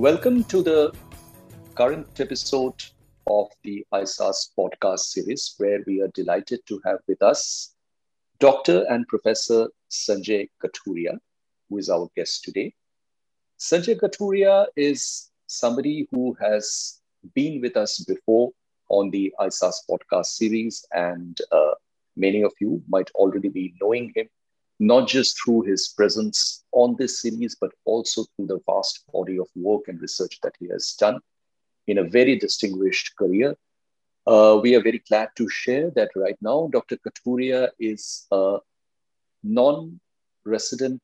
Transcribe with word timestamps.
Welcome 0.00 0.44
to 0.44 0.62
the 0.62 0.94
current 1.74 2.18
episode 2.18 2.82
of 3.26 3.48
the 3.62 3.84
ISAS 3.92 4.48
podcast 4.58 5.00
series, 5.00 5.54
where 5.58 5.80
we 5.86 6.00
are 6.00 6.08
delighted 6.14 6.60
to 6.68 6.80
have 6.86 7.00
with 7.06 7.22
us 7.22 7.74
Dr. 8.38 8.86
and 8.88 9.06
Professor 9.08 9.68
Sanjay 9.90 10.48
Kathuria, 10.64 11.18
who 11.68 11.76
is 11.76 11.90
our 11.90 12.08
guest 12.16 12.44
today. 12.44 12.72
Sanjay 13.58 14.00
Kathuria 14.00 14.68
is 14.74 15.30
somebody 15.48 16.08
who 16.10 16.34
has 16.40 17.02
been 17.34 17.60
with 17.60 17.76
us 17.76 17.98
before 17.98 18.52
on 18.88 19.10
the 19.10 19.34
ISAS 19.38 19.82
podcast 19.86 20.32
series, 20.40 20.82
and 20.94 21.38
uh, 21.52 21.74
many 22.16 22.42
of 22.42 22.52
you 22.58 22.82
might 22.88 23.10
already 23.16 23.50
be 23.50 23.74
knowing 23.82 24.10
him 24.16 24.30
not 24.80 25.06
just 25.06 25.38
through 25.38 25.60
his 25.62 25.88
presence 25.88 26.64
on 26.72 26.96
this 26.98 27.20
series, 27.20 27.54
but 27.60 27.70
also 27.84 28.24
through 28.24 28.46
the 28.46 28.60
vast 28.66 29.04
body 29.12 29.38
of 29.38 29.46
work 29.54 29.82
and 29.88 30.00
research 30.00 30.38
that 30.42 30.54
he 30.58 30.66
has 30.68 30.94
done 30.98 31.20
in 31.86 31.98
a 31.98 32.04
very 32.04 32.38
distinguished 32.38 33.14
career. 33.16 33.54
Uh, 34.26 34.58
we 34.62 34.74
are 34.74 34.82
very 34.82 35.02
glad 35.06 35.28
to 35.36 35.48
share 35.50 35.90
that 35.90 36.08
right 36.16 36.36
now, 36.40 36.68
Dr. 36.72 36.96
Kathuria 36.96 37.68
is 37.78 38.26
a 38.32 38.58
non 39.42 40.00
resident 40.44 41.02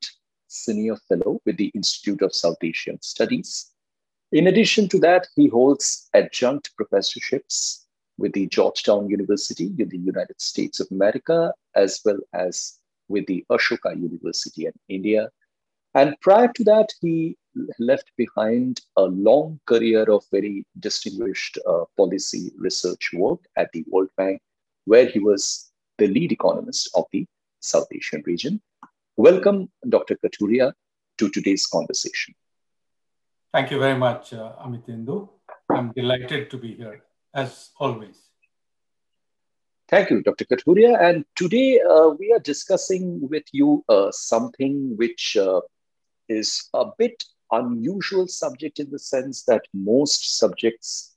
senior 0.48 0.96
fellow 1.08 1.40
with 1.44 1.58
the 1.58 1.70
Institute 1.74 2.22
of 2.22 2.34
South 2.34 2.58
Asian 2.62 3.00
Studies. 3.02 3.72
In 4.32 4.46
addition 4.46 4.88
to 4.88 4.98
that, 5.00 5.28
he 5.36 5.48
holds 5.48 6.08
adjunct 6.14 6.74
professorships 6.76 7.86
with 8.16 8.32
the 8.32 8.46
Georgetown 8.46 9.10
University 9.10 9.70
in 9.78 9.88
the 9.90 9.98
United 9.98 10.40
States 10.40 10.80
of 10.80 10.88
America, 10.90 11.52
as 11.74 12.00
well 12.04 12.18
as 12.32 12.78
with 13.08 13.26
the 13.26 13.44
Ashoka 13.50 13.94
University 13.94 14.66
in 14.66 14.72
India. 14.88 15.30
And 15.94 16.14
prior 16.20 16.48
to 16.48 16.64
that, 16.64 16.88
he 17.00 17.36
left 17.78 18.10
behind 18.16 18.80
a 18.96 19.02
long 19.02 19.60
career 19.66 20.02
of 20.02 20.24
very 20.30 20.66
distinguished 20.80 21.58
uh, 21.66 21.84
policy 21.96 22.52
research 22.58 23.10
work 23.14 23.40
at 23.56 23.72
the 23.72 23.84
World 23.88 24.10
Bank, 24.16 24.40
where 24.84 25.06
he 25.06 25.18
was 25.18 25.70
the 25.98 26.08
lead 26.08 26.32
economist 26.32 26.90
of 26.94 27.04
the 27.12 27.26
South 27.60 27.86
Asian 27.94 28.22
region. 28.26 28.60
Welcome, 29.16 29.70
Dr. 29.88 30.16
Kathuria, 30.16 30.72
to 31.18 31.30
today's 31.30 31.66
conversation. 31.66 32.34
Thank 33.52 33.70
you 33.70 33.78
very 33.78 33.96
much, 33.96 34.34
uh, 34.34 34.52
Amitendu. 34.62 35.30
I'm 35.70 35.92
delighted 35.92 36.50
to 36.50 36.58
be 36.58 36.74
here, 36.74 37.04
as 37.32 37.70
always. 37.78 38.25
Thank 39.88 40.10
you, 40.10 40.20
Dr. 40.20 40.44
Kathuria. 40.46 41.00
And 41.00 41.24
today 41.36 41.80
uh, 41.80 42.08
we 42.18 42.32
are 42.32 42.40
discussing 42.40 43.20
with 43.28 43.44
you 43.52 43.84
uh, 43.88 44.10
something 44.10 44.96
which 44.96 45.36
uh, 45.36 45.60
is 46.28 46.68
a 46.74 46.86
bit 46.98 47.22
unusual 47.52 48.26
subject 48.26 48.80
in 48.80 48.90
the 48.90 48.98
sense 48.98 49.44
that 49.44 49.62
most 49.72 50.38
subjects 50.38 51.14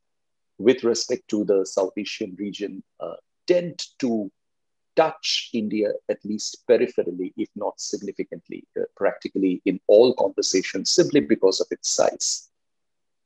with 0.60 0.84
respect 0.84 1.28
to 1.30 1.44
the 1.46 1.66
South 1.66 1.94
Asian 1.98 2.36
region 2.38 2.84
uh, 3.00 3.16
tend 3.48 3.82
to 3.98 4.32
touch 4.96 5.50
India 5.52 5.90
at 6.10 6.24
least 6.24 6.64
peripherally, 6.70 7.34
if 7.38 7.50
not 7.56 7.80
significantly, 7.80 8.68
uh, 8.80 8.84
practically 8.96 9.64
in 9.66 9.80
all 9.88 10.14
conversations, 10.14 10.92
simply 10.92 11.22
because 11.22 11.60
of 11.60 11.68
its 11.72 11.90
size. 11.90 12.50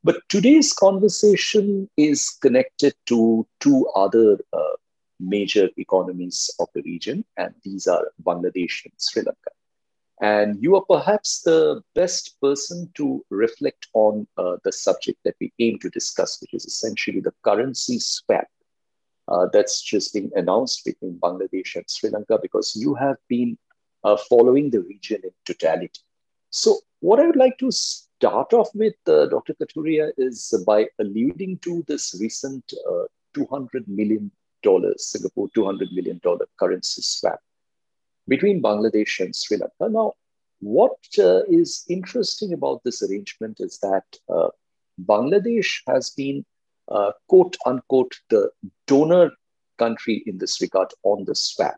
But 0.06 0.22
today's 0.30 0.72
conversation 0.72 1.90
is 1.98 2.30
connected 2.42 2.94
to 3.08 3.46
two 3.60 3.88
other 3.96 4.38
uh, 4.54 4.76
major 5.28 5.70
economies 5.78 6.50
of 6.60 6.68
the 6.74 6.82
region, 6.84 7.26
and 7.38 7.54
these 7.64 7.88
are 7.88 8.12
Bangladesh 8.24 8.86
and 8.86 8.94
Sri 8.98 9.22
Lanka. 9.22 9.52
And 10.22 10.62
you 10.62 10.76
are 10.76 10.86
perhaps 10.86 11.42
the 11.42 11.82
best 11.96 12.40
person 12.40 12.90
to 12.96 13.26
reflect 13.30 13.88
on 13.94 14.28
uh, 14.38 14.58
the 14.64 14.72
subject 14.72 15.20
that 15.26 15.36
we 15.42 15.52
aim 15.60 15.80
to 15.80 15.90
discuss, 15.90 16.40
which 16.40 16.54
is 16.54 16.66
essentially 16.66 17.20
the 17.20 17.34
currency 17.44 18.00
swap 18.00 18.48
uh, 19.28 19.48
that's 19.52 19.82
just 19.82 20.14
been 20.14 20.32
announced 20.36 20.86
between 20.86 21.20
Bangladesh 21.20 21.76
and 21.76 21.90
Sri 21.90 22.10
Lanka, 22.10 22.38
because 22.42 22.76
you 22.76 22.94
have 22.96 23.18
been 23.28 23.58
uh, 24.04 24.18
following 24.30 24.70
the 24.70 24.82
region 24.82 25.22
in 25.24 25.32
totality. 25.46 26.02
So, 26.50 26.80
what 27.00 27.20
I 27.20 27.26
would 27.26 27.36
like 27.36 27.58
to 27.58 27.72
start 27.72 28.54
off 28.54 28.70
with, 28.76 28.96
uh, 29.08 29.26
Dr. 29.26 29.56
Kathuria, 29.56 30.12
is 30.18 30.54
by 30.66 30.88
alluding 31.00 31.60
to 31.60 31.84
this 31.88 32.16
recent 32.20 32.74
uh, 32.90 33.06
$200 33.36 33.88
million 33.88 34.32
Singapore 34.98 35.50
$200 35.56 35.92
million 35.92 36.20
currency 36.60 37.02
swap 37.02 37.40
between 38.28 38.62
Bangladesh 38.62 39.20
and 39.20 39.36
Sri 39.36 39.58
Lanka. 39.58 39.92
Now, 39.92 40.14
what 40.60 40.98
uh, 41.20 41.44
is 41.50 41.84
interesting 41.90 42.54
about 42.54 42.82
this 42.84 43.04
arrangement 43.04 43.58
is 43.60 43.80
that 43.80 44.06
uh, 44.30 44.50
Bangladesh 45.06 45.82
has 45.88 46.12
been, 46.12 46.46
uh, 46.90 47.12
quote 47.28 47.58
unquote, 47.66 48.16
the 48.30 48.50
donor 48.88 49.32
country 49.78 50.24
in 50.26 50.38
this 50.38 50.62
regard 50.62 50.90
on 51.04 51.26
the 51.26 51.36
swap. 51.36 51.76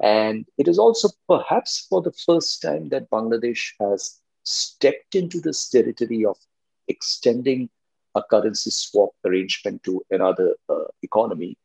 And 0.00 0.46
it 0.58 0.68
is 0.68 0.78
also 0.78 1.08
perhaps 1.28 1.86
for 1.88 2.02
the 2.02 2.12
first 2.12 2.62
time 2.62 2.88
that 2.90 3.10
Bangladesh 3.10 3.72
has 3.80 4.20
stepped 4.44 5.14
into 5.14 5.40
this 5.40 5.68
territory 5.68 6.24
of 6.24 6.36
extending 6.88 7.70
a 8.14 8.22
currency 8.22 8.70
swap 8.70 9.10
arrangement 9.24 9.82
to 9.84 10.04
another 10.10 10.54
uh, 10.68 10.84
economy 11.02 11.56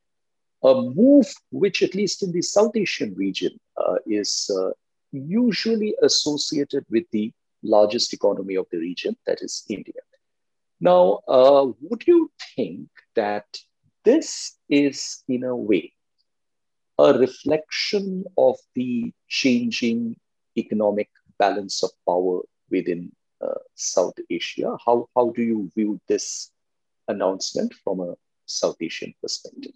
a 0.63 0.81
move 0.81 1.27
which, 1.51 1.81
at 1.81 1.95
least 1.95 2.23
in 2.23 2.31
the 2.31 2.41
South 2.41 2.75
Asian 2.75 3.13
region, 3.15 3.57
uh, 3.77 3.95
is 4.05 4.49
uh, 4.55 4.71
usually 5.11 5.95
associated 6.03 6.85
with 6.89 7.05
the 7.11 7.31
largest 7.63 8.13
economy 8.13 8.55
of 8.55 8.65
the 8.71 8.77
region, 8.77 9.15
that 9.25 9.41
is 9.41 9.63
India. 9.69 10.01
Now, 10.79 11.19
uh, 11.27 11.67
would 11.81 12.07
you 12.07 12.31
think 12.55 12.87
that 13.15 13.45
this 14.03 14.57
is, 14.69 15.23
in 15.27 15.43
a 15.43 15.55
way, 15.55 15.93
a 16.97 17.17
reflection 17.17 18.25
of 18.37 18.57
the 18.75 19.13
changing 19.27 20.15
economic 20.57 21.09
balance 21.37 21.83
of 21.83 21.91
power 22.05 22.41
within 22.69 23.11
uh, 23.41 23.59
South 23.75 24.13
Asia? 24.29 24.77
How, 24.85 25.07
how 25.15 25.31
do 25.31 25.41
you 25.41 25.71
view 25.75 25.99
this 26.07 26.51
announcement 27.07 27.73
from 27.83 28.01
a 28.01 28.15
South 28.45 28.77
Asian 28.81 29.13
perspective? 29.21 29.73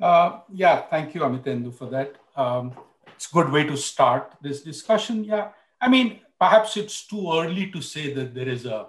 Uh, 0.00 0.40
yeah, 0.52 0.82
thank 0.88 1.14
you, 1.14 1.20
Amitendu, 1.20 1.74
for 1.74 1.86
that. 1.86 2.14
Um, 2.36 2.72
it's 3.14 3.30
a 3.30 3.34
good 3.34 3.50
way 3.50 3.64
to 3.64 3.76
start 3.76 4.34
this 4.40 4.62
discussion. 4.62 5.24
Yeah, 5.24 5.48
I 5.80 5.88
mean, 5.88 6.20
perhaps 6.38 6.76
it's 6.76 7.06
too 7.06 7.30
early 7.32 7.70
to 7.70 7.82
say 7.82 8.14
that 8.14 8.34
there 8.34 8.48
is 8.48 8.64
a 8.64 8.86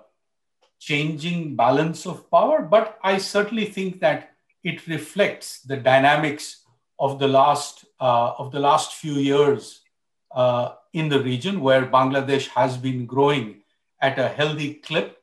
changing 0.80 1.56
balance 1.56 2.06
of 2.06 2.30
power, 2.32 2.62
but 2.62 2.98
I 3.04 3.18
certainly 3.18 3.66
think 3.66 4.00
that 4.00 4.32
it 4.64 4.88
reflects 4.88 5.62
the 5.62 5.78
dynamics 5.78 6.64
of 6.98 7.20
the 7.20 7.28
last 7.28 7.86
uh, 8.00 8.34
of 8.38 8.52
the 8.52 8.60
last 8.60 8.94
few 8.94 9.14
years 9.14 9.82
uh, 10.34 10.76
in 10.94 11.10
the 11.10 11.20
region, 11.20 11.60
where 11.60 11.86
Bangladesh 11.86 12.48
has 12.48 12.78
been 12.78 13.06
growing 13.06 13.64
at 14.00 14.18
a 14.18 14.30
healthy 14.30 14.76
clip, 14.76 15.18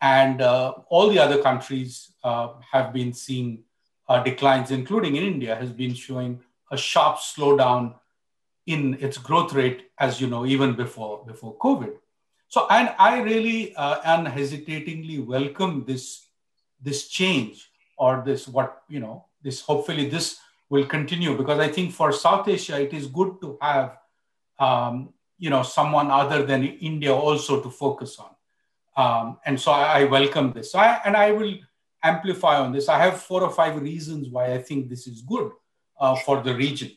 and 0.00 0.40
uh, 0.40 0.74
all 0.90 1.08
the 1.08 1.18
other 1.18 1.42
countries 1.42 2.12
uh, 2.22 2.48
have 2.70 2.92
been 2.92 3.12
seeing 3.12 3.64
declines, 4.22 4.70
including 4.70 5.16
in 5.16 5.24
India, 5.24 5.54
has 5.56 5.70
been 5.70 5.94
showing 5.94 6.40
a 6.70 6.76
sharp 6.76 7.16
slowdown 7.16 7.94
in 8.66 8.94
its 9.00 9.18
growth 9.18 9.52
rate, 9.52 9.90
as 9.98 10.20
you 10.20 10.26
know, 10.26 10.46
even 10.46 10.74
before 10.74 11.24
before 11.26 11.56
COVID. 11.58 11.92
So, 12.48 12.66
and 12.70 12.94
I 12.98 13.20
really 13.20 13.74
uh, 13.76 14.00
unhesitatingly 14.04 15.18
welcome 15.20 15.84
this 15.86 16.26
this 16.80 17.08
change 17.08 17.70
or 17.96 18.22
this 18.24 18.46
what 18.46 18.82
you 18.88 19.00
know 19.00 19.26
this. 19.42 19.60
Hopefully, 19.60 20.08
this 20.08 20.38
will 20.68 20.86
continue 20.86 21.36
because 21.36 21.58
I 21.58 21.68
think 21.68 21.92
for 21.92 22.12
South 22.12 22.48
Asia 22.48 22.80
it 22.80 22.92
is 22.92 23.06
good 23.06 23.40
to 23.40 23.58
have 23.60 23.98
um, 24.58 25.12
you 25.38 25.50
know 25.50 25.62
someone 25.62 26.10
other 26.10 26.44
than 26.44 26.64
India 26.64 27.12
also 27.12 27.60
to 27.60 27.70
focus 27.70 28.18
on. 28.18 28.32
Um, 28.96 29.38
and 29.44 29.60
so 29.60 29.72
I, 29.72 30.00
I 30.00 30.04
welcome 30.04 30.52
this. 30.52 30.72
So 30.72 30.78
I, 30.78 31.00
and 31.04 31.16
I 31.16 31.32
will 31.32 31.54
amplify 32.04 32.58
on 32.58 32.72
this. 32.72 32.88
I 32.88 32.98
have 32.98 33.20
four 33.20 33.42
or 33.42 33.50
five 33.50 33.80
reasons 33.80 34.28
why 34.28 34.52
I 34.52 34.58
think 34.58 34.88
this 34.88 35.06
is 35.06 35.22
good 35.22 35.50
uh, 35.98 36.14
for 36.16 36.42
the 36.42 36.54
region. 36.54 36.92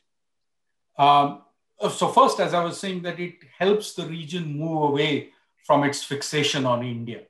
Um, 0.97 1.43
so 1.89 2.09
first, 2.09 2.39
as 2.39 2.53
I 2.53 2.63
was 2.63 2.79
saying, 2.79 3.03
that 3.03 3.19
it 3.19 3.35
helps 3.57 3.93
the 3.93 4.05
region 4.05 4.57
move 4.57 4.89
away 4.89 5.29
from 5.63 5.83
its 5.83 6.03
fixation 6.03 6.65
on 6.65 6.83
India 6.83 7.21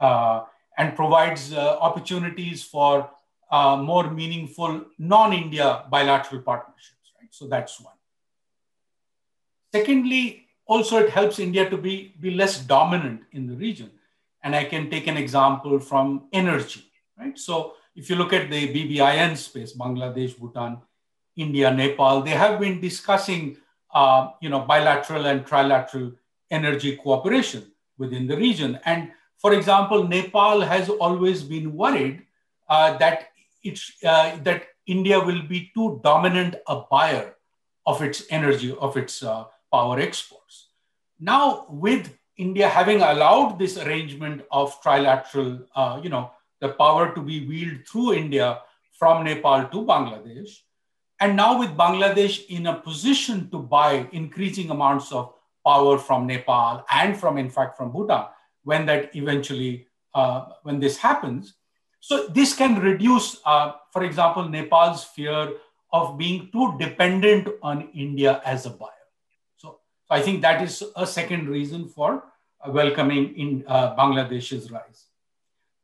uh, 0.00 0.44
and 0.76 0.94
provides 0.94 1.52
uh, 1.52 1.78
opportunities 1.80 2.62
for 2.62 3.10
uh, 3.50 3.76
more 3.76 4.10
meaningful 4.10 4.84
non-India 4.98 5.84
bilateral 5.90 6.42
partnerships. 6.42 7.12
Right? 7.18 7.30
So 7.30 7.46
that's 7.46 7.80
one. 7.80 7.94
Secondly, 9.72 10.46
also 10.66 10.98
it 10.98 11.10
helps 11.10 11.38
India 11.38 11.68
to 11.70 11.76
be, 11.76 12.14
be 12.20 12.32
less 12.32 12.60
dominant 12.60 13.22
in 13.32 13.46
the 13.46 13.54
region. 13.54 13.90
And 14.42 14.54
I 14.54 14.64
can 14.64 14.90
take 14.90 15.06
an 15.06 15.16
example 15.16 15.78
from 15.78 16.24
energy 16.32 16.87
right? 17.18 17.38
So 17.38 17.74
if 17.94 18.08
you 18.08 18.16
look 18.16 18.32
at 18.32 18.50
the 18.50 18.68
BBIN 18.68 19.36
space, 19.36 19.76
Bangladesh, 19.76 20.38
Bhutan, 20.38 20.78
India, 21.36 21.72
Nepal, 21.72 22.22
they 22.22 22.30
have 22.30 22.60
been 22.60 22.80
discussing, 22.80 23.56
uh, 23.92 24.30
you 24.40 24.48
know, 24.48 24.60
bilateral 24.60 25.26
and 25.26 25.44
trilateral 25.44 26.14
energy 26.50 26.96
cooperation 26.96 27.70
within 27.96 28.26
the 28.26 28.36
region. 28.36 28.78
And 28.84 29.10
for 29.38 29.52
example, 29.52 30.06
Nepal 30.06 30.60
has 30.62 30.88
always 30.88 31.42
been 31.42 31.74
worried 31.74 32.22
uh, 32.68 32.98
that 32.98 33.28
it's 33.62 33.92
uh, 34.04 34.36
that 34.42 34.66
India 34.86 35.20
will 35.20 35.42
be 35.42 35.70
too 35.74 36.00
dominant 36.02 36.56
a 36.66 36.80
buyer 36.90 37.34
of 37.86 38.02
its 38.02 38.22
energy, 38.30 38.74
of 38.80 38.96
its 38.96 39.22
uh, 39.22 39.44
power 39.72 39.98
exports. 39.98 40.68
Now, 41.20 41.66
with 41.68 42.14
India 42.36 42.68
having 42.68 43.00
allowed 43.02 43.58
this 43.58 43.76
arrangement 43.76 44.42
of 44.50 44.80
trilateral, 44.82 45.66
uh, 45.74 46.00
you 46.02 46.08
know, 46.08 46.30
the 46.60 46.70
power 46.70 47.14
to 47.14 47.20
be 47.20 47.46
wheeled 47.46 47.86
through 47.86 48.14
India 48.14 48.60
from 48.92 49.24
Nepal 49.24 49.64
to 49.66 49.84
Bangladesh, 49.84 50.60
and 51.20 51.36
now 51.36 51.58
with 51.58 51.76
Bangladesh 51.76 52.46
in 52.46 52.66
a 52.66 52.80
position 52.80 53.50
to 53.50 53.58
buy 53.58 54.08
increasing 54.12 54.70
amounts 54.70 55.12
of 55.12 55.34
power 55.66 55.98
from 55.98 56.26
Nepal 56.26 56.84
and 56.90 57.18
from, 57.18 57.38
in 57.38 57.50
fact, 57.50 57.76
from 57.76 57.92
Bhutan, 57.92 58.26
when 58.64 58.86
that 58.86 59.14
eventually, 59.14 59.86
uh, 60.14 60.46
when 60.62 60.78
this 60.80 60.96
happens. 60.96 61.54
So 62.00 62.28
this 62.28 62.54
can 62.54 62.80
reduce, 62.80 63.40
uh, 63.44 63.72
for 63.92 64.04
example, 64.04 64.48
Nepal's 64.48 65.04
fear 65.04 65.54
of 65.92 66.16
being 66.16 66.50
too 66.52 66.76
dependent 66.78 67.48
on 67.62 67.88
India 67.94 68.40
as 68.44 68.66
a 68.66 68.70
buyer. 68.70 68.88
So 69.56 69.80
I 70.08 70.22
think 70.22 70.42
that 70.42 70.62
is 70.62 70.84
a 70.96 71.06
second 71.06 71.48
reason 71.48 71.88
for 71.88 72.24
welcoming 72.68 73.36
in 73.36 73.64
uh, 73.66 73.96
Bangladesh's 73.96 74.70
rise. 74.70 75.07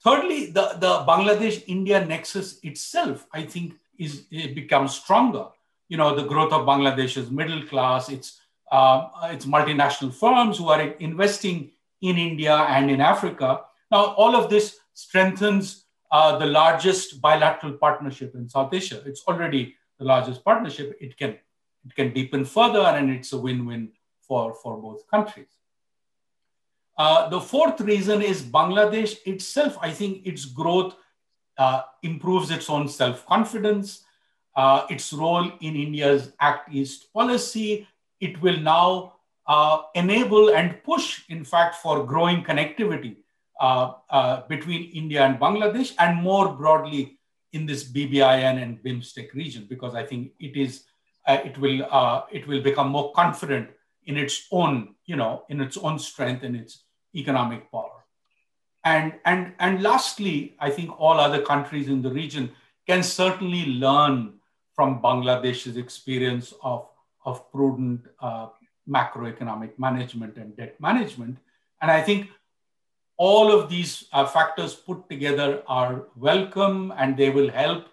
Thirdly, 0.04 0.46
the, 0.46 0.76
the 0.78 1.04
Bangladesh-India 1.08 2.04
nexus 2.04 2.58
itself, 2.62 3.26
I 3.32 3.42
think, 3.42 3.74
is 3.98 4.26
it 4.30 4.54
becomes 4.54 4.94
stronger. 4.94 5.46
You 5.88 5.96
know, 5.96 6.14
the 6.14 6.24
growth 6.24 6.52
of 6.52 6.66
Bangladesh's 6.66 7.30
middle 7.30 7.62
class, 7.62 8.10
its 8.10 8.40
uh, 8.70 9.08
its 9.30 9.46
multinational 9.46 10.12
firms 10.12 10.58
who 10.58 10.68
are 10.68 10.82
investing 10.98 11.70
in 12.02 12.18
India 12.18 12.54
and 12.54 12.90
in 12.90 13.00
Africa. 13.00 13.60
Now, 13.90 14.14
all 14.14 14.36
of 14.36 14.50
this 14.50 14.78
strengthens 14.92 15.84
uh, 16.10 16.38
the 16.38 16.46
largest 16.46 17.20
bilateral 17.20 17.74
partnership 17.74 18.34
in 18.34 18.48
South 18.48 18.74
Asia. 18.74 19.02
It's 19.06 19.22
already 19.26 19.74
the 19.98 20.04
largest 20.04 20.44
partnership. 20.44 20.96
It 21.00 21.16
can 21.16 21.38
it 21.86 21.94
can 21.94 22.12
deepen 22.12 22.44
further, 22.44 22.80
and 22.80 23.10
it's 23.10 23.32
a 23.32 23.38
win-win 23.38 23.92
for 24.20 24.54
for 24.54 24.76
both 24.76 25.08
countries. 25.08 25.52
Uh, 26.96 27.28
the 27.28 27.40
fourth 27.40 27.80
reason 27.80 28.22
is 28.22 28.42
Bangladesh 28.42 29.16
itself. 29.26 29.76
I 29.80 29.90
think 29.90 30.26
its 30.26 30.44
growth 30.44 30.94
uh, 31.58 31.82
improves 32.02 32.50
its 32.50 32.70
own 32.70 32.88
self 32.88 33.26
confidence, 33.26 34.04
uh, 34.56 34.86
its 34.90 35.12
role 35.12 35.50
in 35.60 35.76
India's 35.76 36.32
Act 36.40 36.72
East 36.72 37.12
policy. 37.12 37.86
It 38.20 38.40
will 38.40 38.58
now 38.58 39.14
uh, 39.46 39.82
enable 39.94 40.50
and 40.50 40.82
push, 40.84 41.22
in 41.28 41.44
fact, 41.44 41.76
for 41.76 42.06
growing 42.06 42.44
connectivity 42.44 43.16
uh, 43.60 43.92
uh, 44.10 44.42
between 44.48 44.90
India 44.92 45.24
and 45.24 45.38
Bangladesh, 45.38 45.94
and 45.98 46.22
more 46.22 46.54
broadly 46.54 47.18
in 47.52 47.66
this 47.66 47.84
BBIN 47.84 48.62
and 48.62 48.82
BIMSTEC 48.82 49.32
region, 49.34 49.66
because 49.68 49.94
I 49.94 50.04
think 50.04 50.32
it 50.38 50.56
is 50.56 50.84
it 51.26 51.56
will 51.56 51.86
it 52.30 52.46
will 52.46 52.60
become 52.60 52.88
more 52.88 53.12
confident 53.12 53.70
in 54.06 54.16
its 54.16 54.46
own, 54.50 54.94
you 55.06 55.16
know, 55.16 55.44
in 55.48 55.60
its 55.60 55.76
own 55.76 55.98
strength 55.98 56.42
and 56.42 56.56
its 56.56 56.84
economic 57.14 57.70
power. 57.70 58.04
And, 58.84 59.14
and, 59.24 59.54
and 59.58 59.82
lastly, 59.82 60.56
I 60.60 60.70
think 60.70 61.00
all 61.00 61.18
other 61.18 61.40
countries 61.40 61.88
in 61.88 62.02
the 62.02 62.10
region 62.10 62.50
can 62.86 63.02
certainly 63.02 63.66
learn 63.66 64.34
from 64.74 65.00
Bangladesh's 65.00 65.76
experience 65.76 66.52
of, 66.62 66.86
of 67.24 67.50
prudent 67.50 68.06
uh, 68.20 68.48
macroeconomic 68.88 69.78
management 69.78 70.36
and 70.36 70.54
debt 70.56 70.78
management. 70.80 71.38
And 71.80 71.90
I 71.90 72.02
think 72.02 72.28
all 73.16 73.50
of 73.52 73.70
these 73.70 74.06
uh, 74.12 74.26
factors 74.26 74.74
put 74.74 75.08
together 75.08 75.62
are 75.66 76.06
welcome 76.16 76.92
and 76.98 77.16
they 77.16 77.30
will 77.30 77.50
help 77.50 77.86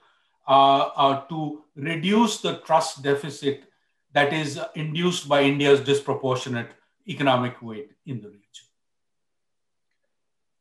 uh, 0.47 0.89
uh 0.97 1.21
to 1.27 1.61
reduce 1.75 2.41
the 2.41 2.57
trust 2.65 3.03
deficit 3.03 3.70
that 4.13 4.33
is 4.33 4.59
induced 4.75 5.27
by 5.27 5.43
India's 5.43 5.79
disproportionate 5.79 6.71
economic 7.07 7.61
weight 7.61 7.91
in 8.05 8.21
the 8.21 8.27
region. 8.27 8.65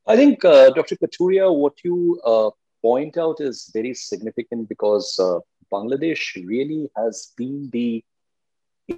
I 0.06 0.16
think, 0.16 0.44
uh, 0.44 0.70
Dr. 0.70 0.96
Kathuria, 0.96 1.54
what 1.54 1.84
you 1.84 2.20
uh, 2.24 2.50
point 2.82 3.18
out 3.18 3.40
is 3.40 3.70
very 3.72 3.94
significant 3.94 4.68
because 4.68 5.18
uh, 5.18 5.38
Bangladesh 5.72 6.34
really 6.46 6.90
has 6.96 7.32
been 7.36 7.70
the, 7.72 8.02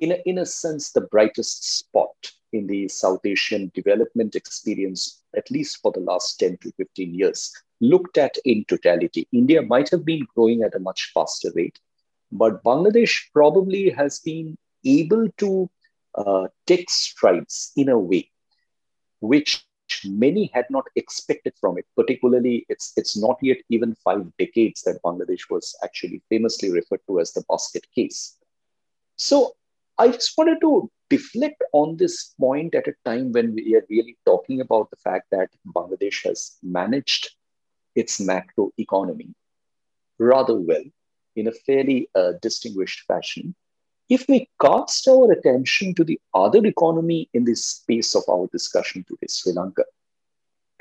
in 0.01 0.13
a, 0.13 0.19
in 0.25 0.39
a 0.39 0.47
sense, 0.47 0.93
the 0.93 1.03
brightest 1.03 1.79
spot 1.79 2.15
in 2.53 2.67
the 2.67 2.89
South 2.89 3.21
Asian 3.25 3.71
development 3.75 4.35
experience, 4.35 5.23
at 5.37 5.51
least 5.51 5.79
for 5.83 5.93
the 5.93 6.01
last 6.01 6.39
10 6.39 6.59
to 6.63 6.73
15 6.77 7.15
years, 7.15 7.53
looked 7.81 8.17
at 8.17 8.37
in 8.45 8.65
totality. 8.67 9.27
India 9.33 9.61
might 9.63 9.89
have 9.91 10.05
been 10.05 10.27
growing 10.35 10.63
at 10.63 10.75
a 10.75 10.81
much 10.81 11.11
faster 11.13 11.51
rate, 11.55 11.79
but 12.33 12.65
Bangladesh 12.65 13.31
probably 13.33 13.91
has 13.91 14.19
been 14.21 14.57
able 14.85 15.29
to 15.39 15.71
uh, 16.15 16.49
take 16.67 16.91
strides 16.91 17.73
in 17.77 17.89
a 17.89 17.99
way 17.99 18.29
which 19.21 19.65
many 20.05 20.51
had 20.53 20.65
not 20.71 20.85
expected 20.97 21.53
from 21.61 21.79
it. 21.79 21.87
Particularly, 21.97 22.67
it's 22.69 22.93
it's 22.97 23.17
not 23.17 23.37
yet 23.43 23.59
even 23.69 23.95
five 23.97 24.25
decades 24.39 24.83
that 24.83 25.03
Bangladesh 25.03 25.51
was 25.51 25.77
actually 25.85 26.23
famously 26.29 26.71
referred 26.71 27.01
to 27.07 27.21
as 27.21 27.33
the 27.33 27.45
basket 27.49 27.87
case. 27.95 28.37
So 29.17 29.55
I 29.99 30.09
just 30.09 30.37
wanted 30.37 30.61
to 30.63 30.91
deflect 31.11 31.63
on 31.73 31.97
this 31.99 32.35
point 32.41 32.75
at 32.75 32.89
a 32.89 32.95
time 33.05 33.33
when 33.33 33.55
we 33.55 33.77
are 33.77 33.85
really 33.91 34.17
talking 34.25 34.63
about 34.63 34.91
the 34.91 34.97
fact 34.97 35.27
that 35.31 35.51
Bangladesh 35.67 36.25
has 36.25 36.57
managed 36.63 37.31
its 37.95 38.19
macro 38.19 38.71
economy 38.79 39.35
rather 40.19 40.57
well 40.59 40.85
in 41.37 41.49
a 41.49 41.53
fairly 41.53 42.09
uh, 42.15 42.33
distinguished 42.41 43.01
fashion. 43.07 43.55
If 44.09 44.27
we 44.29 44.49
cast 44.61 45.09
our 45.09 45.33
attention 45.33 45.95
to 45.95 46.05
the 46.05 46.21
other 46.35 46.65
economy 46.67 47.31
in 47.33 47.45
the 47.45 47.55
space 47.55 48.15
of 48.15 48.25
our 48.29 48.49
discussion 48.53 49.05
today, 49.09 49.29
Sri 49.29 49.53
Lanka, 49.53 49.85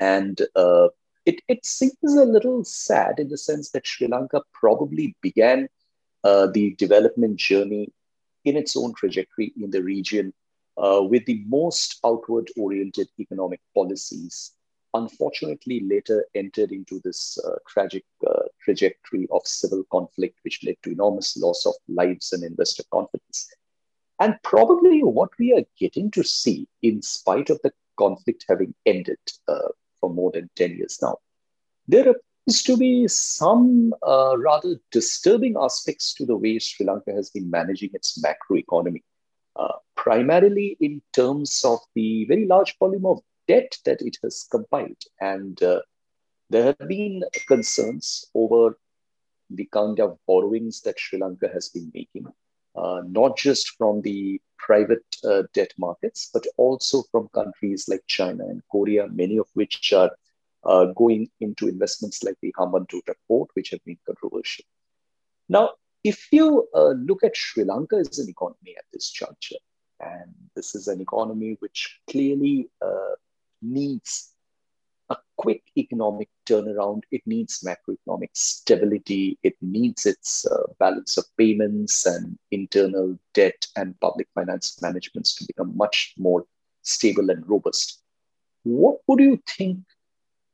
and 0.00 0.40
uh, 0.56 0.88
it, 1.24 1.40
it 1.48 1.64
seems 1.64 1.94
a 2.02 2.24
little 2.24 2.64
sad 2.64 3.18
in 3.18 3.28
the 3.28 3.38
sense 3.38 3.70
that 3.70 3.86
Sri 3.86 4.08
Lanka 4.08 4.42
probably 4.52 5.16
began 5.22 5.68
uh, 6.24 6.48
the 6.48 6.74
development 6.76 7.36
journey 7.36 7.92
in 8.44 8.56
its 8.56 8.76
own 8.76 8.92
trajectory 8.94 9.52
in 9.60 9.70
the 9.70 9.82
region 9.82 10.32
uh, 10.76 11.00
with 11.02 11.24
the 11.26 11.42
most 11.46 12.00
outward 12.04 12.48
oriented 12.56 13.08
economic 13.18 13.60
policies 13.74 14.52
unfortunately 14.94 15.80
later 15.88 16.24
entered 16.34 16.72
into 16.72 17.00
this 17.04 17.38
uh, 17.44 17.56
tragic 17.66 18.04
uh, 18.26 18.42
trajectory 18.62 19.26
of 19.30 19.46
civil 19.46 19.84
conflict, 19.90 20.38
which 20.42 20.60
led 20.64 20.76
to 20.82 20.90
enormous 20.90 21.36
loss 21.36 21.66
of 21.66 21.74
lives 21.88 22.32
and 22.32 22.44
investor 22.44 22.82
confidence. 22.92 23.48
And 24.20 24.36
probably 24.42 25.02
what 25.02 25.30
we 25.38 25.52
are 25.52 25.64
getting 25.78 26.10
to 26.12 26.22
see, 26.22 26.68
in 26.82 27.02
spite 27.02 27.50
of 27.50 27.60
the 27.62 27.72
conflict 27.96 28.44
having 28.48 28.74
ended 28.86 29.18
uh, 29.48 29.68
for 30.00 30.10
more 30.10 30.30
than 30.30 30.50
10 30.56 30.76
years 30.76 30.98
now, 31.02 31.16
there 31.88 32.08
appears 32.08 32.62
to 32.64 32.76
be 32.76 33.08
some 33.08 33.94
uh, 34.06 34.36
rather 34.38 34.76
disturbing 34.90 35.56
aspects 35.60 36.14
to 36.14 36.26
the 36.26 36.36
way 36.36 36.58
Sri 36.58 36.86
Lanka 36.86 37.12
has 37.12 37.30
been 37.30 37.50
managing 37.50 37.90
its 37.94 38.22
macro 38.22 38.56
economy. 38.56 39.02
Uh, 39.54 39.72
primarily 39.96 40.76
in 40.80 41.02
terms 41.12 41.62
of 41.64 41.78
the 41.94 42.24
very 42.24 42.46
large 42.46 42.74
volume 42.78 43.04
of 43.04 43.20
debt 43.48 43.76
that 43.84 44.02
it 44.02 44.16
has 44.22 44.46
compiled. 44.50 45.02
And 45.20 45.62
uh, 45.62 45.80
there 46.50 46.64
have 46.64 46.88
been 46.88 47.22
concerns 47.46 48.26
over 48.34 48.78
the 49.50 49.68
kind 49.72 50.00
of 50.00 50.18
borrowings 50.26 50.80
that 50.82 50.98
Sri 50.98 51.18
Lanka 51.18 51.48
has 51.52 51.68
been 51.68 51.90
making, 51.94 52.26
uh, 52.76 53.02
not 53.06 53.36
just 53.36 53.76
from 53.76 54.02
the 54.02 54.40
private 54.58 55.04
uh, 55.24 55.42
debt 55.52 55.72
markets, 55.78 56.30
but 56.32 56.46
also 56.56 57.02
from 57.10 57.28
countries 57.34 57.86
like 57.88 58.02
China 58.06 58.44
and 58.44 58.62
Korea, 58.70 59.08
many 59.08 59.38
of 59.38 59.48
which 59.54 59.92
are 59.92 60.10
uh, 60.64 60.86
going 60.96 61.28
into 61.40 61.68
investments 61.68 62.22
like 62.22 62.36
the 62.40 62.54
Hambantota 62.58 63.14
port, 63.26 63.50
which 63.54 63.70
have 63.70 63.84
been 63.84 63.98
controversial. 64.06 64.64
Now, 65.48 65.70
if 66.04 66.28
you 66.32 66.68
uh, 66.74 66.90
look 66.90 67.24
at 67.24 67.36
Sri 67.36 67.64
Lanka 67.64 67.96
as 67.96 68.18
an 68.18 68.28
economy 68.28 68.74
at 68.76 68.84
this 68.92 69.10
juncture, 69.10 69.56
and 70.00 70.34
this 70.56 70.74
is 70.74 70.88
an 70.88 71.00
economy 71.00 71.56
which 71.60 72.00
clearly 72.10 72.68
uh, 72.80 73.14
needs 73.62 74.32
a 75.10 75.16
quick 75.36 75.62
economic 75.76 76.28
turnaround. 76.46 77.02
It 77.10 77.22
needs 77.26 77.64
macroeconomic 77.66 78.30
stability. 78.34 79.38
It 79.42 79.56
needs 79.60 80.06
its 80.06 80.46
uh, 80.46 80.72
balance 80.78 81.16
of 81.16 81.24
payments 81.36 82.06
and 82.06 82.38
internal 82.50 83.18
debt 83.34 83.66
and 83.76 83.98
public 84.00 84.28
finance 84.34 84.80
managements 84.80 85.34
to 85.36 85.44
become 85.46 85.76
much 85.76 86.14
more 86.16 86.46
stable 86.82 87.30
and 87.30 87.48
robust. 87.48 88.02
What 88.62 88.98
would 89.06 89.20
you 89.20 89.42
think 89.46 89.78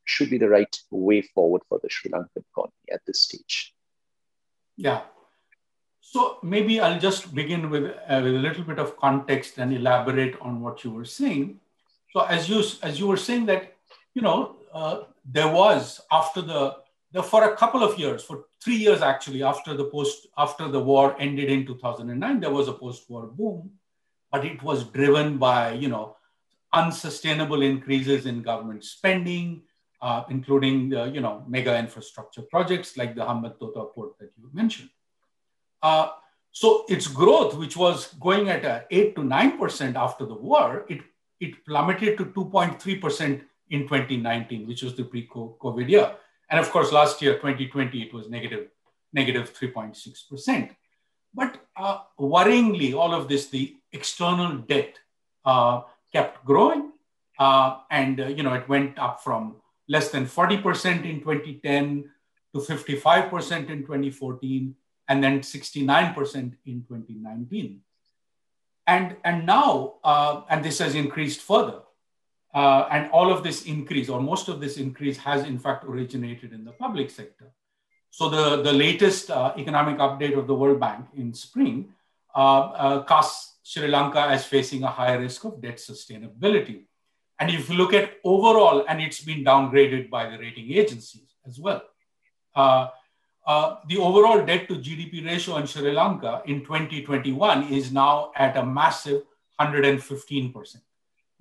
should 0.05 0.31
be 0.31 0.38
the 0.38 0.49
right 0.49 0.77
way 0.91 1.23
forward 1.23 1.62
for 1.69 1.79
the 1.83 1.91
Sri 1.91 2.11
Lankan 2.11 2.43
economy 2.53 2.88
at 2.93 3.03
this 3.07 3.23
stage? 3.23 3.75
Yeah. 4.77 5.03
So 6.00 6.38
maybe 6.43 6.81
I'll 6.81 6.99
just 6.99 7.35
begin 7.35 7.69
with, 7.69 7.85
uh, 7.85 8.21
with 8.23 8.35
a 8.35 8.38
little 8.38 8.65
bit 8.65 8.79
of 8.79 8.97
context 8.97 9.59
and 9.59 9.73
elaborate 9.75 10.41
on 10.41 10.62
what 10.62 10.83
you 10.85 10.91
were 10.91 11.05
saying. 11.05 11.61
So 12.12 12.21
as 12.21 12.49
you 12.49 12.62
as 12.83 12.99
you 12.99 13.07
were 13.07 13.17
saying 13.17 13.47
that, 13.47 13.75
you 14.15 14.23
know, 14.23 14.57
uh, 14.73 15.00
there 15.25 15.49
was 15.49 16.00
after 16.11 16.41
the, 16.41 16.77
the, 17.12 17.23
for 17.23 17.45
a 17.45 17.57
couple 17.57 17.83
of 17.83 17.99
years, 17.99 18.23
for 18.23 18.47
three 18.62 18.77
years 18.77 19.03
actually, 19.03 19.43
after 19.43 19.75
the 19.75 19.85
post 19.85 20.27
after 20.37 20.69
the 20.69 20.81
war 20.81 21.17
ended 21.19 21.50
in 21.50 21.67
2009, 21.67 22.41
there 22.41 22.50
was 22.50 22.69
a 22.69 22.73
post-war 22.73 23.27
boom, 23.27 23.71
but 24.33 24.45
it 24.45 24.62
was 24.62 24.85
driven 24.85 25.38
by 25.38 25.73
you 25.73 25.88
know 25.88 26.17
unsustainable 26.73 27.62
increases 27.62 28.27
in 28.27 28.43
government 28.43 28.85
spending, 28.85 29.62
uh, 30.03 30.25
including 30.31 30.88
the 30.88 31.07
you 31.07 31.21
know 31.21 31.45
mega 31.47 31.79
infrastructure 31.79 32.43
projects 32.43 32.97
like 32.97 33.15
the 33.15 33.23
Hambantota 33.23 33.93
port 33.95 34.19
that 34.19 34.31
you 34.37 34.49
mentioned. 34.53 34.91
Uh, 35.83 36.09
so 36.50 36.85
its 36.88 37.07
growth, 37.07 37.55
which 37.55 37.77
was 37.77 38.15
going 38.15 38.49
at 38.49 38.65
a 38.65 38.85
8 38.91 39.15
to 39.17 39.23
9% 39.23 39.95
after 39.95 40.25
the 40.25 40.35
war, 40.35 40.87
it, 40.88 41.00
it 41.40 41.64
plummeted 41.64 42.18
to 42.18 42.26
2.3% 42.26 43.42
in 43.71 43.83
2019, 43.83 44.66
which 44.66 44.83
was 44.83 44.95
the 44.95 45.04
pre-COVID 45.04 45.88
year. 45.88 46.14
And 46.50 46.59
of 46.59 46.71
course, 46.71 46.92
last 46.92 47.21
year, 47.21 47.35
2020, 47.35 48.02
it 48.02 48.14
was 48.14 48.28
negative, 48.28 48.68
negative 49.12 49.52
3.6%. 49.54 50.71
But 51.35 51.61
uh, 51.76 51.99
worryingly, 52.18 52.95
all 52.95 53.14
of 53.14 53.28
this, 53.28 53.49
the 53.49 53.76
external 53.92 54.59
debt 54.59 54.95
uh, 55.45 55.83
kept 56.12 56.45
growing. 56.45 56.92
Uh, 57.38 57.78
and, 57.90 58.21
uh, 58.21 58.26
you 58.26 58.42
know, 58.42 58.54
it 58.54 58.68
went 58.68 58.99
up 58.99 59.23
from 59.23 59.57
less 59.88 60.11
than 60.11 60.26
40% 60.26 61.04
in 61.04 61.21
2010 61.21 62.11
to 62.54 62.61
55% 62.61 63.71
in 63.71 63.83
2014 63.83 64.75
and 65.09 65.25
then 65.25 65.40
69% 65.40 66.35
in 66.66 66.85
2019. 66.88 67.80
And, 68.88 69.16
and 69.23 69.45
now, 69.45 69.95
uh, 70.02 70.40
and 70.49 70.64
this 70.64 70.78
has 70.78 70.95
increased 70.95 71.42
further. 71.42 71.80
Uh, 72.54 72.88
and 72.90 73.11
all 73.12 73.30
of 73.30 73.45
this 73.45 73.66
increase, 73.66 74.09
or 74.09 74.21
most 74.21 74.49
of 74.49 74.61
this 74.61 74.78
increase, 74.78 75.18
has 75.18 75.45
in 75.45 75.59
fact 75.59 75.85
originated 75.85 76.54
in 76.54 76.64
the 76.64 76.73
public 76.73 77.11
sector. 77.11 77.52
So 78.11 78.30
the, 78.30 78.62
the 78.62 78.73
latest 78.73 79.30
uh, 79.30 79.52
economic 79.59 79.99
update 79.99 80.37
of 80.37 80.47
the 80.47 80.54
World 80.54 80.80
Bank 80.80 81.07
in 81.14 81.35
spring 81.35 81.90
uh, 82.35 82.61
uh, 82.61 83.02
casts 83.04 83.59
Sri 83.62 83.87
Lanka 83.87 84.21
as 84.21 84.47
facing 84.47 84.83
a 84.83 84.88
higher 84.88 85.21
risk 85.21 85.45
of 85.45 85.61
debt 85.61 85.76
sustainability. 85.76 86.85
And 87.38 87.50
if 87.50 87.68
you 87.68 87.76
look 87.76 87.92
at 87.92 88.14
overall, 88.25 88.87
and 88.88 89.02
it's 89.02 89.23
been 89.23 89.45
downgraded 89.45 90.09
by 90.09 90.30
the 90.30 90.38
rating 90.38 90.73
agencies 90.73 91.28
as 91.47 91.61
well. 91.61 91.83
Uh, 92.57 92.88
uh, 93.49 93.78
the 93.88 93.97
overall 93.97 94.45
debt 94.45 94.69
to 94.69 94.75
GDP 94.75 95.25
ratio 95.25 95.57
in 95.57 95.67
Sri 95.67 95.90
Lanka 95.90 96.43
in 96.45 96.61
2021 96.61 97.73
is 97.73 97.90
now 97.90 98.31
at 98.37 98.59
a 98.59 98.64
massive 98.64 99.23
115%. 99.59 100.76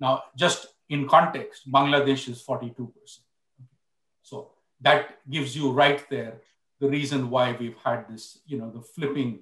Now, 0.00 0.22
just 0.34 0.68
in 0.88 1.06
context, 1.06 1.70
Bangladesh 1.70 2.28
is 2.30 2.42
42%. 2.42 2.88
So 4.22 4.52
that 4.80 5.18
gives 5.28 5.54
you 5.54 5.70
right 5.70 6.02
there 6.08 6.40
the 6.80 6.88
reason 6.88 7.28
why 7.28 7.54
we've 7.60 7.76
had 7.84 8.08
this, 8.08 8.38
you 8.46 8.56
know, 8.56 8.70
the 8.70 8.80
flipping 8.80 9.40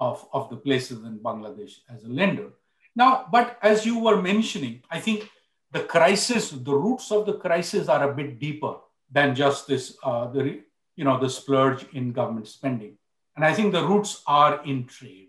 of, 0.00 0.26
of 0.32 0.48
the 0.48 0.56
places 0.56 1.04
in 1.04 1.18
Bangladesh 1.18 1.80
as 1.94 2.04
a 2.04 2.08
lender. 2.08 2.48
Now, 2.94 3.26
but 3.30 3.58
as 3.60 3.84
you 3.84 3.98
were 3.98 4.22
mentioning, 4.22 4.82
I 4.90 5.00
think 5.00 5.28
the 5.70 5.80
crisis, 5.80 6.50
the 6.50 6.74
roots 6.74 7.12
of 7.12 7.26
the 7.26 7.34
crisis 7.34 7.88
are 7.88 8.10
a 8.10 8.14
bit 8.14 8.38
deeper 8.38 8.76
than 9.10 9.34
just 9.34 9.66
this, 9.66 9.98
uh, 10.02 10.28
the, 10.28 10.62
you 10.96 11.04
know, 11.04 11.18
the 11.20 11.30
splurge 11.30 11.86
in 11.92 12.12
government 12.12 12.48
spending. 12.48 12.96
And 13.36 13.44
I 13.44 13.52
think 13.52 13.72
the 13.72 13.86
roots 13.86 14.22
are 14.26 14.64
in 14.64 14.86
trade. 14.86 15.28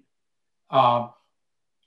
Uh, 0.69 1.09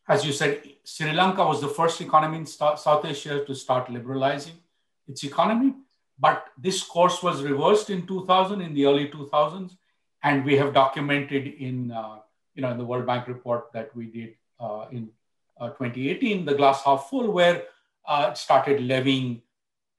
as 0.07 0.25
you 0.25 0.33
said, 0.33 0.63
Sri 0.85 1.13
Lanka 1.13 1.45
was 1.45 1.61
the 1.61 1.69
first 1.69 2.01
economy 2.01 2.39
in 2.39 2.47
South 2.47 3.05
Asia 3.05 3.45
to 3.45 3.55
start 3.55 3.91
liberalizing 3.91 4.55
its 5.09 5.25
economy. 5.25 5.75
But 6.19 6.49
this 6.59 6.83
course 6.83 7.23
was 7.23 7.43
reversed 7.43 7.89
in 7.89 8.07
2000, 8.07 8.61
in 8.61 8.75
the 8.75 8.85
early 8.87 9.09
2000s. 9.09 9.77
And 10.23 10.45
we 10.45 10.57
have 10.57 10.75
documented 10.75 11.47
in, 11.47 11.91
uh, 11.91 12.19
you 12.55 12.61
know, 12.61 12.71
in 12.71 12.77
the 12.77 12.85
World 12.85 13.07
Bank 13.07 13.27
report 13.27 13.73
that 13.73 13.95
we 13.97 14.07
did 14.07 14.35
uh, 14.59 14.87
in 14.93 15.09
uh, 15.59 15.69
2018, 15.69 16.45
the 16.45 16.55
glass 16.55 16.83
half 16.85 17.09
full, 17.09 17.31
where 17.31 17.63
uh, 18.07 18.29
it 18.31 18.37
started 18.37 18.83
levying 18.83 19.41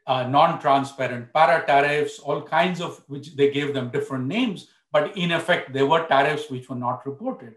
uh, 0.07 0.23
non-transparent 0.23 1.31
para 1.33 1.65
tariffs, 1.65 2.19
all 2.19 2.41
kinds 2.41 2.81
of 2.81 3.03
which 3.07 3.35
they 3.35 3.51
gave 3.51 3.73
them 3.73 3.89
different 3.89 4.25
names, 4.25 4.67
but 4.91 5.15
in 5.17 5.31
effect 5.31 5.73
they 5.73 5.83
were 5.83 6.05
tariffs 6.07 6.49
which 6.49 6.69
were 6.69 6.75
not 6.75 7.05
reported. 7.05 7.55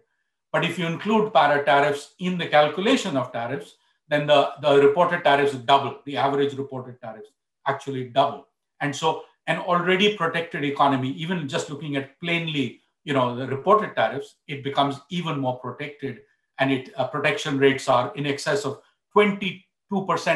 But 0.53 0.65
if 0.65 0.79
you 0.79 0.87
include 0.87 1.33
para 1.33 1.65
tariffs 1.65 2.15
in 2.19 2.39
the 2.39 2.47
calculation 2.47 3.17
of 3.17 3.33
tariffs, 3.33 3.77
then 4.09 4.27
the, 4.27 4.53
the 4.61 4.81
reported 4.81 5.25
tariffs 5.25 5.55
double. 5.55 5.99
The 6.05 6.17
average 6.17 6.55
reported 6.55 7.01
tariffs 7.01 7.31
actually 7.67 8.09
double. 8.11 8.47
And 8.81 8.95
so 8.95 9.23
an 9.47 9.59
already 9.59 10.17
protected 10.17 10.65
economy, 10.65 11.11
even 11.13 11.49
just 11.49 11.71
looking 11.71 11.97
at 11.97 12.19
plainly, 12.21 12.81
you 13.05 13.13
know, 13.13 13.35
the 13.35 13.47
reported 13.47 13.95
tariffs, 13.95 14.37
it 14.47 14.63
becomes 14.63 15.01
even 15.11 15.39
more 15.39 15.59
protected, 15.59 16.21
and 16.59 16.73
it 16.73 16.91
uh, 16.97 17.07
protection 17.09 17.59
rates 17.59 17.89
are 17.89 18.15
in 18.15 18.27
excess 18.27 18.65
of 18.65 18.81
22% 19.17 19.63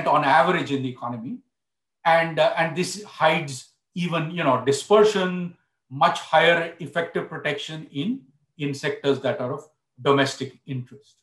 on 0.07 0.25
average 0.25 0.73
in 0.73 0.83
the 0.83 0.89
economy 0.89 1.39
and 2.05 2.39
uh, 2.39 2.55
and 2.57 2.77
this 2.77 3.03
hides 3.05 3.73
even 3.95 4.31
you 4.31 4.45
know 4.45 4.65
dispersion 4.65 5.57
much 5.91 6.21
higher 6.21 6.75
effective 6.81 7.29
protection 7.29 7.87
in 7.93 8.21
in 8.59 8.75
sectors 8.75 9.21
that 9.21 9.41
are 9.41 9.53
of 9.55 9.69
domestic 10.03 10.59
interest. 10.67 11.17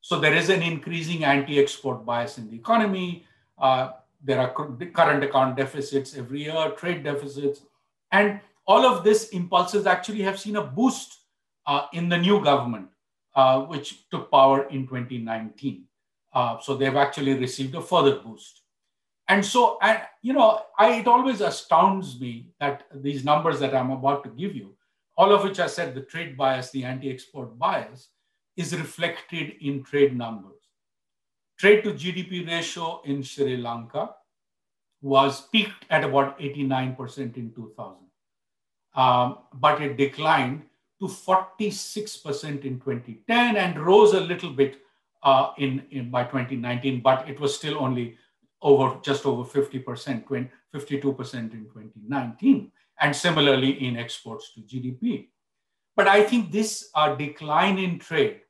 So 0.00 0.18
there 0.18 0.34
is 0.34 0.48
an 0.48 0.62
increasing 0.62 1.24
anti-export 1.24 2.04
bias 2.04 2.38
in 2.38 2.50
the 2.50 2.56
economy. 2.56 3.24
Uh, 3.58 3.90
there 4.22 4.40
are 4.40 4.52
current 4.52 5.22
account 5.24 5.56
deficits 5.56 6.16
every 6.16 6.44
year 6.44 6.70
trade 6.76 7.04
deficits. 7.04 7.62
And 8.12 8.40
all 8.66 8.86
of 8.86 9.04
this 9.04 9.28
impulses 9.30 9.86
actually 9.86 10.22
have 10.22 10.38
seen 10.38 10.56
a 10.56 10.62
boost 10.62 11.20
uh, 11.66 11.86
in 11.92 12.08
the 12.08 12.16
new 12.16 12.42
government 12.42 12.88
uh, 13.34 13.60
which 13.62 14.08
took 14.10 14.30
power 14.30 14.64
in 14.68 14.86
2019 14.86 15.84
uh, 16.32 16.58
so 16.60 16.76
they've 16.76 16.96
actually 16.96 17.34
received 17.34 17.74
a 17.74 17.80
further 17.80 18.16
boost 18.16 18.59
and 19.30 19.46
so, 19.46 19.78
and 19.80 20.02
you 20.22 20.32
know, 20.32 20.62
I, 20.76 20.94
it 20.94 21.06
always 21.06 21.40
astounds 21.40 22.20
me 22.20 22.48
that 22.58 22.82
these 22.92 23.24
numbers 23.24 23.60
that 23.60 23.76
I'm 23.76 23.92
about 23.92 24.24
to 24.24 24.30
give 24.30 24.56
you, 24.56 24.74
all 25.16 25.32
of 25.32 25.44
which 25.44 25.60
I 25.60 25.68
said 25.68 25.94
the 25.94 26.00
trade 26.00 26.36
bias, 26.36 26.72
the 26.72 26.82
anti-export 26.82 27.56
bias, 27.56 28.08
is 28.56 28.76
reflected 28.76 29.54
in 29.60 29.84
trade 29.84 30.16
numbers. 30.16 30.58
Trade 31.60 31.84
to 31.84 31.92
GDP 31.92 32.44
ratio 32.44 33.02
in 33.04 33.22
Sri 33.22 33.56
Lanka 33.56 34.10
was 35.00 35.42
peaked 35.52 35.84
at 35.90 36.02
about 36.02 36.36
89% 36.40 37.36
in 37.36 37.52
2000, 37.52 37.96
um, 38.96 39.38
but 39.54 39.80
it 39.80 39.96
declined 39.96 40.62
to 41.00 41.06
46% 41.06 42.64
in 42.64 42.80
2010 42.80 43.56
and 43.56 43.78
rose 43.78 44.12
a 44.12 44.20
little 44.20 44.50
bit 44.50 44.80
uh, 45.22 45.52
in, 45.56 45.84
in 45.92 46.10
by 46.10 46.24
2019, 46.24 47.00
but 47.00 47.28
it 47.28 47.38
was 47.38 47.54
still 47.54 47.78
only 47.78 48.16
over 48.62 48.98
just 49.02 49.26
over 49.26 49.42
50%, 49.42 49.84
52% 49.84 51.34
in 51.34 51.64
2019, 51.64 52.72
and 53.00 53.16
similarly 53.16 53.86
in 53.86 53.96
exports 53.96 54.52
to 54.54 54.60
GDP. 54.60 55.28
But 55.96 56.08
I 56.08 56.22
think 56.22 56.50
this 56.50 56.90
uh, 56.94 57.14
decline 57.14 57.78
in 57.78 57.98
trade 57.98 58.40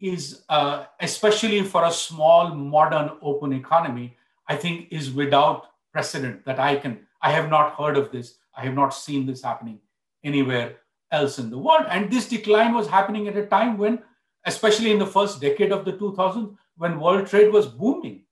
is, 0.00 0.44
uh, 0.48 0.84
especially 1.00 1.62
for 1.62 1.84
a 1.84 1.90
small, 1.90 2.54
modern, 2.54 3.12
open 3.22 3.52
economy, 3.52 4.16
I 4.48 4.56
think 4.56 4.88
is 4.90 5.10
without 5.10 5.66
precedent 5.92 6.44
that 6.44 6.58
I 6.58 6.76
can, 6.76 7.00
I 7.22 7.30
have 7.30 7.48
not 7.48 7.74
heard 7.74 7.96
of 7.96 8.12
this. 8.12 8.34
I 8.56 8.62
have 8.64 8.74
not 8.74 8.90
seen 8.90 9.26
this 9.26 9.42
happening 9.42 9.78
anywhere 10.22 10.76
else 11.10 11.38
in 11.38 11.50
the 11.50 11.58
world. 11.58 11.86
And 11.88 12.10
this 12.10 12.28
decline 12.28 12.74
was 12.74 12.88
happening 12.88 13.28
at 13.28 13.36
a 13.36 13.46
time 13.46 13.78
when, 13.78 14.02
especially 14.44 14.90
in 14.90 14.98
the 14.98 15.06
first 15.06 15.40
decade 15.40 15.72
of 15.72 15.84
the 15.84 15.92
2000s, 15.92 16.54
when 16.76 17.00
world 17.00 17.26
trade 17.26 17.52
was 17.52 17.66
booming. 17.66 18.23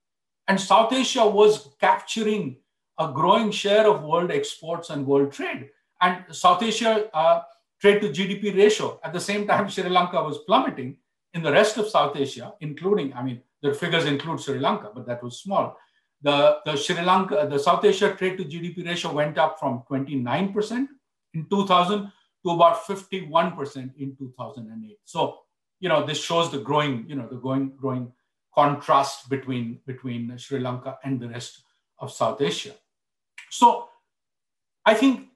And 0.47 0.59
South 0.59 0.91
Asia 0.91 1.25
was 1.25 1.69
capturing 1.79 2.57
a 2.99 3.11
growing 3.11 3.51
share 3.51 3.87
of 3.87 4.03
world 4.03 4.31
exports 4.31 4.89
and 4.89 5.05
world 5.05 5.31
trade. 5.31 5.69
And 6.01 6.23
South 6.31 6.61
Asia 6.61 7.09
uh, 7.13 7.41
trade 7.79 8.01
to 8.01 8.09
GDP 8.09 8.55
ratio, 8.55 8.99
at 9.03 9.13
the 9.13 9.19
same 9.19 9.47
time, 9.47 9.69
Sri 9.73 9.89
Lanka 9.89 10.21
was 10.21 10.39
plummeting 10.39 10.97
in 11.33 11.41
the 11.41 11.51
rest 11.51 11.77
of 11.77 11.87
South 11.87 12.15
Asia, 12.15 12.53
including, 12.61 13.13
I 13.13 13.23
mean, 13.23 13.41
the 13.61 13.73
figures 13.73 14.05
include 14.05 14.41
Sri 14.41 14.59
Lanka, 14.59 14.91
but 14.93 15.07
that 15.07 15.23
was 15.23 15.41
small. 15.41 15.77
The, 16.21 16.59
the 16.65 16.75
Sri 16.75 17.01
Lanka, 17.01 17.47
the 17.49 17.57
South 17.57 17.83
Asia 17.83 18.13
trade 18.13 18.37
to 18.37 18.45
GDP 18.45 18.85
ratio 18.85 19.13
went 19.13 19.37
up 19.37 19.59
from 19.59 19.83
29% 19.89 20.87
in 21.33 21.45
2000 21.49 22.11
to 22.45 22.51
about 22.51 22.83
51% 22.83 23.91
in 23.97 24.15
2008. 24.17 24.97
So, 25.05 25.39
you 25.79 25.89
know, 25.89 26.05
this 26.05 26.23
shows 26.23 26.51
the 26.51 26.59
growing, 26.59 27.05
you 27.07 27.15
know, 27.15 27.27
the 27.27 27.37
growing, 27.37 27.71
growing 27.75 28.11
contrast 28.55 29.29
between, 29.29 29.79
between 29.85 30.37
Sri 30.37 30.59
Lanka 30.59 30.97
and 31.03 31.19
the 31.19 31.29
rest 31.29 31.63
of 31.99 32.11
South 32.11 32.41
Asia. 32.41 32.73
So 33.49 33.89
I 34.85 34.93
think 34.93 35.29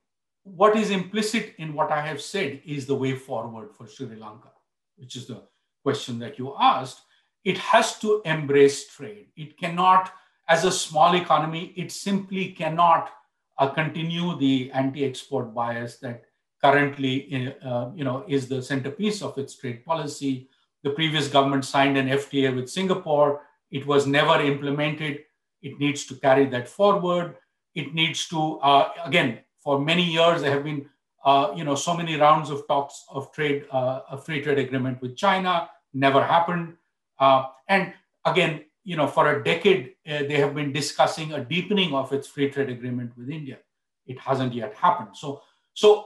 what 0.44 0.78
is 0.78 0.92
implicit 0.92 1.56
in 1.58 1.74
what 1.74 1.92
I 1.92 2.02
have 2.02 2.22
said 2.22 2.62
is 2.66 2.86
the 2.86 2.96
way 2.96 3.16
forward 3.16 3.74
for 3.76 3.88
Sri 3.88 4.16
Lanka, 4.16 4.52
which 4.98 5.16
is 5.16 5.28
the 5.28 5.42
question 5.84 6.20
that 6.20 6.38
you 6.38 6.56
asked. 6.60 7.02
It 7.44 7.58
has 7.58 8.00
to 8.00 8.22
embrace 8.26 8.88
trade. 8.88 9.28
It 9.36 9.58
cannot, 9.58 10.12
as 10.48 10.66
a 10.66 10.72
small 10.72 11.16
economy, 11.16 11.74
it 11.76 11.92
simply 11.92 12.52
cannot 12.52 13.12
uh, 13.58 13.70
continue 13.70 14.38
the 14.38 14.72
anti-export 14.74 15.54
bias 15.54 15.98
that 16.00 16.24
currently 16.62 17.56
uh, 17.64 17.90
you 17.96 18.04
know, 18.04 18.24
is 18.28 18.48
the 18.48 18.62
centerpiece 18.62 19.22
of 19.22 19.38
its 19.38 19.56
trade 19.56 19.86
policy. 19.86 20.50
The 20.84 20.92
previous 20.92 21.28
government 21.28 21.66
signed 21.66 21.98
an 21.98 22.08
FTA 22.08 22.56
with 22.56 22.70
Singapore. 22.70 23.42
It 23.72 23.86
was 23.86 24.08
never 24.08 24.42
implemented. 24.42 25.20
It 25.62 25.80
needs 25.80 26.06
to 26.06 26.16
carry 26.16 26.46
that 26.48 26.68
forward. 26.68 27.36
It 27.76 27.94
needs 27.94 28.28
to, 28.30 28.60
uh, 28.60 28.90
again, 29.04 29.40
for 29.60 29.80
many 29.80 30.04
years, 30.04 30.42
there 30.42 30.52
have 30.52 30.64
been 30.64 30.88
uh, 31.28 31.54
you 31.58 31.66
know, 31.66 31.76
so 31.76 31.94
many 31.94 32.16
rounds 32.16 32.50
of 32.50 32.66
talks 32.68 33.04
of 33.10 33.32
trade, 33.34 33.66
uh, 33.72 34.00
a 34.12 34.18
free 34.18 34.42
trade 34.42 34.60
agreement 34.60 35.02
with 35.02 35.18
China, 35.18 35.70
never 35.94 36.24
happened. 36.24 36.76
Uh, 37.20 37.48
and 37.68 37.94
again, 38.24 38.64
you 38.86 38.96
know, 38.96 39.08
for 39.08 39.36
a 39.36 39.44
decade, 39.44 39.96
uh, 40.08 40.20
they 40.20 40.36
have 40.36 40.56
been 40.56 40.72
discussing 40.72 41.34
a 41.34 41.44
deepening 41.44 41.94
of 41.94 42.14
its 42.14 42.30
free 42.30 42.50
trade 42.50 42.70
agreement 42.70 43.12
with 43.18 43.30
India. 43.30 43.58
It 44.06 44.18
hasn't 44.20 44.54
yet 44.54 44.74
happened. 44.76 45.18
So, 45.18 45.42
so 45.74 46.06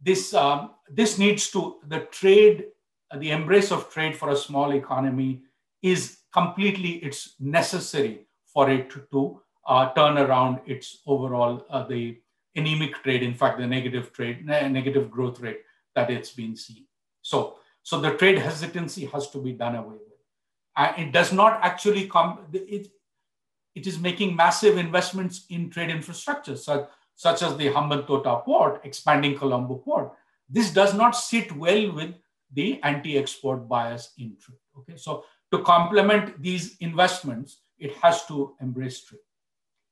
this 0.00 0.32
um, 0.32 0.70
this 0.88 1.18
needs 1.18 1.50
to 1.50 1.78
the 1.88 2.00
trade, 2.12 2.66
the 3.18 3.30
embrace 3.30 3.70
of 3.70 3.90
trade 3.90 4.16
for 4.16 4.30
a 4.30 4.36
small 4.36 4.72
economy 4.72 5.42
is 5.82 6.18
completely 6.32 6.92
it's 6.96 7.34
necessary 7.40 8.26
for 8.46 8.70
it 8.70 8.90
to, 9.10 9.40
uh, 9.66 9.92
turn 9.92 10.18
around 10.18 10.58
its 10.66 10.98
overall 11.06 11.64
uh, 11.70 11.86
the 11.86 12.18
anemic 12.56 13.02
trade, 13.02 13.22
in 13.22 13.34
fact, 13.34 13.58
the 13.58 13.66
negative 13.66 14.12
trade, 14.12 14.44
negative 14.44 15.10
growth 15.10 15.40
rate 15.40 15.60
that 15.94 16.10
it's 16.10 16.30
been 16.30 16.56
seen. 16.56 16.84
So, 17.22 17.58
so 17.82 18.00
the 18.00 18.14
trade 18.16 18.38
hesitancy 18.38 19.06
has 19.06 19.30
to 19.30 19.38
be 19.38 19.52
done 19.52 19.76
away 19.76 19.94
with. 19.94 20.18
Uh, 20.76 20.92
it 20.98 21.12
does 21.12 21.32
not 21.32 21.60
actually 21.62 22.08
come, 22.08 22.40
it, 22.52 22.88
it 23.74 23.86
is 23.86 23.98
making 23.98 24.34
massive 24.34 24.76
investments 24.76 25.46
in 25.50 25.70
trade 25.70 25.90
infrastructure, 25.90 26.56
such, 26.56 26.88
such 27.14 27.42
as 27.42 27.56
the 27.56 27.68
Hambantota 27.68 28.44
port, 28.44 28.80
expanding 28.84 29.36
Colombo 29.36 29.76
port. 29.76 30.12
This 30.48 30.70
does 30.72 30.94
not 30.94 31.12
sit 31.12 31.52
well 31.52 31.92
with 31.92 32.14
the 32.52 32.80
anti-export 32.82 33.68
bias 33.68 34.12
in 34.18 34.36
trade. 34.40 34.58
Okay, 34.78 34.96
so 34.96 35.24
to 35.50 35.58
complement 35.60 36.40
these 36.42 36.76
investments, 36.80 37.58
it 37.78 37.94
has 38.02 38.26
to 38.26 38.54
embrace 38.60 39.04
trade. 39.04 39.20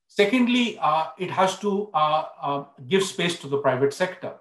Secondly, 0.07 0.77
uh, 0.81 1.09
it 1.19 1.31
has 1.31 1.59
to 1.61 1.91
uh, 1.95 2.25
uh, 2.43 2.65
give 2.89 3.03
space 3.05 3.39
to 3.41 3.47
the 3.47 3.59
private 3.59 3.95
sector 3.95 4.33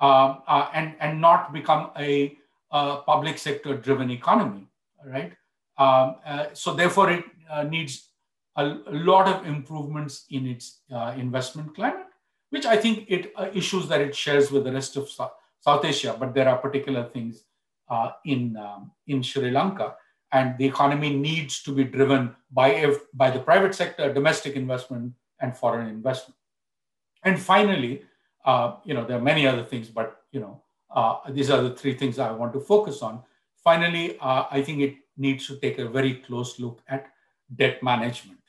um, 0.00 0.42
uh, 0.48 0.68
and, 0.72 0.94
and 1.00 1.20
not 1.20 1.52
become 1.52 1.90
a, 1.98 2.38
a 2.70 2.98
public 3.04 3.36
sector 3.36 3.76
driven 3.76 4.10
economy, 4.10 4.66
right? 5.04 5.32
Um, 5.76 6.16
uh, 6.24 6.46
so 6.54 6.72
therefore, 6.72 7.10
it 7.10 7.24
uh, 7.50 7.64
needs 7.64 8.08
a, 8.56 8.64
a, 8.64 8.92
lot 8.92 9.28
of 9.28 9.46
improvements 9.46 10.26
in 10.30 10.46
its 10.46 10.80
investment 11.16 11.74
climate, 11.74 12.06
which 12.50 12.66
I 12.66 12.76
think 12.76 13.04
it 13.08 13.34
issues 13.52 13.88
that 13.88 14.00
it 14.00 14.14
shares 14.14 14.50
with 14.50 14.64
the 14.64 14.72
rest 14.72 14.96
of 14.96 15.10
South, 15.10 15.32
South 15.60 15.84
Asia, 15.84 16.16
but 16.18 16.34
there 16.34 16.48
are 16.48 16.56
particular 16.56 17.04
things 17.04 17.44
in, 18.24 18.56
um, 18.56 18.90
in 19.06 19.22
Sri 19.22 19.50
Lanka 19.50 19.94
and 20.32 20.56
the 20.58 20.64
economy 20.64 21.14
needs 21.14 21.62
to 21.62 21.74
be 21.74 21.84
driven 21.84 22.34
by, 22.50 22.94
by 23.14 23.30
the 23.30 23.38
private 23.38 23.74
sector, 23.74 24.12
domestic 24.12 24.56
investment, 24.56 25.12
and 25.40 25.56
foreign 25.56 25.88
investment. 25.88 26.36
And 27.24 27.38
finally, 27.38 28.02
uh, 28.44 28.76
you 28.84 28.94
know, 28.94 29.04
there 29.04 29.18
are 29.18 29.22
many 29.22 29.46
other 29.46 29.62
things, 29.62 29.88
but 29.88 30.22
you 30.32 30.40
know, 30.40 30.62
uh, 30.94 31.18
these 31.30 31.50
are 31.50 31.62
the 31.62 31.74
three 31.74 31.94
things 31.94 32.18
I 32.18 32.30
want 32.32 32.52
to 32.54 32.60
focus 32.60 33.02
on. 33.02 33.22
Finally, 33.62 34.18
uh, 34.20 34.44
I 34.50 34.62
think 34.62 34.80
it 34.80 34.96
needs 35.16 35.46
to 35.46 35.56
take 35.56 35.78
a 35.78 35.88
very 35.88 36.14
close 36.14 36.58
look 36.58 36.80
at 36.88 37.06
debt 37.54 37.82
management 37.82 38.40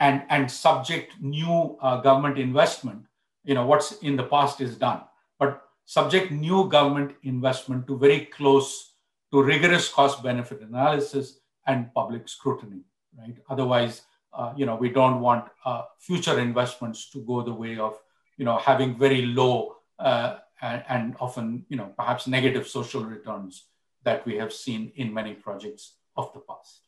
and, 0.00 0.22
and 0.28 0.50
subject 0.50 1.14
new 1.20 1.78
uh, 1.80 2.00
government 2.00 2.38
investment. 2.38 3.04
You 3.44 3.54
know, 3.54 3.66
what's 3.66 3.92
in 3.98 4.16
the 4.16 4.24
past 4.24 4.60
is 4.60 4.76
done, 4.76 5.02
but 5.38 5.62
subject 5.90 6.30
new 6.30 6.68
government 6.68 7.10
investment 7.24 7.84
to 7.84 7.98
very 7.98 8.20
close 8.26 8.94
to 9.32 9.42
rigorous 9.42 9.88
cost 9.88 10.22
benefit 10.22 10.60
analysis 10.60 11.40
and 11.66 11.92
public 11.92 12.28
scrutiny, 12.28 12.82
right? 13.18 13.36
Otherwise, 13.48 14.02
uh, 14.32 14.52
you 14.56 14.66
know, 14.66 14.76
we 14.76 14.88
don't 14.88 15.20
want 15.20 15.46
uh, 15.64 15.82
future 15.98 16.38
investments 16.38 17.10
to 17.10 17.18
go 17.22 17.42
the 17.42 17.52
way 17.52 17.76
of, 17.76 17.98
you 18.36 18.44
know, 18.44 18.56
having 18.58 18.96
very 18.96 19.22
low 19.26 19.78
uh, 19.98 20.36
and, 20.62 20.84
and, 20.88 21.16
often, 21.18 21.66
you 21.68 21.76
know, 21.76 21.92
perhaps 21.96 22.28
negative 22.28 22.68
social 22.68 23.04
returns 23.04 23.64
that 24.04 24.24
we 24.24 24.36
have 24.36 24.52
seen 24.52 24.92
in 24.94 25.12
many 25.12 25.34
projects 25.34 25.94
of 26.16 26.32
the 26.34 26.40
past. 26.48 26.82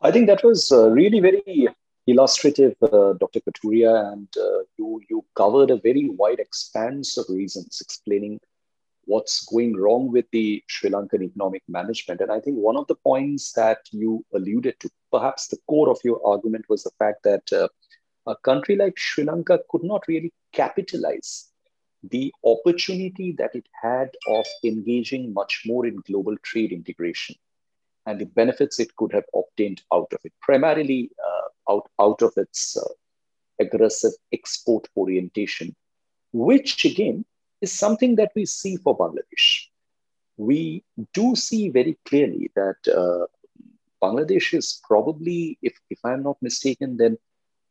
I 0.00 0.10
think 0.10 0.26
that 0.26 0.42
was 0.42 0.72
uh, 0.72 0.90
really 0.90 1.20
very 1.20 1.68
illustrative, 2.08 2.74
uh, 2.82 3.12
Dr. 3.12 3.40
Kathuria, 3.40 4.12
and 4.12 4.28
uh, 4.36 4.60
you, 4.78 5.00
you 5.10 5.24
covered 5.34 5.70
a 5.70 5.76
very 5.76 6.08
wide 6.08 6.40
expanse 6.40 7.18
of 7.18 7.26
reasons 7.28 7.80
explaining 7.82 8.40
what's 9.04 9.44
going 9.46 9.76
wrong 9.76 10.10
with 10.10 10.24
the 10.32 10.62
Sri 10.68 10.90
Lankan 10.90 11.22
economic 11.22 11.62
management. 11.68 12.20
And 12.20 12.32
I 12.32 12.40
think 12.40 12.56
one 12.56 12.76
of 12.76 12.86
the 12.86 12.94
points 12.94 13.52
that 13.52 13.78
you 13.90 14.24
alluded 14.34 14.80
to, 14.80 14.90
perhaps 15.12 15.48
the 15.48 15.58
core 15.68 15.90
of 15.90 15.98
your 16.02 16.20
argument, 16.26 16.64
was 16.68 16.82
the 16.82 16.90
fact 16.98 17.22
that 17.24 17.52
uh, 17.52 17.68
a 18.26 18.36
country 18.36 18.76
like 18.76 18.98
Sri 18.98 19.24
Lanka 19.24 19.60
could 19.70 19.84
not 19.84 20.02
really 20.08 20.32
capitalize 20.52 21.48
the 22.02 22.32
opportunity 22.44 23.32
that 23.32 23.54
it 23.54 23.66
had 23.82 24.10
of 24.28 24.46
engaging 24.64 25.34
much 25.34 25.62
more 25.66 25.84
in 25.86 25.96
global 26.06 26.36
trade 26.42 26.72
integration 26.72 27.36
and 28.06 28.18
the 28.18 28.26
benefits 28.26 28.80
it 28.80 28.94
could 28.96 29.12
have 29.12 29.24
obtained 29.34 29.82
out 29.92 30.10
of 30.12 30.20
it, 30.24 30.32
primarily 30.40 31.10
uh, 31.26 31.47
out, 31.68 31.88
out 32.00 32.22
of 32.22 32.32
its 32.36 32.76
uh, 32.76 32.88
aggressive 33.60 34.12
export 34.32 34.88
orientation, 34.96 35.74
which 36.32 36.84
again 36.84 37.24
is 37.60 37.72
something 37.72 38.16
that 38.16 38.32
we 38.34 38.46
see 38.46 38.76
for 38.76 38.96
Bangladesh. 38.96 39.66
We 40.36 40.84
do 41.12 41.34
see 41.34 41.68
very 41.68 41.98
clearly 42.04 42.50
that 42.54 42.76
uh, 42.86 43.26
Bangladesh 44.02 44.54
is 44.54 44.80
probably, 44.84 45.58
if, 45.62 45.76
if 45.90 45.98
I'm 46.04 46.22
not 46.22 46.36
mistaken, 46.40 46.96
then 46.96 47.18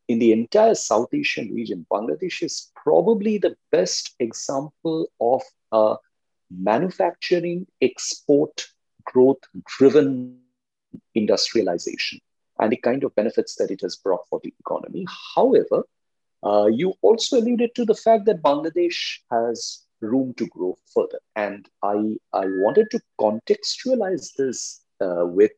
in 0.09 0.19
the 0.19 0.33
entire 0.33 0.75
South 0.75 1.13
Asian 1.13 1.53
region, 1.53 1.85
Bangladesh 1.91 2.43
is 2.43 2.71
probably 2.75 3.37
the 3.37 3.55
best 3.71 4.15
example 4.19 5.07
of 5.19 5.41
a 5.71 5.95
manufacturing 6.49 7.67
export 7.81 8.67
growth 9.05 9.39
driven 9.77 10.39
industrialization 11.15 12.19
and 12.59 12.71
the 12.71 12.77
kind 12.77 13.03
of 13.03 13.15
benefits 13.15 13.55
that 13.55 13.71
it 13.71 13.81
has 13.81 13.95
brought 13.95 14.27
for 14.29 14.39
the 14.43 14.53
economy. 14.59 15.05
However, 15.35 15.83
uh, 16.43 16.67
you 16.67 16.93
also 17.01 17.39
alluded 17.39 17.73
to 17.75 17.85
the 17.85 17.95
fact 17.95 18.25
that 18.25 18.41
Bangladesh 18.41 19.19
has 19.31 19.83
room 20.01 20.33
to 20.35 20.47
grow 20.47 20.77
further. 20.93 21.19
And 21.35 21.67
I, 21.83 22.17
I 22.33 22.45
wanted 22.45 22.91
to 22.91 23.01
contextualize 23.19 24.33
this 24.37 24.81
uh, 25.01 25.25
with 25.25 25.51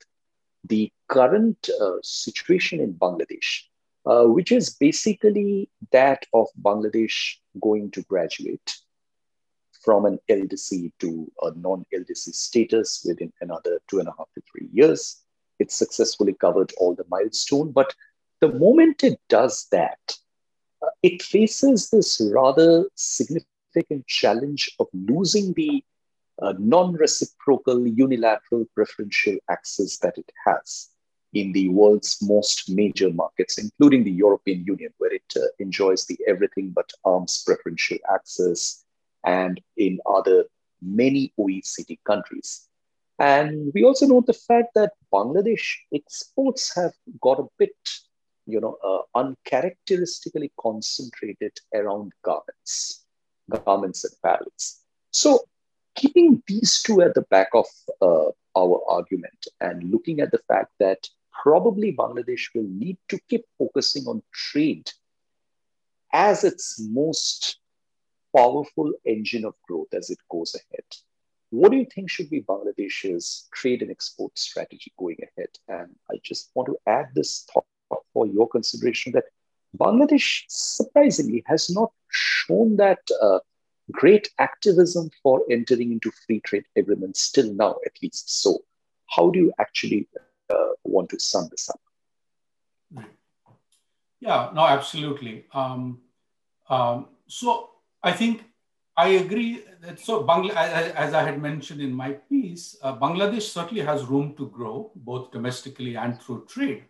the 0.68 0.92
current 1.08 1.70
uh, 1.82 1.98
situation 2.02 2.80
in 2.80 2.94
Bangladesh, 2.94 3.64
uh, 4.06 4.26
which 4.26 4.52
is 4.52 4.72
basically 4.72 5.70
that 5.92 6.26
of 6.34 6.48
Bangladesh 6.62 7.36
going 7.62 7.92
to 7.92 8.02
graduate 8.04 8.78
from 9.84 10.06
an 10.06 10.20
LDC 10.30 10.92
to 11.00 11.32
a 11.42 11.52
non 11.56 11.86
LDC 11.94 12.34
status 12.34 13.04
within 13.08 13.32
another 13.42 13.80
two 13.88 14.00
and 14.00 14.08
a 14.08 14.14
half 14.18 14.28
to 14.36 14.42
three 14.52 14.68
years. 14.74 15.24
It 15.60 15.72
successfully 15.72 16.34
covered 16.34 16.72
all 16.78 16.95
the 16.95 17.06
milestone. 17.10 17.72
But 17.72 17.93
the 18.39 18.54
moment 18.54 19.04
it 19.04 19.19
does 19.28 19.67
that, 19.72 20.17
it 21.04 21.22
faces 21.22 21.89
this 21.89 22.22
rather 22.34 22.86
significant 22.95 24.08
challenge 24.08 24.72
of 24.80 24.88
losing 24.93 25.54
the 25.54 25.84
uh, 26.41 26.54
non 26.58 26.93
reciprocal 26.93 27.86
unilateral 27.86 28.65
preferential 28.74 29.38
access 29.50 29.98
that 29.98 30.17
it 30.17 30.32
has 30.45 30.89
in 31.34 31.52
the 31.52 31.69
world's 31.69 32.17
most 32.22 32.69
major 32.69 33.12
markets, 33.12 33.58
including 33.58 34.04
the 34.04 34.12
European 34.12 34.63
Union, 34.65 34.91
where 34.98 35.13
it 35.13 35.34
uh, 35.36 35.41
enjoys 35.60 36.06
the 36.06 36.17
everything 36.28 36.72
but 36.72 36.91
arms 37.04 37.43
preferential 37.45 37.98
access, 38.12 38.84
and 39.26 39.62
in 39.78 40.00
other 40.06 40.45
many 40.82 41.34
OECD 41.38 42.00
countries. 42.06 42.68
And 43.19 43.71
we 43.73 43.84
also 43.84 44.08
note 44.08 44.27
the 44.27 44.34
fact 44.34 44.69
that 44.75 44.93
Bangladesh 45.13 45.75
exports 45.93 46.73
have 46.75 46.93
got 47.21 47.39
a 47.39 47.47
bit 47.58 47.75
you 48.49 48.60
know, 48.60 48.77
uh, 48.84 49.01
uncharacteristically 49.17 50.51
concentrated 50.60 51.53
around 51.73 52.12
garments, 52.23 53.05
garments 53.65 54.03
and 54.03 54.13
apparels. 54.17 54.79
So, 55.12 55.41
keeping 55.95 56.41
these 56.47 56.82
two 56.82 57.01
at 57.01 57.13
the 57.13 57.21
back 57.29 57.49
of 57.53 57.65
uh, 58.01 58.32
our 58.58 58.82
argument 58.89 59.47
and 59.62 59.91
looking 59.91 60.19
at 60.19 60.32
the 60.32 60.41
fact 60.47 60.71
that 60.79 61.08
probably 61.43 61.95
Bangladesh 61.95 62.53
will 62.55 62.67
need 62.67 62.97
to 63.10 63.19
keep 63.29 63.45
focusing 63.58 64.05
on 64.08 64.23
trade 64.34 64.89
as 66.12 66.43
its 66.43 66.79
most 66.91 67.60
powerful 68.36 68.91
engine 69.05 69.45
of 69.45 69.53
growth 69.67 69.93
as 69.93 70.10
it 70.10 70.19
goes 70.32 70.55
ahead. 70.55 70.86
What 71.52 71.72
do 71.72 71.78
you 71.78 71.86
think 71.86 72.10
should 72.10 72.30
be 72.30 72.42
Bangladesh's 72.42 73.48
trade 73.54 73.82
and 73.82 73.90
export 73.90 74.38
strategy 74.38 74.94
going 74.98 75.18
ahead? 75.24 75.50
And 75.68 75.96
I 76.12 76.20
just 76.24 76.52
want 76.54 76.68
to 76.68 76.78
add 76.86 77.10
this 77.16 77.48
thought 77.52 77.66
for 78.14 78.28
your 78.28 78.48
consideration 78.48 79.12
that 79.14 79.26
Bangladesh, 79.78 80.44
surprisingly, 80.48 81.44
has 81.48 81.70
not 81.70 81.92
shown 82.10 82.76
that 82.78 83.00
uh, 83.22 83.40
great 83.92 84.30
activism 84.40 85.10
for 85.22 85.44
entering 85.50 85.92
into 85.92 86.12
free 86.26 86.40
trade 86.42 86.66
agreements 86.76 87.22
still 87.22 87.54
now, 87.54 87.78
at 87.86 87.94
least. 88.02 88.42
So, 88.42 88.60
how 89.08 89.30
do 89.30 89.40
you 89.40 89.54
actually 89.60 90.08
uh, 90.50 90.56
want 90.84 91.10
to 91.10 91.20
sum 91.20 91.48
this 91.52 91.70
up? 91.70 91.80
Yeah, 94.20 94.50
no, 94.54 94.66
absolutely. 94.66 95.46
Um, 95.54 96.02
um, 96.70 97.08
so, 97.28 97.70
I 98.04 98.12
think 98.12 98.44
I 99.00 99.08
agree 99.24 99.64
that 99.82 99.98
so 99.98 100.24
Bangla, 100.24 100.54
as 101.04 101.14
I 101.14 101.24
had 101.24 101.42
mentioned 101.42 101.80
in 101.80 101.94
my 101.94 102.12
piece, 102.32 102.76
uh, 102.82 102.98
Bangladesh 103.04 103.44
certainly 103.44 103.82
has 103.82 104.04
room 104.04 104.36
to 104.36 104.48
grow 104.50 104.92
both 104.94 105.32
domestically 105.32 105.96
and 105.96 106.22
through 106.22 106.48
trade. 106.48 106.84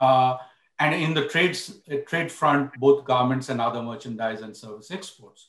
Uh, 0.00 0.36
and 0.78 0.94
in 0.94 1.14
the 1.14 1.26
trades, 1.26 1.80
uh, 1.90 1.96
trade 2.06 2.30
front, 2.30 2.72
both 2.78 3.04
garments 3.04 3.48
and 3.48 3.60
other 3.60 3.82
merchandise 3.82 4.42
and 4.42 4.56
service 4.56 4.92
exports. 4.92 5.48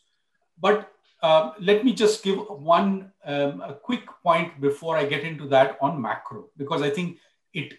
But 0.60 0.92
uh, 1.22 1.52
let 1.60 1.86
me 1.86 1.94
just 1.94 2.24
give 2.24 2.40
one 2.80 3.12
um, 3.24 3.62
a 3.62 3.76
quick 3.76 4.06
point 4.24 4.60
before 4.60 4.98
I 4.98 5.06
get 5.06 5.24
into 5.24 5.48
that 5.50 5.78
on 5.80 6.02
macro, 6.02 6.50
because 6.58 6.82
I 6.82 6.90
think 6.90 7.20
it 7.54 7.76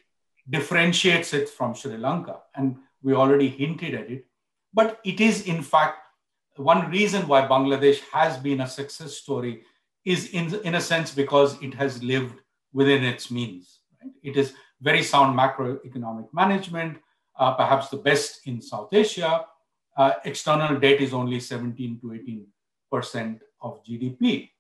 differentiates 0.48 1.34
it 1.34 1.48
from 1.48 1.74
Sri 1.74 1.96
Lanka, 1.96 2.36
and 2.54 2.76
we 3.02 3.12
already 3.14 3.48
hinted 3.48 3.94
at 3.94 4.08
it. 4.08 4.26
But 4.72 5.00
it 5.04 5.20
is, 5.20 5.46
in 5.46 5.62
fact, 5.62 5.99
one 6.60 6.90
reason 6.90 7.26
why 7.26 7.42
Bangladesh 7.46 8.00
has 8.12 8.36
been 8.36 8.60
a 8.60 8.66
success 8.68 9.14
story 9.14 9.62
is, 10.04 10.30
in, 10.30 10.54
in 10.64 10.74
a 10.74 10.80
sense, 10.80 11.12
because 11.12 11.60
it 11.62 11.74
has 11.74 12.02
lived 12.02 12.40
within 12.72 13.04
its 13.04 13.30
means. 13.30 13.80
Right? 14.02 14.12
It 14.22 14.36
is 14.36 14.54
very 14.80 15.02
sound 15.02 15.38
macroeconomic 15.38 16.28
management, 16.32 16.98
uh, 17.38 17.52
perhaps 17.54 17.88
the 17.88 17.96
best 17.96 18.46
in 18.46 18.60
South 18.60 18.92
Asia. 18.92 19.44
Uh, 19.96 20.12
external 20.24 20.78
debt 20.78 21.00
is 21.00 21.12
only 21.12 21.40
17 21.40 22.00
to 22.00 22.14
18 22.14 22.46
percent 22.90 23.42
of 23.62 23.84
GDP. 23.84 24.50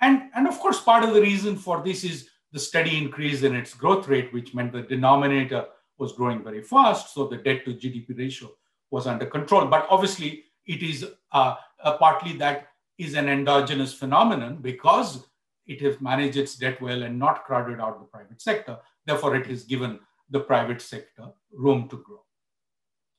And, 0.00 0.30
and 0.34 0.46
of 0.46 0.58
course, 0.58 0.80
part 0.80 1.04
of 1.04 1.14
the 1.14 1.20
reason 1.20 1.56
for 1.56 1.82
this 1.82 2.04
is 2.04 2.28
the 2.52 2.58
steady 2.58 2.96
increase 2.96 3.42
in 3.42 3.54
its 3.54 3.74
growth 3.74 4.08
rate, 4.08 4.32
which 4.32 4.54
meant 4.54 4.72
the 4.72 4.82
denominator 4.82 5.66
was 5.98 6.12
growing 6.12 6.42
very 6.42 6.62
fast. 6.62 7.14
So 7.14 7.26
the 7.26 7.36
debt 7.36 7.64
to 7.64 7.74
GDP 7.74 8.18
ratio 8.18 8.50
was 8.90 9.06
under 9.06 9.26
control. 9.26 9.66
But 9.66 9.86
obviously, 9.90 10.44
it 10.66 10.82
is 10.82 11.06
uh, 11.32 11.56
uh, 11.82 11.96
partly 11.98 12.34
that 12.36 12.68
is 12.98 13.14
an 13.14 13.28
endogenous 13.28 13.92
phenomenon 13.92 14.58
because 14.60 15.26
it 15.66 15.80
has 15.80 16.00
managed 16.00 16.36
its 16.36 16.56
debt 16.56 16.80
well 16.80 17.02
and 17.02 17.18
not 17.18 17.44
crowded 17.44 17.80
out 17.80 17.98
the 17.98 18.06
private 18.06 18.40
sector. 18.40 18.78
Therefore, 19.06 19.36
it 19.36 19.46
has 19.46 19.64
given 19.64 19.98
the 20.30 20.40
private 20.40 20.80
sector 20.80 21.28
room 21.52 21.88
to 21.88 21.96
grow. 21.96 22.22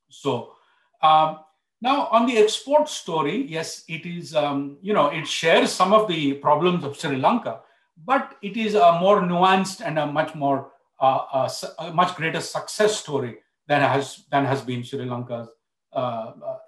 So 0.10 0.54
um, 1.02 1.40
now 1.82 2.08
on 2.08 2.26
the 2.26 2.38
export 2.38 2.88
story, 2.90 3.46
yes, 3.46 3.84
it 3.88 4.06
is, 4.06 4.36
um, 4.36 4.78
you 4.82 4.94
know, 4.94 5.08
it 5.08 5.28
shares 5.28 5.72
some 5.72 5.94
of 5.94 6.08
the 6.08 6.34
problems 6.34 6.84
of 6.84 6.98
Sri 6.98 7.18
Lanka, 7.18 7.62
but 8.06 8.36
it 8.42 8.58
is 8.58 8.76
a 8.76 8.98
more 9.00 9.22
nuanced 9.22 9.82
and 9.86 10.00
a 10.00 10.06
much 10.06 10.36
more, 10.36 10.72
uh, 11.00 11.48
a, 11.80 11.84
a 11.84 11.94
much 11.94 12.16
greater 12.16 12.42
success 12.42 12.98
story 12.98 13.38
than 13.68 13.82
has, 13.82 14.26
than 14.32 14.46
has 14.46 14.62
been 14.62 14.84
Sri 14.84 15.06
Lanka's 15.06 15.48
uh, 15.48 15.52
uh, 15.52 15.55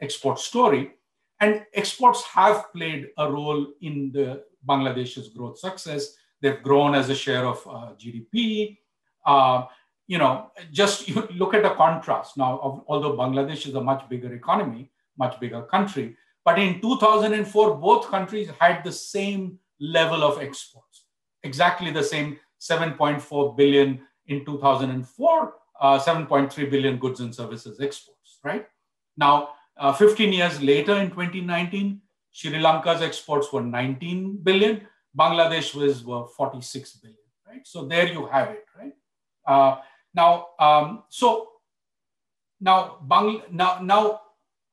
export 0.02 0.40
story. 0.40 0.92
And 1.40 1.66
exports 1.74 2.24
have 2.24 2.72
played 2.74 3.10
a 3.18 3.32
role 3.32 3.68
in 3.82 4.12
the 4.12 4.44
Bangladesh's 4.68 5.30
growth 5.30 5.60
success. 5.60 6.16
They've 6.42 6.62
grown 6.62 6.96
as 6.96 7.10
a 7.10 7.16
share 7.16 7.46
of 7.46 7.58
uh, 7.68 7.94
GDP. 7.94 8.78
Uh, 9.26 9.66
you 10.08 10.18
know, 10.18 10.52
just 10.72 11.08
you 11.08 11.28
look 11.36 11.54
at 11.54 11.64
the 11.64 11.72
contrast 11.72 12.38
now. 12.38 12.84
Although 12.88 13.16
Bangladesh 13.16 13.68
is 13.68 13.76
a 13.76 13.82
much 13.82 14.08
bigger 14.10 14.34
economy, 14.34 14.90
much 15.18 15.40
bigger 15.40 15.62
country, 15.64 16.16
but 16.44 16.58
in 16.58 16.80
2004, 16.80 17.76
both 17.76 18.08
countries 18.08 18.50
had 18.60 18.84
the 18.84 18.92
same 18.92 19.60
level 19.80 20.24
of 20.24 20.42
exports, 20.42 21.06
exactly 21.44 21.92
the 21.92 22.04
same 22.04 22.40
7.4 22.60 23.58
billion 23.58 24.02
in 24.28 24.46
2004, 24.46 25.54
uh, 25.80 26.00
7.3 26.00 26.72
billion 26.72 26.98
goods 26.98 27.20
and 27.20 27.36
services 27.36 27.80
exports, 27.80 28.40
right? 28.44 28.66
Now, 29.18 29.50
uh, 29.78 29.94
15 29.94 30.34
years 30.34 30.62
later 30.62 30.96
in 30.96 31.10
2019, 31.10 32.02
Sri 32.32 32.60
Lanka's 32.60 33.02
exports 33.02 33.52
were 33.52 33.62
19 33.62 34.38
billion, 34.44 34.88
Bangladesh 35.18 35.74
was 35.74 36.04
were 36.04 36.28
46 36.28 36.98
billion, 36.98 37.18
right? 37.48 37.66
So 37.66 37.86
there 37.86 38.08
you 38.08 38.28
have 38.28 38.50
it, 38.50 38.66
right? 38.78 38.94
Uh, 39.46 39.82
now, 40.14 40.48
um, 40.60 41.04
so 41.10 41.50
now, 42.60 42.98
Bang, 43.02 43.42
now, 43.52 43.80
now, 43.82 44.22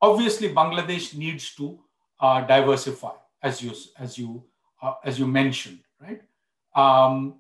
obviously, 0.01 0.53
Bangladesh 0.53 1.15
needs 1.17 1.55
to 1.55 1.79
uh, 2.21 2.43
diversify, 2.43 3.15
as 3.43 3.63
you 3.63 3.73
as 3.99 4.19
you 4.19 4.45
uh, 4.83 4.95
as 5.05 5.19
you 5.19 5.27
mentioned, 5.27 5.81
right? 6.01 6.23
Um, 6.75 7.37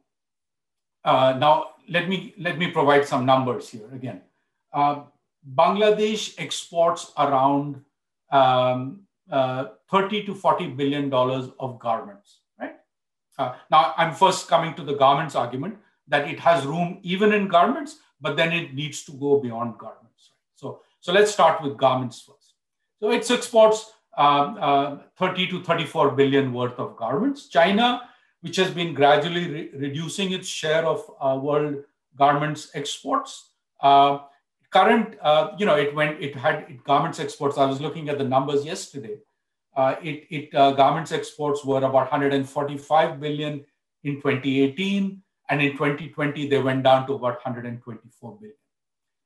uh, 1.04 1.36
now, 1.38 1.70
let 1.88 2.08
me 2.08 2.34
let 2.38 2.58
me 2.58 2.70
provide 2.70 3.06
some 3.06 3.26
numbers 3.26 3.68
here 3.68 3.88
again. 3.92 4.22
Bangladesh 5.52 6.34
exports 6.38 7.12
around 7.18 7.82
um, 8.30 9.00
uh, 9.30 9.66
30 9.90 10.24
to 10.24 10.34
40 10.34 10.68
billion 10.68 11.10
dollars 11.10 11.50
of 11.58 11.78
garments, 11.78 12.40
right? 12.58 12.76
Uh, 13.38 13.54
now, 13.70 13.94
I'm 13.96 14.14
first 14.14 14.48
coming 14.48 14.74
to 14.74 14.82
the 14.82 14.94
garments 14.94 15.34
argument 15.34 15.78
that 16.08 16.28
it 16.28 16.38
has 16.40 16.64
room 16.66 16.98
even 17.02 17.32
in 17.32 17.48
garments, 17.48 17.98
but 18.20 18.36
then 18.36 18.52
it 18.52 18.74
needs 18.74 19.04
to 19.04 19.12
go 19.12 19.40
beyond 19.40 19.78
garments. 19.78 20.30
Right? 20.30 20.54
So, 20.54 20.80
so 21.00 21.12
let's 21.12 21.32
start 21.32 21.62
with 21.62 21.76
garments 21.76 22.20
first. 22.20 22.54
So 23.00 23.10
it 23.10 23.30
exports 23.30 23.92
um, 24.16 24.56
uh, 24.60 24.96
30 25.18 25.48
to 25.48 25.62
34 25.62 26.12
billion 26.12 26.52
worth 26.52 26.78
of 26.78 26.96
garments. 26.96 27.48
China, 27.48 28.08
which 28.40 28.56
has 28.56 28.70
been 28.70 28.94
gradually 28.94 29.48
re 29.48 29.70
reducing 29.74 30.32
its 30.32 30.48
share 30.48 30.84
of 30.84 31.10
uh, 31.20 31.38
world 31.38 31.76
garments 32.16 32.70
exports, 32.74 33.50
uh, 33.80 34.18
current, 34.74 35.16
uh, 35.22 35.52
you 35.56 35.64
know, 35.64 35.76
it 35.76 35.94
went, 35.94 36.20
it 36.20 36.34
had 36.34 36.66
it, 36.68 36.82
garments 36.84 37.20
exports. 37.20 37.56
I 37.56 37.64
was 37.64 37.80
looking 37.80 38.08
at 38.08 38.18
the 38.18 38.24
numbers 38.24 38.64
yesterday. 38.66 39.18
Uh, 39.76 39.94
it, 40.02 40.26
it 40.30 40.54
uh, 40.54 40.72
garments 40.72 41.12
exports 41.12 41.64
were 41.64 41.78
about 41.78 42.10
145 42.10 43.20
billion 43.20 43.64
in 44.02 44.16
2018, 44.16 45.22
and 45.48 45.62
in 45.62 45.72
2020 45.72 46.48
they 46.48 46.60
went 46.60 46.82
down 46.82 47.06
to 47.06 47.14
about 47.14 47.36
124 47.44 48.38
billion. 48.40 48.56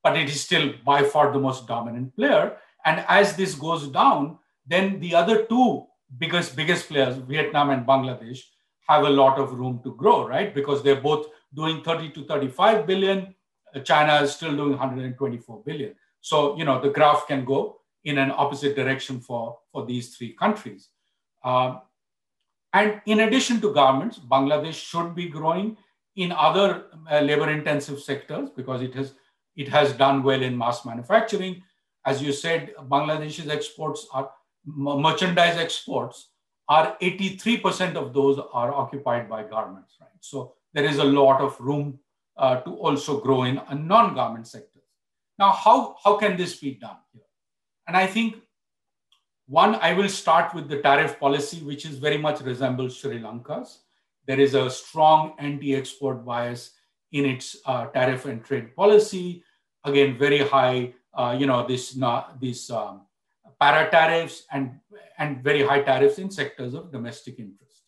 But 0.03 0.17
it 0.19 0.29
is 0.29 0.41
still 0.41 0.75
by 0.85 1.03
far 1.03 1.33
the 1.33 1.41
most 1.41 1.67
dominant 1.67 2.15
player. 2.15 2.57
And 2.85 3.05
as 3.09 3.35
this 3.35 3.55
goes 3.55 3.89
down, 3.89 4.39
then 4.67 5.01
the 5.01 5.15
other 5.15 5.45
two 5.47 5.87
biggest 6.19 6.57
biggest 6.57 6.89
players, 6.89 7.17
Vietnam 7.17 7.71
and 7.71 7.87
Bangladesh, 7.87 8.41
have 8.89 9.05
a 9.05 9.11
lot 9.11 9.39
of 9.39 9.59
room 9.59 9.81
to 9.85 9.95
grow, 9.95 10.27
right? 10.27 10.55
Because 10.55 10.83
they're 10.83 11.01
both 11.01 11.27
doing 11.55 11.83
30 11.83 12.11
to 12.11 12.25
35 12.25 12.87
billion 12.87 13.35
China 13.85 14.23
is 14.23 14.33
still 14.33 14.55
doing 14.57 14.71
124 14.71 15.63
billion. 15.65 15.95
So, 16.21 16.57
you 16.57 16.65
know, 16.65 16.81
the 16.81 16.91
graph 16.91 17.27
can 17.27 17.45
go 17.45 17.81
in 18.05 18.19
an 18.19 18.31
opposite 18.31 18.75
direction 18.75 19.21
for, 19.21 19.59
for 19.73 19.87
these 19.87 20.17
three 20.17 20.33
countries. 20.33 20.89
Um, 21.45 21.83
and 22.73 23.01
in 23.07 23.21
addition 23.21 23.61
to 23.61 23.73
garments, 23.73 24.19
Bangladesh 24.19 24.75
should 24.75 25.15
be 25.15 25.29
growing 25.29 25.77
in 26.17 26.33
other 26.33 26.87
uh, 27.11 27.21
labor 27.21 27.51
intensive 27.51 28.01
sectors 28.01 28.51
because 28.51 28.83
it 28.83 28.95
has, 28.95 29.15
it 29.57 29.69
has 29.69 29.93
done 29.93 30.23
well 30.23 30.43
in 30.43 30.57
mass 30.57 30.85
manufacturing. 30.85 31.63
As 32.05 32.23
you 32.23 32.33
said, 32.33 32.75
Bangladesh's 32.89 33.49
exports 33.49 34.07
are 34.13 34.31
merchandise 34.65 35.57
exports 35.57 36.29
are 36.69 36.97
83% 37.01 37.95
of 37.95 38.13
those 38.13 38.39
are 38.53 38.75
occupied 38.75 39.29
by 39.29 39.43
garments, 39.43 39.97
right? 40.01 40.11
So 40.21 40.55
there 40.75 40.85
is 40.85 40.99
a 40.99 41.05
lot 41.05 41.41
of 41.41 41.59
room 41.59 41.99
uh, 42.39 42.61
to 42.61 42.71
also 42.77 43.21
grow 43.21 43.43
in 43.45 43.61
a 43.69 43.75
non-garment 43.75 44.47
sectors. 44.47 44.83
Now, 45.39 45.51
how, 45.51 45.97
how 46.03 46.17
can 46.17 46.37
this 46.37 46.57
be 46.57 46.75
done? 46.75 46.97
And 47.87 47.97
I 47.97 48.07
think 48.07 48.37
one, 49.47 49.77
I 49.77 49.95
will 49.95 50.09
start 50.09 50.55
with 50.55 50.69
the 50.69 50.81
tariff 50.81 51.19
policy, 51.19 51.59
which 51.63 51.87
is 51.87 51.99
very 51.99 52.19
much 52.19 52.41
resembles 52.41 52.99
Sri 52.99 53.19
Lanka's. 53.19 53.81
There 54.27 54.39
is 54.39 54.55
a 54.55 54.69
strong 54.71 55.35
anti-export 55.39 56.25
bias 56.25 56.73
in 57.13 57.25
its 57.25 57.57
uh, 57.65 57.87
tariff 57.87 58.27
and 58.27 58.45
trade 58.45 58.77
policy. 58.77 59.43
Again, 59.85 60.19
very 60.19 60.41
high, 60.41 60.95
uh, 61.15 61.35
you 61.39 61.47
know, 61.47 61.67
this, 61.67 61.99
this 62.41 62.71
um, 62.71 63.07
para 63.59 63.91
tariffs 63.91 64.45
and, 64.53 64.79
and 65.19 65.43
very 65.43 65.63
high 65.63 65.81
tariffs 65.81 66.19
in 66.19 66.31
sectors 66.31 66.75
of 66.75 66.93
domestic 66.93 67.39
interest, 67.39 67.85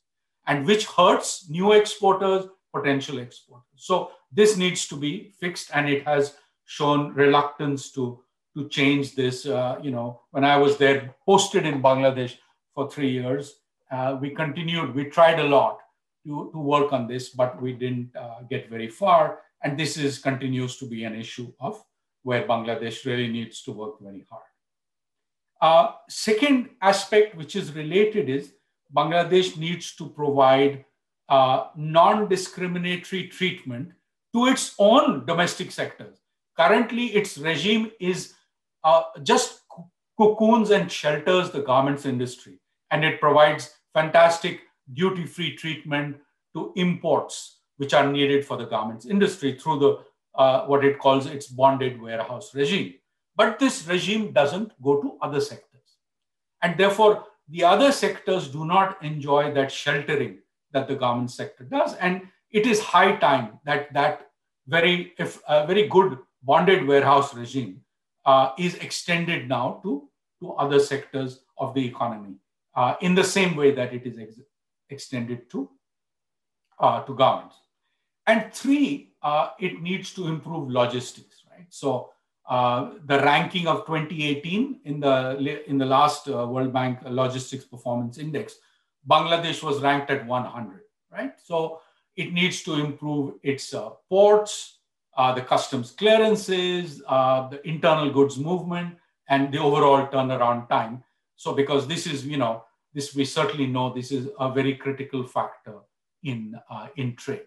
and 0.46 0.66
which 0.66 0.86
hurts 0.86 1.50
new 1.50 1.72
exporters, 1.72 2.46
potential 2.72 3.18
exporters. 3.18 3.66
So 3.76 4.10
this 4.32 4.56
needs 4.56 4.86
to 4.88 4.96
be 4.96 5.32
fixed, 5.40 5.70
and 5.74 5.88
it 5.88 6.04
has 6.06 6.36
shown 6.64 7.14
reluctance 7.14 7.90
to 7.92 8.22
to 8.56 8.68
change 8.68 9.14
this. 9.14 9.46
Uh, 9.46 9.78
you 9.82 9.90
know, 9.90 10.20
when 10.32 10.44
I 10.44 10.56
was 10.56 10.76
there, 10.76 11.14
posted 11.24 11.66
in 11.66 11.82
Bangladesh 11.82 12.36
for 12.74 12.90
three 12.90 13.10
years, 13.10 13.60
uh, 13.90 14.18
we 14.20 14.30
continued. 14.30 14.94
We 14.94 15.04
tried 15.04 15.38
a 15.38 15.44
lot 15.44 15.78
to, 16.26 16.50
to 16.52 16.58
work 16.58 16.92
on 16.92 17.06
this, 17.06 17.30
but 17.30 17.60
we 17.60 17.72
didn't 17.72 18.14
uh, 18.16 18.42
get 18.48 18.68
very 18.68 18.88
far. 18.88 19.38
And 19.62 19.78
this 19.78 19.96
is 19.96 20.18
continues 20.18 20.76
to 20.78 20.86
be 20.86 21.04
an 21.04 21.14
issue 21.14 21.52
of 21.60 21.82
where 22.22 22.46
Bangladesh 22.46 23.04
really 23.04 23.28
needs 23.28 23.62
to 23.62 23.72
work 23.72 24.00
very 24.00 24.26
hard. 24.30 24.42
Uh, 25.60 25.92
second 26.08 26.70
aspect, 26.80 27.36
which 27.36 27.54
is 27.56 27.72
related, 27.72 28.28
is 28.28 28.54
Bangladesh 28.94 29.56
needs 29.56 29.94
to 29.96 30.08
provide 30.08 30.84
uh, 31.30 31.68
non 31.76 32.28
discriminatory 32.28 33.28
treatment 33.28 33.92
to 34.34 34.46
its 34.46 34.74
own 34.78 35.24
domestic 35.26 35.70
sectors. 35.70 36.18
Currently, 36.56 37.06
its 37.06 37.38
regime 37.38 37.90
is 38.00 38.34
uh, 38.84 39.02
just 39.22 39.62
cocoons 40.18 40.70
and 40.70 40.90
shelters 40.90 41.50
the 41.50 41.62
garments 41.62 42.04
industry, 42.04 42.58
and 42.90 43.04
it 43.04 43.20
provides 43.20 43.70
fantastic 43.94 44.60
duty 44.92 45.24
free 45.24 45.54
treatment 45.56 46.16
to 46.54 46.72
imports 46.76 47.60
which 47.76 47.94
are 47.94 48.10
needed 48.12 48.44
for 48.44 48.56
the 48.56 48.66
garments 48.66 49.06
industry 49.06 49.54
through 49.58 49.78
the 49.78 49.98
uh, 50.34 50.66
what 50.66 50.84
it 50.84 50.98
calls 50.98 51.26
its 51.26 51.46
bonded 51.46 52.00
warehouse 52.00 52.54
regime. 52.54 52.94
But 53.36 53.58
this 53.58 53.86
regime 53.86 54.32
doesn't 54.32 54.72
go 54.82 55.00
to 55.00 55.16
other 55.22 55.40
sectors. 55.40 55.96
And 56.62 56.76
therefore, 56.76 57.24
the 57.48 57.64
other 57.64 57.90
sectors 57.90 58.48
do 58.48 58.64
not 58.64 59.02
enjoy 59.02 59.52
that 59.54 59.72
sheltering 59.72 60.38
that 60.72 60.88
the 60.88 60.94
garment 60.94 61.30
sector 61.30 61.64
does. 61.64 61.94
And 61.96 62.22
it 62.50 62.66
is 62.66 62.80
high 62.80 63.16
time 63.16 63.58
that 63.64 63.92
that 63.92 64.30
very, 64.66 65.12
if 65.18 65.40
a 65.48 65.66
very 65.66 65.88
good 65.88 66.18
bonded 66.42 66.86
warehouse 66.86 67.34
regime 67.34 67.80
uh, 68.24 68.52
is 68.58 68.74
extended 68.76 69.48
now 69.48 69.80
to, 69.82 70.08
to 70.40 70.52
other 70.52 70.78
sectors 70.78 71.40
of 71.58 71.74
the 71.74 71.86
economy 71.86 72.34
uh, 72.74 72.94
in 73.00 73.14
the 73.14 73.24
same 73.24 73.56
way 73.56 73.72
that 73.72 73.92
it 73.92 74.06
is 74.06 74.18
ex- 74.18 74.40
extended 74.88 75.50
to, 75.50 75.68
uh, 76.78 77.02
to 77.02 77.14
garments. 77.14 77.56
And 78.26 78.52
three, 78.52 79.14
uh, 79.22 79.50
it 79.58 79.82
needs 79.82 80.14
to 80.14 80.28
improve 80.28 80.70
logistics, 80.70 81.44
right? 81.50 81.66
So 81.68 82.10
uh, 82.48 82.92
the 83.06 83.18
ranking 83.20 83.66
of 83.66 83.86
2018 83.86 84.80
in 84.84 85.00
the 85.00 85.62
in 85.68 85.78
the 85.78 85.86
last 85.86 86.28
uh, 86.28 86.46
World 86.46 86.72
Bank 86.72 86.98
Logistics 87.04 87.64
Performance 87.64 88.18
Index, 88.18 88.56
Bangladesh 89.08 89.62
was 89.62 89.80
ranked 89.80 90.10
at 90.10 90.26
100, 90.26 90.80
right? 91.12 91.32
So 91.42 91.80
it 92.16 92.32
needs 92.32 92.62
to 92.64 92.74
improve 92.74 93.34
its 93.42 93.72
uh, 93.72 93.90
ports, 94.08 94.78
uh, 95.16 95.32
the 95.32 95.42
customs 95.42 95.90
clearances, 95.92 97.02
uh, 97.08 97.48
the 97.48 97.66
internal 97.66 98.10
goods 98.10 98.38
movement, 98.38 98.96
and 99.28 99.52
the 99.52 99.58
overall 99.58 100.06
turnaround 100.08 100.68
time. 100.68 101.02
So 101.36 101.54
because 101.54 101.86
this 101.86 102.06
is, 102.06 102.26
you 102.26 102.36
know, 102.36 102.64
this 102.92 103.14
we 103.14 103.24
certainly 103.24 103.66
know 103.66 103.92
this 103.92 104.10
is 104.10 104.28
a 104.38 104.52
very 104.52 104.74
critical 104.74 105.26
factor 105.26 105.76
in 106.24 106.56
in 106.96 107.16
trade. 107.16 107.46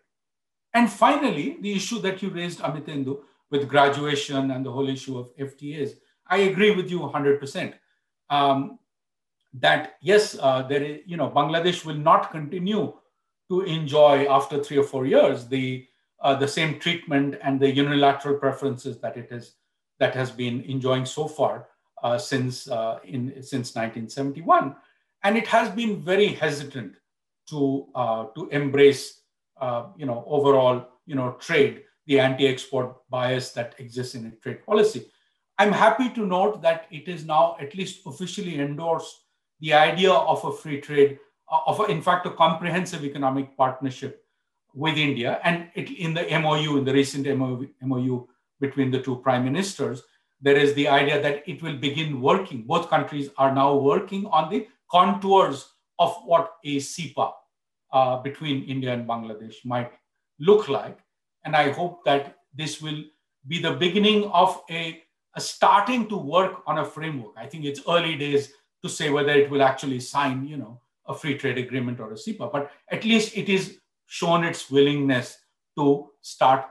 And 0.74 0.90
finally, 0.90 1.58
the 1.62 1.74
issue 1.74 2.00
that 2.00 2.22
you 2.22 2.30
raised, 2.30 2.60
Amitendu, 2.60 3.20
with 3.52 3.70
graduation 3.70 4.50
and 4.50 4.66
the 4.66 4.72
whole 4.72 4.90
issue 4.90 5.20
of 5.20 5.36
FTAs, 5.38 5.92
I 6.26 6.38
agree 6.38 6.72
with 6.72 6.90
you 6.90 7.00
100%. 7.00 7.74
Um, 8.30 8.80
that 9.54 9.96
yes, 10.02 10.38
uh, 10.40 10.64
there 10.64 10.84
is, 10.84 11.02
you 11.06 11.18
know, 11.18 11.30
Bangladesh 11.30 11.86
will 11.86 11.98
not 11.98 12.32
continue 12.32 12.94
to 13.50 13.62
enjoy 13.62 14.26
after 14.30 14.64
three 14.64 14.78
or 14.78 14.84
four 14.84 15.06
years 15.06 15.48
the 15.48 15.86
uh, 16.22 16.34
the 16.34 16.48
same 16.48 16.80
treatment 16.80 17.36
and 17.44 17.60
the 17.60 17.70
unilateral 17.70 18.38
preferences 18.38 19.00
that 19.00 19.18
it 19.18 19.28
is 19.32 19.56
that 20.00 20.16
has 20.16 20.32
been 20.32 20.62
enjoying 20.62 21.06
so 21.06 21.28
far 21.28 21.68
uh, 22.02 22.18
since 22.18 22.70
uh, 22.70 23.00
in 23.04 23.44
since 23.44 23.76
1971, 23.76 24.76
and 25.24 25.38
it 25.38 25.48
has 25.48 25.70
been 25.70 26.02
very 26.02 26.28
hesitant 26.28 26.96
to 27.50 27.88
uh, 27.94 28.26
to 28.36 28.48
embrace 28.50 29.24
uh, 29.64 29.88
you 29.96 30.06
know, 30.06 30.24
overall, 30.28 30.88
you 31.06 31.16
know, 31.16 31.38
trade, 31.40 31.84
the 32.08 32.20
anti-export 32.20 32.96
bias 33.10 33.52
that 33.52 33.76
exists 33.78 34.16
in 34.16 34.36
trade 34.42 34.66
policy. 34.66 35.10
I'm 35.58 35.72
happy 35.72 36.10
to 36.10 36.26
note 36.26 36.62
that 36.64 36.88
it 36.92 37.08
is 37.08 37.26
now 37.26 37.56
at 37.62 37.76
least 37.76 38.02
officially 38.06 38.60
endorsed 38.60 39.22
the 39.60 39.74
idea 39.74 40.12
of 40.12 40.44
a 40.44 40.52
free 40.52 40.82
trade, 40.82 41.20
uh, 41.52 41.60
of 41.68 41.80
a, 41.80 41.84
in 41.86 42.02
fact 42.02 42.26
a 42.26 42.32
comprehensive 42.32 43.04
economic 43.04 43.56
partnership 43.58 44.26
with 44.74 44.98
India. 44.98 45.40
And 45.44 45.70
it, 45.76 45.90
in 45.92 46.14
the 46.14 46.24
MOU, 46.40 46.78
in 46.78 46.86
the 46.86 46.94
recent 46.94 47.28
MOU, 47.28 48.28
between 48.60 48.92
the 48.92 49.02
two 49.02 49.18
prime 49.18 49.44
ministers, 49.44 50.04
there 50.42 50.56
is 50.58 50.74
the 50.74 50.88
idea 50.88 51.22
that 51.22 51.44
it 51.48 51.62
will 51.62 51.78
begin 51.78 52.22
working. 52.22 52.64
Both 52.64 52.90
countries 52.90 53.30
are 53.38 53.54
now 53.54 53.76
working 53.76 54.26
on 54.28 54.50
the 54.50 54.68
contours 54.90 55.66
of 56.00 56.16
what 56.26 56.54
a 56.64 56.78
CEPA, 56.78 57.32
uh, 57.94 58.18
between 58.18 58.64
India 58.64 58.92
and 58.94 59.08
Bangladesh 59.08 59.64
might 59.66 59.92
look 60.40 60.68
like. 60.68 60.98
And 61.46 61.56
I 61.56 61.72
hope 61.72 62.04
that 62.06 62.38
this 62.54 62.82
will 62.82 63.04
be 63.48 63.62
the 63.62 63.74
beginning 63.74 64.26
of 64.32 64.62
a, 64.70 65.04
a, 65.36 65.42
starting 65.42 66.08
to 66.10 66.18
work 66.18 66.64
on 66.66 66.80
a 66.80 66.86
framework. 66.86 67.34
I 67.38 67.46
think 67.46 67.66
it's 67.66 67.82
early 67.88 68.16
days 68.16 68.54
to 68.84 68.90
say 68.90 69.10
whether 69.10 69.32
it 69.32 69.50
will 69.50 69.64
actually 69.64 70.00
sign, 70.00 70.46
you 70.48 70.58
know, 70.58 70.82
a 71.08 71.14
free 71.14 71.38
trade 71.38 71.58
agreement 71.58 72.00
or 72.00 72.12
a 72.12 72.16
CEPA, 72.16 72.52
but 72.52 72.72
at 72.90 73.04
least 73.04 73.38
it 73.38 73.50
is 73.50 73.80
shown 74.06 74.44
its 74.44 74.70
willingness 74.70 75.38
to 75.78 76.10
start 76.22 76.66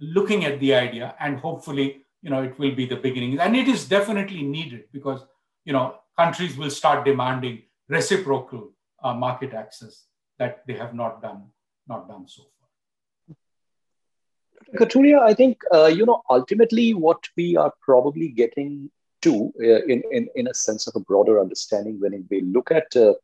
looking 0.00 0.44
at 0.44 0.60
the 0.60 0.74
idea 0.74 1.14
and 1.20 1.38
hopefully, 1.38 2.04
you 2.22 2.30
know, 2.30 2.42
it 2.42 2.58
will 2.58 2.74
be 2.74 2.86
the 2.86 2.96
beginning. 2.96 3.38
And 3.38 3.56
it 3.56 3.68
is 3.68 3.86
definitely 3.86 4.42
needed 4.42 4.84
because, 4.92 5.24
you 5.64 5.72
know, 5.72 5.96
countries 6.16 6.56
will 6.56 6.70
start 6.70 7.04
demanding 7.04 7.62
reciprocal 7.88 8.72
uh, 9.02 9.14
market 9.14 9.54
access 9.54 10.04
that 10.38 10.62
they 10.66 10.74
have 10.74 10.94
not 10.94 11.22
done 11.22 11.44
not 11.88 12.08
done 12.08 12.26
so 12.28 12.42
far. 12.42 13.36
Kathuria, 14.76 15.20
I 15.20 15.32
think 15.32 15.62
uh, 15.72 15.86
you 15.86 16.04
know 16.04 16.22
ultimately 16.28 16.92
what 16.92 17.28
we 17.36 17.56
are 17.56 17.72
probably 17.80 18.28
getting 18.28 18.90
uh, 19.68 19.82
in, 19.92 20.02
in 20.16 20.28
in 20.40 20.46
a 20.48 20.54
sense 20.54 20.86
of 20.88 20.94
a 20.96 21.04
broader 21.10 21.36
understanding 21.44 21.96
when 22.00 22.12
we 22.30 22.40
look 22.56 22.70
at 22.80 22.88
uh, 22.96 23.14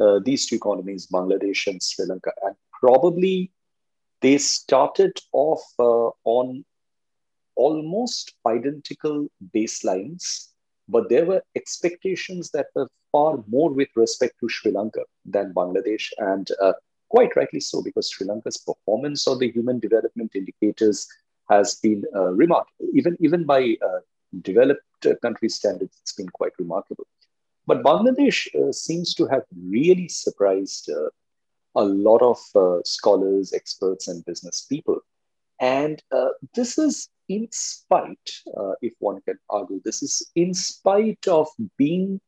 uh, 0.00 0.18
these 0.28 0.46
two 0.46 0.56
economies, 0.56 1.06
Bangladesh 1.16 1.66
and 1.66 1.82
Sri 1.82 2.06
Lanka, 2.10 2.32
and 2.46 2.54
probably 2.80 3.36
they 4.20 4.36
started 4.38 5.14
off 5.32 5.64
on 6.24 6.64
almost 7.56 8.34
identical 8.46 9.16
baselines, 9.54 10.48
but 10.88 11.08
there 11.08 11.26
were 11.30 11.42
expectations 11.60 12.50
that 12.52 12.66
were 12.74 12.88
far 13.12 13.32
more 13.48 13.70
with 13.70 13.88
respect 13.96 14.34
to 14.40 14.48
Sri 14.48 14.70
Lanka 14.72 15.04
than 15.24 15.54
Bangladesh, 15.54 16.06
and 16.18 16.46
uh, 16.60 16.72
quite 17.08 17.34
rightly 17.36 17.60
so, 17.60 17.82
because 17.82 18.10
Sri 18.10 18.26
Lanka's 18.26 18.58
performance 18.58 19.26
on 19.26 19.38
the 19.38 19.50
human 19.50 19.78
development 19.80 20.32
indicators 20.34 21.08
has 21.50 21.74
been 21.76 22.04
uh, 22.14 22.30
remarkable. 22.42 22.86
Even, 22.94 23.16
even 23.20 23.44
by 23.44 23.76
uh, 23.88 24.00
developed 24.42 24.84
country 25.22 25.48
standards, 25.48 25.96
it's 26.00 26.12
been 26.12 26.28
quite 26.28 26.52
remarkable. 26.58 27.06
But 27.66 27.82
Bangladesh 27.82 28.48
uh, 28.54 28.72
seems 28.72 29.14
to 29.14 29.26
have 29.26 29.44
really 29.56 30.08
surprised 30.08 30.90
uh, 30.90 31.10
a 31.76 31.84
lot 31.84 32.22
of 32.22 32.38
scholars, 32.84 33.52
experts, 33.52 34.08
and 34.08 34.24
business 34.24 34.66
people. 34.68 34.98
And 35.60 36.02
this 36.54 36.78
is 36.78 37.08
in 37.28 37.46
spite, 37.52 38.30
if 38.82 38.94
one 38.98 39.20
can 39.20 39.38
argue, 39.48 39.80
this 39.84 40.02
is 40.02 40.30
in 40.34 40.52
spite 40.52 41.28
of 41.28 41.46
being 41.76 42.20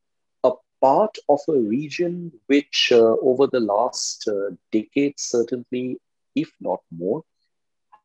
a 0.43 0.51
part 0.79 1.17
of 1.27 1.39
a 1.49 1.59
region 1.59 2.31
which, 2.47 2.91
uh, 2.91 3.15
over 3.21 3.47
the 3.47 3.59
last 3.59 4.27
uh, 4.27 4.55
decade, 4.71 5.19
certainly, 5.19 5.97
if 6.35 6.51
not 6.59 6.81
more, 6.91 7.23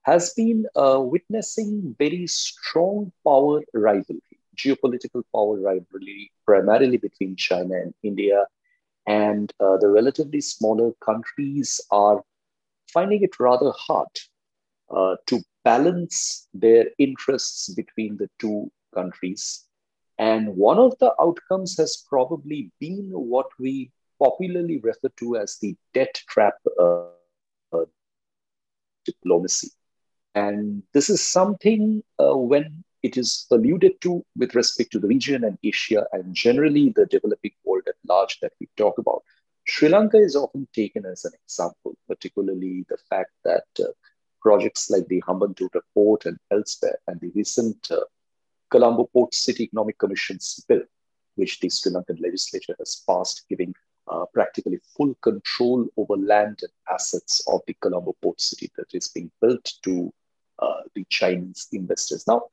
has 0.03 0.33
been 0.35 0.67
uh, 0.75 1.01
witnessing 1.01 1.95
very 1.99 2.27
strong 2.27 3.13
power 3.25 3.63
rivalry, 3.75 4.28
geopolitical 4.59 5.23
power 5.35 5.59
rivalry, 5.61 6.33
primarily 6.47 6.99
between 6.99 7.37
China 7.37 7.75
and 7.75 7.95
India. 8.03 8.47
And 9.07 9.53
uh, 9.61 9.79
the 9.79 9.89
relatively 9.89 10.41
smaller 10.41 10.93
countries 11.05 11.81
are 11.91 12.23
finding 12.93 13.23
it 13.23 13.41
rather 13.41 13.73
hard 13.77 14.09
uh, 14.91 15.17
to 15.27 15.41
balance 15.65 16.49
their 16.55 16.87
interests 16.99 17.73
between 17.75 18.17
the 18.19 18.29
two 18.39 18.71
countries 18.95 19.65
and 20.19 20.57
one 20.57 20.79
of 20.79 20.99
the 20.99 21.15
outcomes 21.21 21.77
has 21.79 22.05
probably 22.09 22.71
been 22.81 23.11
what 23.13 23.47
we 23.59 23.91
popularly 24.19 24.79
refer 24.79 25.09
to 25.19 25.37
as 25.37 25.59
the 25.61 25.77
debt 25.95 26.21
trap 26.29 26.55
uh, 26.81 27.05
uh, 27.73 27.85
diplomacy. 29.05 29.71
And 30.35 30.83
this 30.93 31.09
is 31.09 31.23
something 31.23 32.03
uh, 32.19 32.37
when 32.37 32.85
it 33.03 33.17
is 33.17 33.47
alluded 33.51 34.01
to 34.01 34.25
with 34.37 34.55
respect 34.55 34.91
to 34.93 34.99
the 34.99 35.07
region 35.07 35.45
and 35.45 35.59
Asia 35.63 36.07
and 36.13 36.35
generally 36.35 36.93
the 36.95 37.07
developing 37.07 37.53
world 37.65 37.85
at 37.89 37.95
large 38.07 38.39
that 38.41 38.53
we 38.61 38.69
talk 38.77 38.99
about. 38.99 39.23
Sri 39.67 39.89
Lanka 39.89 40.17
is 40.17 40.35
often 40.35 40.67
taken 40.75 41.05
as 41.05 41.25
an 41.25 41.33
example, 41.45 41.97
particularly 42.09 42.87
the 42.89 42.97
fact 43.11 43.33
that 43.45 43.67
uh, 43.81 43.89
projects 44.41 44.89
like 44.91 45.07
the 45.09 45.23
Hambantota 45.29 45.81
port 45.95 46.27
and 46.27 46.39
elsewhere 46.51 46.99
and 47.07 47.21
the 47.21 47.31
recent 47.35 47.91
uh, 47.91 48.01
Colombo 48.71 49.09
Port 49.13 49.35
City 49.35 49.65
Economic 49.65 49.99
Commission's 49.99 50.65
bill, 50.69 50.83
which 51.37 51.61
the 51.61 51.69
Sri 51.69 51.93
Lankan 51.93 52.21
legislature 52.21 52.75
has 52.79 53.03
passed, 53.07 53.45
giving 53.49 53.75
uh, 54.11 54.25
practically 54.33 54.81
full 54.97 55.15
control 55.23 55.87
over 55.97 56.17
land 56.17 56.61
and 56.63 56.73
assets 56.91 57.43
of 57.47 57.61
the 57.67 57.75
Colombo 57.81 58.17
Port 58.23 58.41
City 58.41 58.71
that 58.77 58.95
is 58.95 59.09
being 59.09 59.31
built 59.41 59.73
to 59.83 60.13
uh, 60.61 60.81
the 60.95 61.05
Chinese 61.11 61.69
investors. 61.73 62.27
Now, 62.27 62.47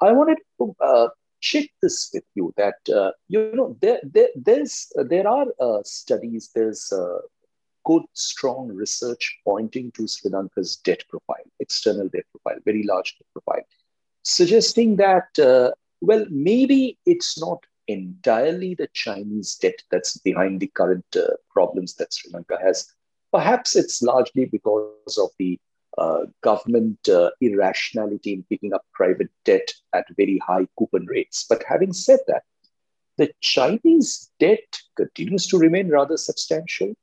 I 0.00 0.12
wanted 0.12 0.38
to 0.58 0.74
uh, 0.80 1.08
check 1.40 1.66
this 1.82 2.10
with 2.12 2.24
you 2.34 2.52
that 2.56 2.76
uh, 2.94 3.12
you 3.28 3.52
know 3.54 3.76
there, 3.80 4.00
there 4.02 4.28
there's 4.34 4.90
there 4.96 5.28
are 5.28 5.46
uh, 5.60 5.82
studies 5.84 6.50
there's 6.54 6.92
uh, 6.92 7.18
good 7.84 8.02
strong 8.12 8.68
research 8.68 9.38
pointing 9.44 9.90
to 9.92 10.06
Sri 10.06 10.30
Lanka's 10.30 10.76
debt 10.76 11.04
profile 11.08 11.48
external 11.60 12.08
debt 12.08 12.24
profile 12.32 12.58
very 12.64 12.82
large 12.82 13.16
debt 13.18 13.26
profile 13.32 13.64
suggesting 14.22 14.96
that 14.96 15.38
uh, 15.38 15.70
well 16.00 16.26
maybe 16.30 16.98
it's 17.06 17.40
not 17.40 17.64
entirely 17.88 18.74
the 18.74 18.88
Chinese 18.92 19.56
debt 19.56 19.82
that's 19.90 20.18
behind 20.18 20.60
the 20.60 20.66
current 20.68 21.04
uh, 21.16 21.34
problems 21.50 21.94
that 21.94 22.12
Sri 22.12 22.30
Lanka 22.30 22.58
has. 22.62 22.86
Perhaps 23.32 23.76
it's 23.76 24.02
largely 24.02 24.44
because 24.44 25.18
of 25.18 25.30
the 25.38 25.58
uh, 25.98 26.26
government 26.42 27.08
uh, 27.08 27.30
irrationality 27.40 28.32
in 28.32 28.44
picking 28.44 28.72
up 28.72 28.84
private 28.92 29.30
debt 29.44 29.72
at 29.94 30.06
very 30.16 30.38
high 30.38 30.66
coupon 30.78 31.06
rates. 31.06 31.44
But 31.48 31.64
having 31.68 31.92
said 31.92 32.20
that, 32.28 32.44
the 33.16 33.32
Chinese 33.40 34.30
debt 34.38 34.80
continues 34.96 35.46
to 35.48 35.58
remain 35.58 35.88
rather 35.88 36.16
substantial. 36.16 36.94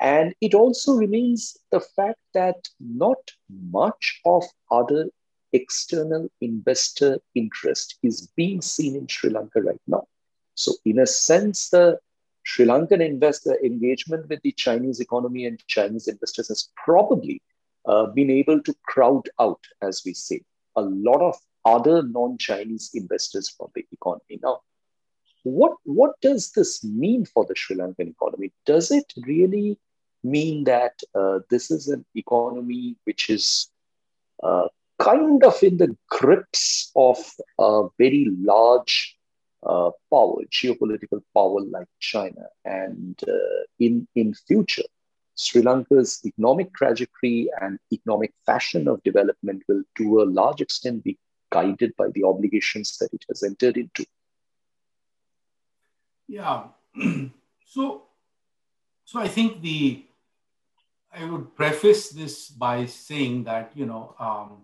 And 0.00 0.34
it 0.40 0.54
also 0.54 0.94
remains 0.94 1.56
the 1.72 1.80
fact 1.80 2.20
that 2.32 2.68
not 2.78 3.18
much 3.50 4.20
of 4.24 4.44
other 4.70 5.08
external 5.52 6.28
investor 6.40 7.18
interest 7.34 7.98
is 8.02 8.28
being 8.36 8.62
seen 8.62 8.94
in 8.94 9.08
Sri 9.08 9.30
Lanka 9.30 9.60
right 9.62 9.80
now. 9.88 10.06
So, 10.54 10.74
in 10.84 11.00
a 11.00 11.06
sense, 11.06 11.70
the 11.70 11.98
Sri 12.44 12.64
Lankan 12.64 13.04
investor 13.04 13.58
engagement 13.64 14.28
with 14.28 14.40
the 14.42 14.52
Chinese 14.52 15.00
economy 15.00 15.44
and 15.46 15.62
Chinese 15.66 16.06
investors 16.06 16.48
has 16.48 16.68
probably 16.76 17.42
uh, 17.86 18.06
been 18.06 18.30
able 18.30 18.60
to 18.62 18.74
crowd 18.84 19.28
out, 19.40 19.60
as 19.82 20.02
we 20.04 20.14
say, 20.14 20.40
a 20.76 20.82
lot 20.82 21.20
of 21.20 21.36
other 21.64 22.02
non-Chinese 22.02 22.90
investors 22.94 23.48
from 23.48 23.68
the 23.74 23.84
economy. 23.92 24.38
Now, 24.42 24.60
what, 25.44 25.72
what 25.84 26.20
does 26.20 26.52
this 26.52 26.84
mean 26.84 27.24
for 27.24 27.44
the 27.44 27.54
Sri 27.56 27.76
Lankan 27.76 28.10
economy? 28.10 28.52
Does 28.66 28.90
it 28.90 29.12
really 29.26 29.78
mean 30.22 30.64
that 30.64 30.98
uh, 31.14 31.40
this 31.50 31.70
is 31.70 31.88
an 31.88 32.04
economy 32.14 32.96
which 33.04 33.30
is 33.30 33.68
uh, 34.42 34.68
kind 34.98 35.44
of 35.44 35.62
in 35.62 35.76
the 35.78 35.96
grips 36.08 36.90
of 36.96 37.18
a 37.58 37.86
very 37.98 38.26
large 38.40 39.16
uh, 39.64 39.90
power, 40.10 40.42
geopolitical 40.50 41.22
power 41.34 41.60
like 41.70 41.88
China, 42.00 42.46
and 42.64 43.18
uh, 43.26 43.62
in 43.78 44.06
in 44.14 44.34
future, 44.34 44.84
Sri 45.38 45.62
Lanka's 45.62 46.20
economic 46.26 46.74
trajectory 46.74 47.48
and 47.60 47.78
economic 47.92 48.32
fashion 48.44 48.88
of 48.88 49.02
development 49.04 49.62
will, 49.68 49.82
to 49.96 50.22
a 50.22 50.24
large 50.24 50.60
extent, 50.60 51.04
be 51.04 51.16
guided 51.50 51.94
by 51.96 52.08
the 52.12 52.24
obligations 52.24 52.98
that 52.98 53.08
it 53.12 53.24
has 53.28 53.44
entered 53.44 53.76
into. 53.76 54.04
Yeah. 56.26 56.64
so, 57.64 58.02
so 59.04 59.20
I 59.20 59.28
think 59.28 59.62
the 59.62 60.04
I 61.12 61.24
would 61.24 61.54
preface 61.56 62.10
this 62.10 62.48
by 62.50 62.86
saying 62.86 63.44
that 63.44 63.70
you 63.74 63.86
know 63.86 64.14
um, 64.18 64.62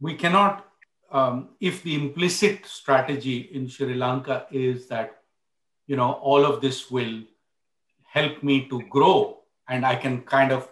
we 0.00 0.14
cannot, 0.14 0.66
um, 1.10 1.50
if 1.60 1.82
the 1.82 1.94
implicit 1.94 2.64
strategy 2.64 3.50
in 3.52 3.68
Sri 3.68 3.94
Lanka 3.94 4.46
is 4.50 4.86
that 4.88 5.22
you 5.88 5.96
know 5.96 6.12
all 6.12 6.44
of 6.44 6.60
this 6.60 6.90
will 6.90 7.24
help 8.04 8.42
me 8.42 8.68
to 8.68 8.80
grow 8.88 9.39
and 9.70 9.86
I 9.86 9.96
can 9.96 10.20
kind 10.22 10.52
of 10.52 10.68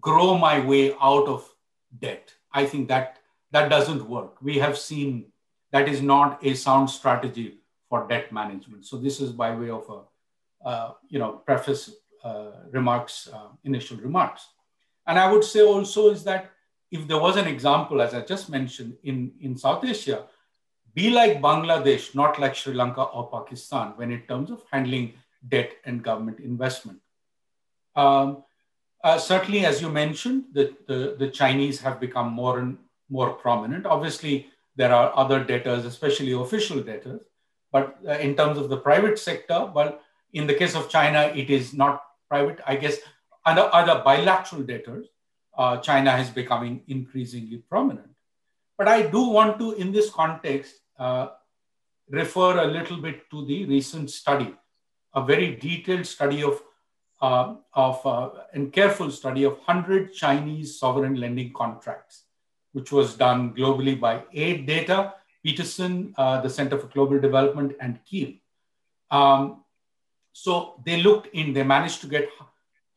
grow 0.00 0.38
my 0.38 0.64
way 0.64 0.94
out 1.02 1.26
of 1.28 1.52
debt. 2.00 2.32
I 2.52 2.64
think 2.64 2.88
that 2.88 3.18
that 3.50 3.68
doesn't 3.68 4.08
work. 4.08 4.40
We 4.40 4.58
have 4.58 4.78
seen 4.78 5.26
that 5.72 5.88
is 5.88 6.00
not 6.00 6.44
a 6.44 6.54
sound 6.54 6.88
strategy 6.88 7.58
for 7.88 8.06
debt 8.08 8.32
management. 8.32 8.86
So 8.86 8.96
this 8.96 9.20
is 9.20 9.32
by 9.32 9.54
way 9.54 9.70
of 9.70 9.84
a, 9.90 10.68
uh, 10.68 10.92
you 11.08 11.18
know, 11.18 11.32
preface 11.32 11.90
uh, 12.24 12.52
remarks, 12.70 13.28
uh, 13.32 13.48
initial 13.64 13.96
remarks. 13.98 14.46
And 15.06 15.18
I 15.18 15.30
would 15.30 15.44
say 15.44 15.62
also 15.62 16.10
is 16.10 16.24
that 16.24 16.50
if 16.90 17.06
there 17.08 17.18
was 17.18 17.36
an 17.36 17.46
example, 17.46 18.00
as 18.00 18.14
I 18.14 18.20
just 18.22 18.48
mentioned, 18.48 18.96
in, 19.02 19.32
in 19.40 19.56
South 19.56 19.84
Asia, 19.84 20.24
be 20.94 21.10
like 21.10 21.42
Bangladesh, 21.42 22.14
not 22.14 22.40
like 22.40 22.54
Sri 22.54 22.74
Lanka 22.74 23.02
or 23.02 23.28
Pakistan, 23.30 23.92
when 23.96 24.10
in 24.10 24.22
terms 24.22 24.50
of 24.50 24.64
handling 24.70 25.14
debt 25.48 25.72
and 25.84 26.02
government 26.02 26.40
investment. 26.40 26.98
Um, 27.96 28.44
uh, 29.02 29.18
certainly, 29.18 29.64
as 29.64 29.80
you 29.80 29.88
mentioned, 29.88 30.44
the, 30.52 30.74
the, 30.86 31.16
the, 31.18 31.30
Chinese 31.30 31.80
have 31.80 32.00
become 32.00 32.32
more 32.32 32.58
and 32.58 32.76
more 33.08 33.32
prominent. 33.34 33.86
Obviously, 33.86 34.48
there 34.74 34.92
are 34.92 35.12
other 35.16 35.42
debtors, 35.42 35.84
especially 35.84 36.32
official 36.32 36.82
debtors. 36.82 37.22
But 37.72 37.96
uh, 38.06 38.12
in 38.12 38.36
terms 38.36 38.58
of 38.58 38.68
the 38.68 38.76
private 38.76 39.18
sector, 39.18 39.70
well, 39.74 39.98
in 40.32 40.46
the 40.46 40.54
case 40.54 40.74
of 40.74 40.90
China, 40.90 41.32
it 41.34 41.50
is 41.50 41.72
not 41.72 42.02
private. 42.28 42.60
I 42.66 42.76
guess 42.76 42.96
other, 43.44 43.70
other 43.72 44.02
bilateral 44.04 44.62
debtors, 44.62 45.06
uh, 45.56 45.78
China 45.78 46.16
is 46.16 46.28
becoming 46.28 46.82
increasingly 46.88 47.58
prominent. 47.68 48.10
But 48.76 48.88
I 48.88 49.02
do 49.02 49.28
want 49.28 49.58
to, 49.60 49.72
in 49.72 49.92
this 49.92 50.10
context, 50.10 50.74
uh, 50.98 51.28
refer 52.10 52.60
a 52.60 52.66
little 52.66 52.98
bit 52.98 53.30
to 53.30 53.46
the 53.46 53.64
recent 53.66 54.10
study, 54.10 54.54
a 55.14 55.24
very 55.24 55.56
detailed 55.56 56.06
study 56.06 56.42
of 56.42 56.60
uh, 57.20 57.54
of 57.72 58.04
uh, 58.06 58.30
and 58.52 58.72
careful 58.72 59.10
study 59.10 59.44
of 59.44 59.54
100 59.54 60.12
Chinese 60.12 60.78
sovereign 60.78 61.14
lending 61.16 61.52
contracts, 61.52 62.24
which 62.72 62.92
was 62.92 63.14
done 63.14 63.54
globally 63.54 63.98
by 63.98 64.22
AidData, 64.34 65.12
Peterson, 65.42 66.14
uh, 66.18 66.40
the 66.40 66.50
Center 66.50 66.78
for 66.78 66.88
Global 66.88 67.18
Development, 67.18 67.74
and 67.80 67.98
Kiel. 68.04 68.34
Um, 69.10 69.64
so 70.32 70.80
they 70.84 71.02
looked 71.02 71.28
in, 71.34 71.52
they 71.52 71.62
managed 71.62 72.02
to 72.02 72.06
get 72.06 72.28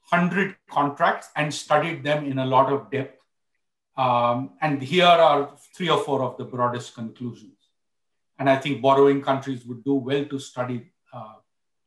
100 0.10 0.55
contracts 0.69 1.29
and 1.36 1.53
studied 1.53 2.03
them 2.03 2.25
in 2.25 2.39
a 2.39 2.45
lot 2.45 2.73
of 2.73 2.91
depth. 2.91 3.23
Um, 3.95 4.51
and 4.62 4.82
here 4.82 5.05
are 5.05 5.51
three 5.75 5.89
or 5.89 5.99
four 5.99 6.23
of 6.23 6.38
the 6.38 6.45
broadest 6.45 6.95
conclusions. 6.95 7.58
And 8.39 8.49
I 8.49 8.58
think 8.58 8.82
borrowing 8.82 9.21
countries 9.21 9.65
would 9.65 9.84
do 9.84 9.95
well 9.95 10.25
to 10.25 10.39
study, 10.39 10.91
uh, 11.13 11.36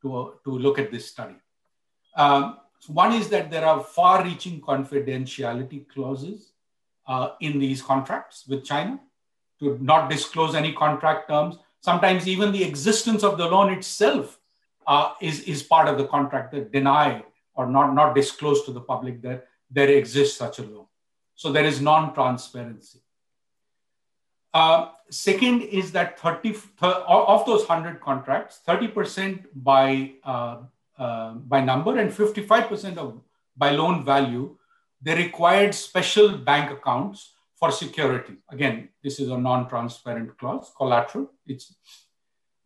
to, 0.03 0.35
to 0.45 0.51
look 0.59 0.79
at 0.79 0.91
this 0.91 1.11
study. 1.11 1.35
Um, 2.15 2.59
one 2.89 3.13
is 3.13 3.29
that 3.29 3.51
there 3.51 3.65
are 3.65 3.83
far 3.83 4.25
reaching 4.25 4.61
confidentiality 4.61 5.89
clauses 5.89 6.53
uh, 7.07 7.31
in 7.41 7.59
these 7.59 7.83
contracts 7.83 8.45
with 8.49 8.65
China 8.65 9.01
to 9.61 9.79
not 9.81 10.11
disclose 10.11 10.55
any 10.55 10.73
contract 10.73 11.29
terms. 11.29 11.57
Sometimes 11.81 12.27
even 12.27 12.53
the 12.53 12.65
existence 12.65 13.23
of 13.23 13.39
the 13.39 13.47
loan 13.47 13.73
itself 13.73 14.39
uh, 14.87 15.13
is, 15.21 15.41
is 15.43 15.63
part 15.63 15.89
of 15.89 15.99
the 15.99 16.07
contract 16.07 16.53
that 16.53 16.73
deny 16.73 17.23
or 17.55 17.67
not, 17.67 17.95
not 17.95 18.15
disclose 18.15 18.65
to 18.65 18.73
the 18.73 18.81
public 18.81 19.23
that 19.23 19.47
there 19.71 19.89
exists 19.89 20.37
such 20.37 20.59
a 20.59 20.63
loan. 20.63 20.87
So 21.35 21.53
there 21.53 21.65
is 21.65 21.81
non-transparency. 21.81 23.01
Uh, 24.55 24.91
second 25.11 25.63
is 25.63 25.93
that 25.93 26.19
30 26.19 26.57
of 26.83 27.47
those 27.47 27.67
100 27.67 28.01
contracts, 28.01 28.61
30% 28.67 29.47
by 29.55 30.13
uh, 31.03 31.07
uh, 31.07 31.33
by 31.35 31.61
number 31.61 31.99
and 31.99 32.11
55% 32.11 32.97
of 32.97 33.21
by 33.57 33.71
loan 33.71 34.05
value, 34.05 34.57
they 35.01 35.15
required 35.15 35.75
special 35.75 36.39
bank 36.39 36.71
accounts 36.71 37.33
for 37.57 37.71
security. 37.71 38.35
Again, 38.51 38.89
this 39.03 39.21
is 39.21 39.29
a 39.31 39.37
non-transparent 39.37 40.39
clause, 40.39 40.73
collateral. 40.77 41.31
It's 41.47 41.75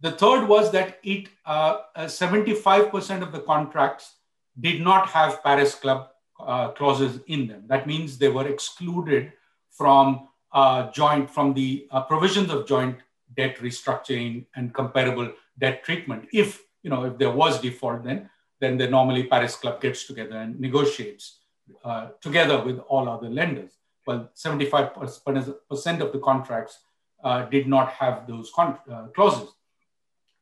the 0.01 0.12
third 0.12 0.47
was 0.47 0.70
that 0.72 0.99
it 1.03 1.28
75% 1.47 3.20
uh, 3.20 3.22
of 3.22 3.32
the 3.32 3.41
contracts 3.41 4.16
did 4.61 4.82
not 4.82 5.09
have 5.09 5.43
Paris 5.43 5.74
Club 5.74 6.09
uh, 6.39 6.68
clauses 6.72 7.20
in 7.26 7.47
them. 7.47 7.64
That 7.66 7.87
means 7.87 8.18
they 8.18 8.28
were 8.28 8.47
excluded 8.47 9.32
from 9.70 10.28
uh, 10.53 10.91
joint 10.93 11.30
from 11.30 11.55
the 11.55 11.87
uh, 11.91 12.03
provisions 12.03 12.51
of 12.51 12.66
joint 12.66 12.99
debt 13.37 13.57
restructuring 13.59 14.47
and 14.55 14.74
comparable 14.74 15.32
debt 15.59 15.82
treatment. 15.84 16.28
If 16.32 16.66
you 16.87 16.91
know, 16.91 17.03
if 17.03 17.18
there 17.18 17.32
was 17.32 17.61
default, 17.61 18.05
then 18.05 18.30
then 18.61 18.78
the 18.78 18.87
normally 18.89 19.24
Paris 19.24 19.57
Club 19.57 19.80
gets 19.80 20.05
together 20.05 20.37
and 20.37 20.61
negotiates 20.61 21.41
uh, 21.84 22.05
together 22.20 22.62
with 22.64 22.78
all 22.89 23.09
other 23.09 23.28
lenders. 23.28 23.72
Well, 24.07 24.30
75% 24.37 26.01
of 26.01 26.12
the 26.12 26.20
contracts 26.20 26.78
uh, 27.24 27.47
did 27.47 27.66
not 27.66 27.89
have 27.91 28.26
those 28.28 28.53
con- 28.55 28.78
uh, 28.91 29.09
clauses. 29.16 29.49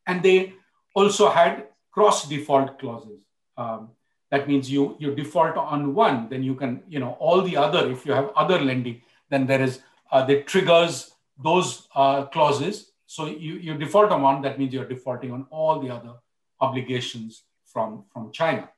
And 0.07 0.23
they 0.23 0.53
also 0.95 1.31
had 1.31 1.69
cross 1.91 2.29
default 2.29 2.79
clauses. 2.79 3.21
Um, 3.57 3.91
that 4.31 4.47
means 4.47 4.71
you, 4.71 4.97
you 4.99 5.15
default 5.15 5.57
on 5.57 5.95
one, 5.95 6.29
then 6.29 6.43
you 6.43 6.55
can, 6.55 6.83
you 6.89 6.99
know, 6.99 7.17
all 7.19 7.41
the 7.41 7.57
other, 7.57 7.91
if 7.91 8.05
you 8.05 8.13
have 8.13 8.31
other 8.37 8.59
lending, 8.61 9.01
then 9.31 9.47
there 9.47 9.63
is, 9.63 9.81
uh, 10.13 10.25
that 10.27 10.47
triggers 10.47 11.13
those 11.43 11.89
uh, 11.95 12.27
clauses. 12.27 12.93
So 13.07 13.27
you, 13.27 13.55
you 13.55 13.75
default 13.79 14.13
on 14.13 14.21
one, 14.21 14.43
that 14.43 14.59
means 14.59 14.75
you're 14.75 14.93
defaulting 14.97 15.33
on 15.33 15.47
all 15.51 15.81
the 15.81 15.91
other 15.91 16.13
obligations 16.61 17.43
from, 17.65 18.05
from 18.13 18.33
China. 18.33 18.69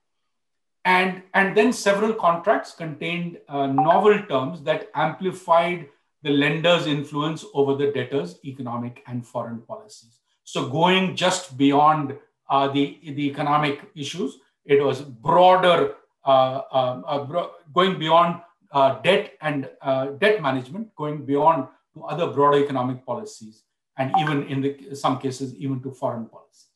And, 0.84 1.22
and 1.34 1.56
then 1.56 1.72
several 1.72 2.14
contracts 2.14 2.72
contained 2.72 3.38
uh, 3.48 3.66
novel 3.66 4.22
terms 4.28 4.62
that 4.62 4.88
amplified 4.94 5.88
the 6.22 6.30
lender's 6.30 6.86
influence 6.86 7.44
over 7.54 7.74
the 7.74 7.90
debtor's 7.92 8.38
economic 8.44 9.02
and 9.06 9.26
foreign 9.26 9.60
policies. 9.62 10.20
So 10.44 10.68
going 10.68 11.16
just 11.16 11.56
beyond 11.56 12.16
uh, 12.48 12.68
the, 12.68 12.98
the 13.02 13.26
economic 13.26 13.80
issues, 13.96 14.38
it 14.64 14.82
was 14.82 15.02
broader, 15.02 15.94
uh, 16.24 16.62
um, 16.70 17.04
uh, 17.06 17.24
bro- 17.24 17.50
going 17.72 17.98
beyond 17.98 18.40
uh, 18.72 19.00
debt 19.00 19.32
and 19.40 19.68
uh, 19.82 20.06
debt 20.22 20.40
management, 20.40 20.94
going 20.96 21.24
beyond 21.24 21.68
to 21.94 22.04
other 22.04 22.28
broader 22.28 22.62
economic 22.62 23.04
policies, 23.04 23.62
and 23.98 24.12
even 24.20 24.46
in 24.46 24.60
the, 24.60 24.94
some 24.94 25.18
cases, 25.18 25.54
even 25.56 25.80
to 25.82 25.90
foreign 25.90 26.26
policies. 26.26 26.75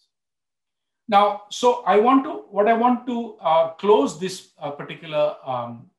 Now, 1.11 1.43
so 1.51 1.83
I 1.87 1.99
want 1.99 2.23
to, 2.23 2.45
what 2.53 2.69
I 2.69 2.73
want 2.73 3.05
to 3.09 3.35
uh, 3.41 3.71
close 3.71 4.21
this 4.21 4.51
uh, 4.63 4.71
particular 4.71 5.35
um, 5.45 5.91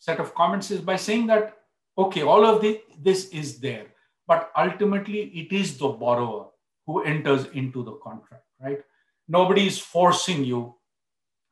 set 0.00 0.18
of 0.18 0.34
comments 0.34 0.72
is 0.72 0.80
by 0.80 0.96
saying 0.96 1.28
that, 1.28 1.56
okay, 1.96 2.22
all 2.22 2.44
of 2.44 2.60
the, 2.60 2.80
this 3.00 3.28
is 3.28 3.60
there, 3.60 3.86
but 4.26 4.50
ultimately 4.58 5.20
it 5.42 5.52
is 5.52 5.78
the 5.78 5.86
borrower 5.86 6.46
who 6.84 7.04
enters 7.04 7.46
into 7.54 7.84
the 7.84 7.92
contract, 8.02 8.42
right? 8.60 8.80
Nobody 9.28 9.68
is 9.68 9.78
forcing 9.78 10.44
you 10.44 10.74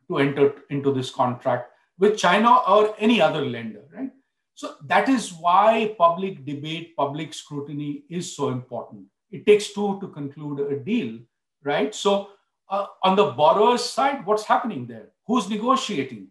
to 0.08 0.18
enter 0.18 0.52
into 0.68 0.92
this 0.92 1.08
contract 1.08 1.70
with 2.00 2.18
China 2.18 2.56
or 2.66 2.96
any 2.98 3.20
other 3.20 3.46
lender, 3.46 3.84
right? 3.94 4.10
So 4.54 4.74
that 4.86 5.08
is 5.08 5.32
why 5.32 5.94
public 5.96 6.44
debate, 6.44 6.96
public 6.96 7.32
scrutiny 7.32 8.02
is 8.10 8.34
so 8.34 8.48
important. 8.48 9.04
It 9.30 9.46
takes 9.46 9.72
two 9.72 10.00
to 10.00 10.08
conclude 10.08 10.58
a 10.58 10.80
deal, 10.80 11.20
right? 11.62 11.94
So 11.94 12.30
uh, 12.72 12.86
on 13.04 13.14
the 13.16 13.26
borrower's 13.26 13.84
side, 13.84 14.24
what's 14.24 14.44
happening 14.44 14.86
there? 14.86 15.10
Who's 15.26 15.48
negotiating? 15.48 16.28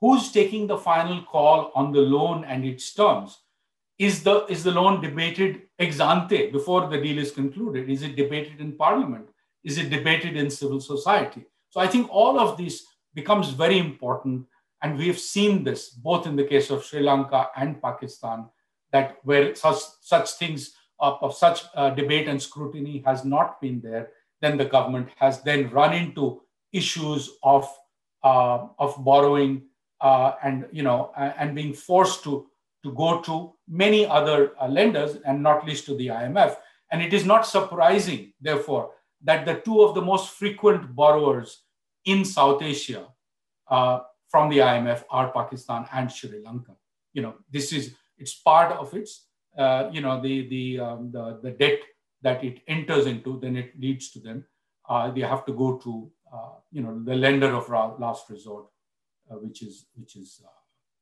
Who's 0.00 0.30
taking 0.30 0.66
the 0.66 0.78
final 0.78 1.22
call 1.24 1.72
on 1.74 1.92
the 1.92 2.00
loan 2.00 2.44
and 2.44 2.64
its 2.64 2.94
terms? 2.94 3.38
Is 3.98 4.22
the, 4.22 4.46
is 4.46 4.64
the 4.64 4.70
loan 4.70 5.02
debated 5.02 5.62
ex 5.78 6.00
ante 6.00 6.50
before 6.50 6.88
the 6.88 6.98
deal 6.98 7.18
is 7.18 7.32
concluded? 7.32 7.90
Is 7.90 8.02
it 8.02 8.16
debated 8.16 8.60
in 8.60 8.76
parliament? 8.76 9.28
Is 9.64 9.76
it 9.76 9.90
debated 9.90 10.36
in 10.36 10.48
civil 10.48 10.80
society? 10.80 11.44
So 11.68 11.80
I 11.80 11.88
think 11.88 12.08
all 12.08 12.38
of 12.38 12.56
this 12.56 12.86
becomes 13.12 13.50
very 13.50 13.78
important. 13.78 14.46
And 14.82 14.96
we 14.96 15.08
have 15.08 15.18
seen 15.18 15.64
this 15.64 15.90
both 15.90 16.26
in 16.26 16.36
the 16.36 16.44
case 16.44 16.70
of 16.70 16.84
Sri 16.84 17.00
Lanka 17.00 17.48
and 17.56 17.82
Pakistan, 17.82 18.48
that 18.92 19.18
where 19.24 19.54
such, 19.54 19.82
such 20.00 20.30
things 20.34 20.72
of, 21.00 21.18
of 21.20 21.34
such 21.34 21.64
uh, 21.74 21.90
debate 21.90 22.28
and 22.28 22.40
scrutiny 22.40 23.02
has 23.04 23.24
not 23.24 23.60
been 23.60 23.80
there 23.80 24.10
then 24.40 24.56
the 24.56 24.64
government 24.64 25.08
has 25.16 25.42
then 25.42 25.70
run 25.70 25.92
into 25.94 26.42
issues 26.72 27.30
of 27.42 27.68
uh, 28.22 28.66
of 28.78 29.02
borrowing 29.04 29.62
uh, 30.00 30.32
and 30.42 30.66
you 30.72 30.82
know 30.82 31.12
and 31.16 31.54
being 31.54 31.72
forced 31.72 32.22
to 32.24 32.50
to 32.82 32.92
go 32.92 33.20
to 33.20 33.52
many 33.68 34.06
other 34.06 34.52
uh, 34.60 34.66
lenders 34.68 35.16
and 35.26 35.42
not 35.42 35.66
least 35.66 35.84
to 35.86 35.94
the 35.96 36.08
IMF. 36.08 36.56
And 36.90 37.02
it 37.02 37.12
is 37.12 37.24
not 37.24 37.46
surprising, 37.46 38.32
therefore, 38.40 38.92
that 39.22 39.44
the 39.44 39.56
two 39.56 39.82
of 39.82 39.94
the 39.94 40.00
most 40.00 40.30
frequent 40.30 40.94
borrowers 40.94 41.62
in 42.04 42.24
South 42.24 42.62
Asia 42.62 43.06
uh, 43.68 44.00
from 44.28 44.48
the 44.48 44.58
IMF 44.58 45.04
are 45.10 45.30
Pakistan 45.30 45.86
and 45.92 46.10
Sri 46.10 46.42
Lanka. 46.42 46.72
You 47.12 47.22
know, 47.22 47.34
this 47.50 47.72
is 47.72 47.94
it's 48.18 48.34
part 48.34 48.72
of 48.72 48.92
its 48.94 49.26
uh, 49.56 49.90
you 49.92 50.00
know 50.00 50.20
the 50.20 50.48
the 50.48 50.80
um, 50.80 51.10
the, 51.12 51.40
the 51.42 51.50
debt 51.50 51.80
that 52.22 52.44
it 52.44 52.60
enters 52.68 53.06
into, 53.06 53.38
then 53.40 53.56
it 53.56 53.78
leads 53.78 54.10
to 54.10 54.18
them. 54.20 54.44
Uh, 54.88 55.10
they 55.10 55.20
have 55.20 55.44
to 55.46 55.52
go 55.52 55.76
to 55.78 56.10
uh, 56.32 56.54
you 56.70 56.82
know 56.82 57.02
the 57.04 57.14
lender 57.14 57.54
of 57.54 57.68
last 57.98 58.28
resort, 58.30 58.66
uh, 59.30 59.34
which 59.36 59.62
is 59.62 59.86
which 59.96 60.16
is 60.16 60.40
uh, 60.44 60.48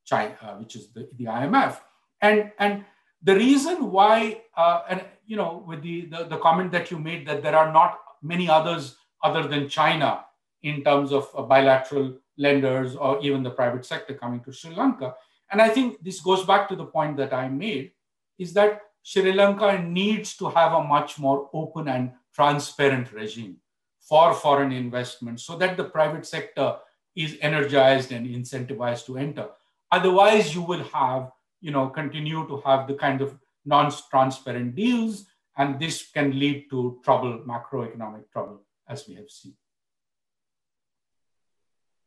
China, 0.05 0.35
uh, 0.41 0.53
which 0.55 0.75
is 0.75 0.91
the, 0.91 1.09
the 1.17 1.25
IMF. 1.25 1.79
And 2.21 2.51
and 2.59 2.85
the 3.23 3.35
reason 3.35 3.91
why 3.91 4.41
uh, 4.55 4.81
and 4.89 5.03
you 5.25 5.35
know 5.35 5.63
with 5.67 5.81
the, 5.81 6.05
the 6.05 6.25
the 6.25 6.37
comment 6.37 6.71
that 6.71 6.91
you 6.91 6.99
made 6.99 7.27
that 7.27 7.43
there 7.43 7.55
are 7.55 7.71
not 7.71 7.99
many 8.21 8.49
others 8.49 8.95
other 9.23 9.47
than 9.47 9.67
China 9.69 10.25
in 10.63 10.83
terms 10.83 11.11
of 11.11 11.31
bilateral 11.47 12.13
lenders 12.37 12.95
or 12.95 13.19
even 13.21 13.43
the 13.43 13.49
private 13.49 13.85
sector 13.85 14.13
coming 14.13 14.41
to 14.41 14.51
Sri 14.51 14.73
Lanka. 14.75 15.15
And 15.51 15.61
I 15.61 15.69
think 15.69 16.03
this 16.03 16.21
goes 16.21 16.45
back 16.45 16.69
to 16.69 16.75
the 16.75 16.85
point 16.85 17.17
that 17.17 17.33
I 17.33 17.47
made 17.47 17.91
is 18.37 18.53
that 18.53 18.81
Sri 19.03 19.33
Lanka 19.33 19.81
needs 19.81 20.35
to 20.37 20.49
have 20.49 20.73
a 20.73 20.83
much 20.83 21.19
more 21.19 21.49
open 21.53 21.87
and 21.87 22.11
transparent 22.33 23.11
regime 23.11 23.57
for 23.99 24.33
foreign 24.33 24.71
investment 24.71 25.39
so 25.39 25.55
that 25.57 25.77
the 25.77 25.83
private 25.83 26.25
sector 26.25 26.77
is 27.15 27.37
energized 27.41 28.11
and 28.11 28.27
incentivized 28.27 29.05
to 29.05 29.17
enter. 29.17 29.47
Otherwise, 29.91 30.53
you 30.55 30.61
will 30.61 30.83
have, 30.85 31.31
you 31.61 31.71
know, 31.71 31.89
continue 31.89 32.47
to 32.47 32.61
have 32.65 32.87
the 32.87 32.93
kind 32.93 33.21
of 33.21 33.37
non-transparent 33.65 34.75
deals, 34.75 35.25
and 35.57 35.79
this 35.79 36.09
can 36.13 36.37
lead 36.39 36.69
to 36.69 36.99
trouble, 37.03 37.43
macroeconomic 37.45 38.23
trouble, 38.31 38.61
as 38.87 39.07
we 39.07 39.15
have 39.15 39.29
seen. 39.29 39.53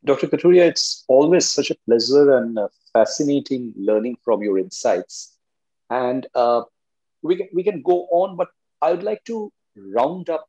Dr. 0.05 0.27
Kathuria, 0.27 0.67
it's 0.67 1.05
always 1.07 1.49
such 1.49 1.71
a 1.71 1.75
pleasure 1.85 2.37
and 2.37 2.59
fascinating 2.91 3.73
learning 3.77 4.17
from 4.23 4.43
your 4.43 4.57
insights. 4.57 5.37
And 5.89 6.27
uh, 6.35 6.63
we 7.23 7.37
can, 7.37 7.47
we 7.53 7.63
can 7.63 7.81
go 7.81 8.07
on, 8.11 8.35
but 8.35 8.49
I 8.81 8.91
would 8.91 9.03
like 9.03 9.23
to 9.25 9.51
round 9.75 10.29
up 10.29 10.45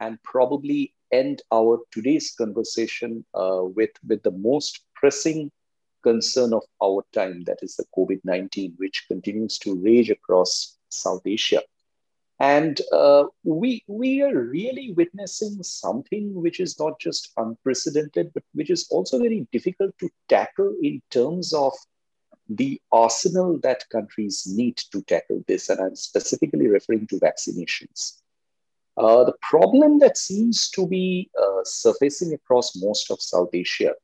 and 0.00 0.20
probably 0.24 0.94
end 1.12 1.42
our 1.52 1.78
today's 1.92 2.34
conversation 2.36 3.24
uh, 3.34 3.60
with, 3.62 3.90
with 4.08 4.22
the 4.22 4.32
most 4.32 4.80
pressing 4.94 5.50
concern 6.02 6.52
of 6.52 6.62
our 6.82 7.04
time, 7.12 7.44
that 7.44 7.58
is 7.62 7.76
the 7.76 7.84
COVID 7.96 8.20
19, 8.24 8.74
which 8.78 9.04
continues 9.08 9.58
to 9.58 9.76
rage 9.76 10.10
across 10.10 10.78
South 10.88 11.22
Asia. 11.24 11.62
And 12.40 12.80
uh, 12.90 13.24
we, 13.44 13.84
we 13.86 14.20
are 14.22 14.36
really 14.36 14.92
witnessing 14.96 15.62
something 15.62 16.34
which 16.34 16.58
is 16.58 16.76
not 16.78 16.98
just 16.98 17.30
unprecedented, 17.36 18.32
but 18.34 18.42
which 18.52 18.70
is 18.70 18.88
also 18.90 19.18
very 19.18 19.46
difficult 19.52 19.96
to 20.00 20.10
tackle 20.28 20.74
in 20.82 21.00
terms 21.10 21.52
of 21.52 21.72
the 22.56 22.80
arsenal 22.90 23.58
that 23.62 23.88
countries 23.90 24.46
need 24.46 24.76
to 24.76 25.02
tackle 25.02 25.42
this, 25.46 25.68
and 25.68 25.80
I'm 25.80 25.96
specifically 25.96 26.68
referring 26.68 27.06
to 27.08 27.20
vaccinations. 27.20 28.18
Uh, 28.96 29.24
the 29.24 29.34
problem 29.40 29.98
that 30.00 30.18
seems 30.18 30.68
to 30.70 30.86
be 30.86 31.30
uh, 31.40 31.64
surfacing 31.64 32.34
across 32.34 32.76
most 32.76 33.10
of 33.10 33.22
South 33.22 33.50
Asia 33.54 33.94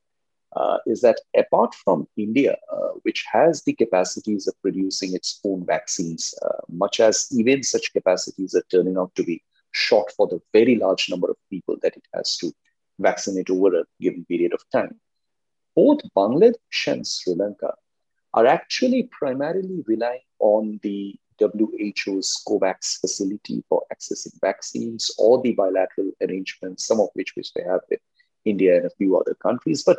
uh, 0.57 0.79
is 0.87 1.03
that 1.03 1.21
apart 1.37 1.75
from 1.75 2.09
India, 2.17 2.57
uh, 2.73 2.93
which 3.03 3.25
has 3.31 3.63
the 3.65 3.75
capacities 3.75 4.49
of 4.49 4.55
producing 4.63 5.15
its 5.15 5.41
own 5.45 5.65
vaccines, 5.67 6.35
uh, 6.43 6.61
much 6.71 7.01
as 7.01 7.29
even 7.33 7.63
such 7.63 7.93
capacities 7.93 8.55
are 8.55 8.65
turning 8.71 8.97
out 8.97 9.15
to 9.15 9.23
be 9.23 9.43
short 9.73 10.11
for 10.13 10.27
the 10.27 10.41
very 10.55 10.77
large 10.77 11.11
number 11.11 11.31
of 11.31 11.37
people 11.51 11.77
that 11.83 11.95
it 11.97 12.07
has 12.15 12.37
to 12.39 12.51
vaccinate 12.99 13.51
over 13.51 13.81
a 13.81 13.85
given 14.01 14.25
period 14.25 14.55
of 14.55 14.63
time, 14.73 14.99
both 15.77 16.01
Bangladesh 16.17 16.87
and 16.87 17.07
Sri 17.07 17.35
Lanka 17.35 17.75
are 18.39 18.47
actually 18.47 19.03
primarily 19.11 19.83
relying 19.89 20.29
on 20.39 20.79
the 20.85 21.19
WHO's 21.41 22.41
COVAX 22.47 23.01
facility 23.01 23.65
for 23.69 23.83
accessing 23.93 24.39
vaccines 24.41 25.11
or 25.19 25.43
the 25.43 25.55
bilateral 25.55 26.13
arrangements, 26.23 26.87
some 26.87 27.01
of 27.01 27.09
which 27.15 27.35
which 27.35 27.53
they 27.55 27.65
have 27.65 27.81
with 27.91 27.99
India 28.45 28.77
and 28.77 28.87
a 28.87 28.91
few 28.91 29.19
other 29.19 29.35
countries. 29.35 29.83
But 29.83 29.99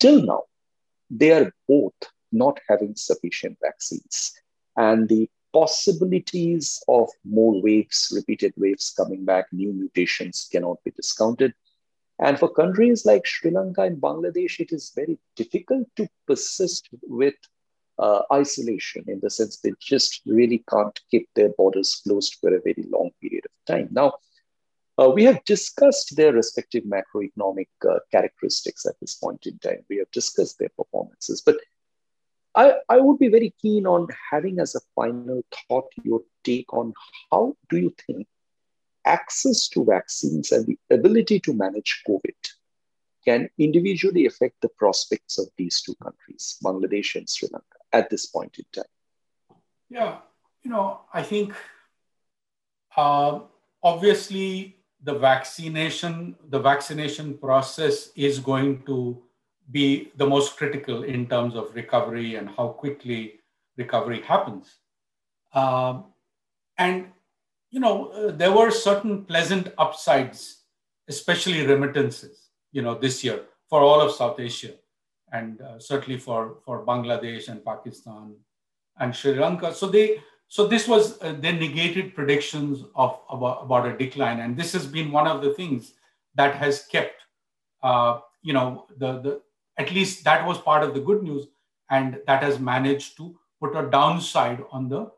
till 0.00 0.22
now, 0.24 0.44
they 1.10 1.32
are 1.32 1.52
both 1.68 1.92
not 2.32 2.58
having 2.66 2.94
sufficient 2.96 3.58
vaccines. 3.60 4.32
And 4.78 5.06
the 5.06 5.28
possibilities 5.52 6.82
of 6.88 7.10
more 7.26 7.60
waves, 7.60 8.10
repeated 8.16 8.54
waves 8.56 8.94
coming 8.96 9.26
back, 9.26 9.52
new 9.52 9.74
mutations 9.74 10.48
cannot 10.50 10.82
be 10.82 10.92
discounted. 10.92 11.52
And 12.18 12.38
for 12.38 12.48
countries 12.48 13.04
like 13.04 13.26
Sri 13.26 13.50
Lanka 13.50 13.82
and 13.82 14.00
Bangladesh, 14.00 14.60
it 14.60 14.72
is 14.72 14.92
very 14.96 15.18
difficult 15.34 15.88
to 15.96 16.08
persist 16.26 16.88
with 17.02 17.34
uh, 17.98 18.22
isolation 18.32 19.04
in 19.08 19.20
the 19.20 19.30
sense 19.30 19.58
they 19.58 19.72
just 19.80 20.20
really 20.26 20.62
can't 20.68 21.00
keep 21.10 21.28
their 21.34 21.50
borders 21.56 22.02
closed 22.06 22.36
for 22.40 22.54
a 22.54 22.60
very 22.60 22.84
long 22.90 23.10
period 23.20 23.44
of 23.46 23.74
time. 23.74 23.88
Now, 23.90 24.14
uh, 24.98 25.10
we 25.10 25.24
have 25.24 25.44
discussed 25.44 26.16
their 26.16 26.32
respective 26.32 26.84
macroeconomic 26.84 27.68
uh, 27.88 27.98
characteristics 28.10 28.86
at 28.86 28.94
this 29.00 29.14
point 29.14 29.46
in 29.46 29.58
time. 29.58 29.84
We 29.90 29.98
have 29.98 30.10
discussed 30.10 30.58
their 30.58 30.70
performances, 30.76 31.42
but 31.44 31.56
I, 32.54 32.74
I 32.88 32.98
would 32.98 33.18
be 33.18 33.28
very 33.28 33.54
keen 33.60 33.86
on 33.86 34.08
having 34.30 34.58
as 34.58 34.74
a 34.74 34.80
final 34.94 35.42
thought 35.68 35.92
your 36.02 36.22
take 36.44 36.72
on 36.72 36.94
how 37.30 37.54
do 37.68 37.76
you 37.76 37.94
think 38.06 38.26
access 39.04 39.68
to 39.68 39.84
vaccines 39.84 40.50
and 40.52 40.66
the 40.66 40.78
ability 40.90 41.38
to 41.40 41.52
manage 41.52 42.02
COVID 42.08 42.34
can 43.24 43.50
individually 43.58 44.24
affect 44.24 44.54
the 44.62 44.68
prospects 44.70 45.38
of 45.38 45.46
these 45.58 45.82
two 45.82 45.94
countries, 46.02 46.56
Bangladesh 46.64 47.16
and 47.16 47.28
Sri 47.28 47.48
Lanka 47.52 47.75
at 47.92 48.10
this 48.10 48.26
point 48.26 48.56
in 48.58 48.64
time? 48.74 49.58
Yeah, 49.88 50.18
you 50.62 50.70
know, 50.70 51.00
I 51.12 51.22
think 51.22 51.54
uh, 52.96 53.40
obviously 53.82 54.76
the 55.02 55.14
vaccination, 55.14 56.36
the 56.48 56.58
vaccination 56.58 57.38
process 57.38 58.10
is 58.16 58.38
going 58.38 58.82
to 58.84 59.22
be 59.70 60.10
the 60.16 60.26
most 60.26 60.56
critical 60.56 61.04
in 61.04 61.26
terms 61.26 61.54
of 61.54 61.74
recovery 61.74 62.36
and 62.36 62.48
how 62.56 62.68
quickly 62.68 63.40
recovery 63.76 64.22
happens. 64.22 64.76
Um, 65.52 66.04
and, 66.78 67.06
you 67.70 67.80
know, 67.80 68.08
uh, 68.08 68.32
there 68.32 68.52
were 68.52 68.70
certain 68.70 69.24
pleasant 69.24 69.72
upsides, 69.78 70.62
especially 71.08 71.66
remittances, 71.66 72.50
you 72.72 72.82
know, 72.82 72.94
this 72.94 73.24
year 73.24 73.42
for 73.68 73.80
all 73.80 74.00
of 74.00 74.12
South 74.12 74.38
Asia 74.38 74.72
and 75.32 75.60
uh, 75.60 75.78
certainly 75.78 76.18
for, 76.18 76.56
for 76.64 76.84
Bangladesh 76.84 77.48
and 77.48 77.64
Pakistan 77.64 78.34
and 78.98 79.14
Sri 79.14 79.34
Lanka. 79.34 79.74
So 79.74 79.88
they, 79.88 80.20
so 80.48 80.66
this 80.66 80.86
was, 80.86 81.20
uh, 81.22 81.34
they 81.38 81.52
negated 81.52 82.14
predictions 82.14 82.84
of 82.94 83.18
about, 83.28 83.64
about 83.64 83.86
a 83.86 83.96
decline. 83.96 84.40
And 84.40 84.56
this 84.56 84.72
has 84.72 84.86
been 84.86 85.10
one 85.10 85.26
of 85.26 85.42
the 85.42 85.52
things 85.54 85.94
that 86.34 86.54
has 86.54 86.84
kept, 86.84 87.22
uh, 87.82 88.20
you 88.42 88.52
know, 88.52 88.86
the, 88.98 89.20
the, 89.20 89.42
at 89.78 89.90
least 89.92 90.24
that 90.24 90.46
was 90.46 90.58
part 90.58 90.82
of 90.82 90.94
the 90.94 91.00
good 91.00 91.22
news. 91.22 91.46
And 91.90 92.18
that 92.26 92.42
has 92.42 92.58
managed 92.58 93.16
to 93.18 93.38
put 93.60 93.76
a 93.76 93.88
downside 93.90 94.62
on 94.72 94.88
the, 94.88 95.10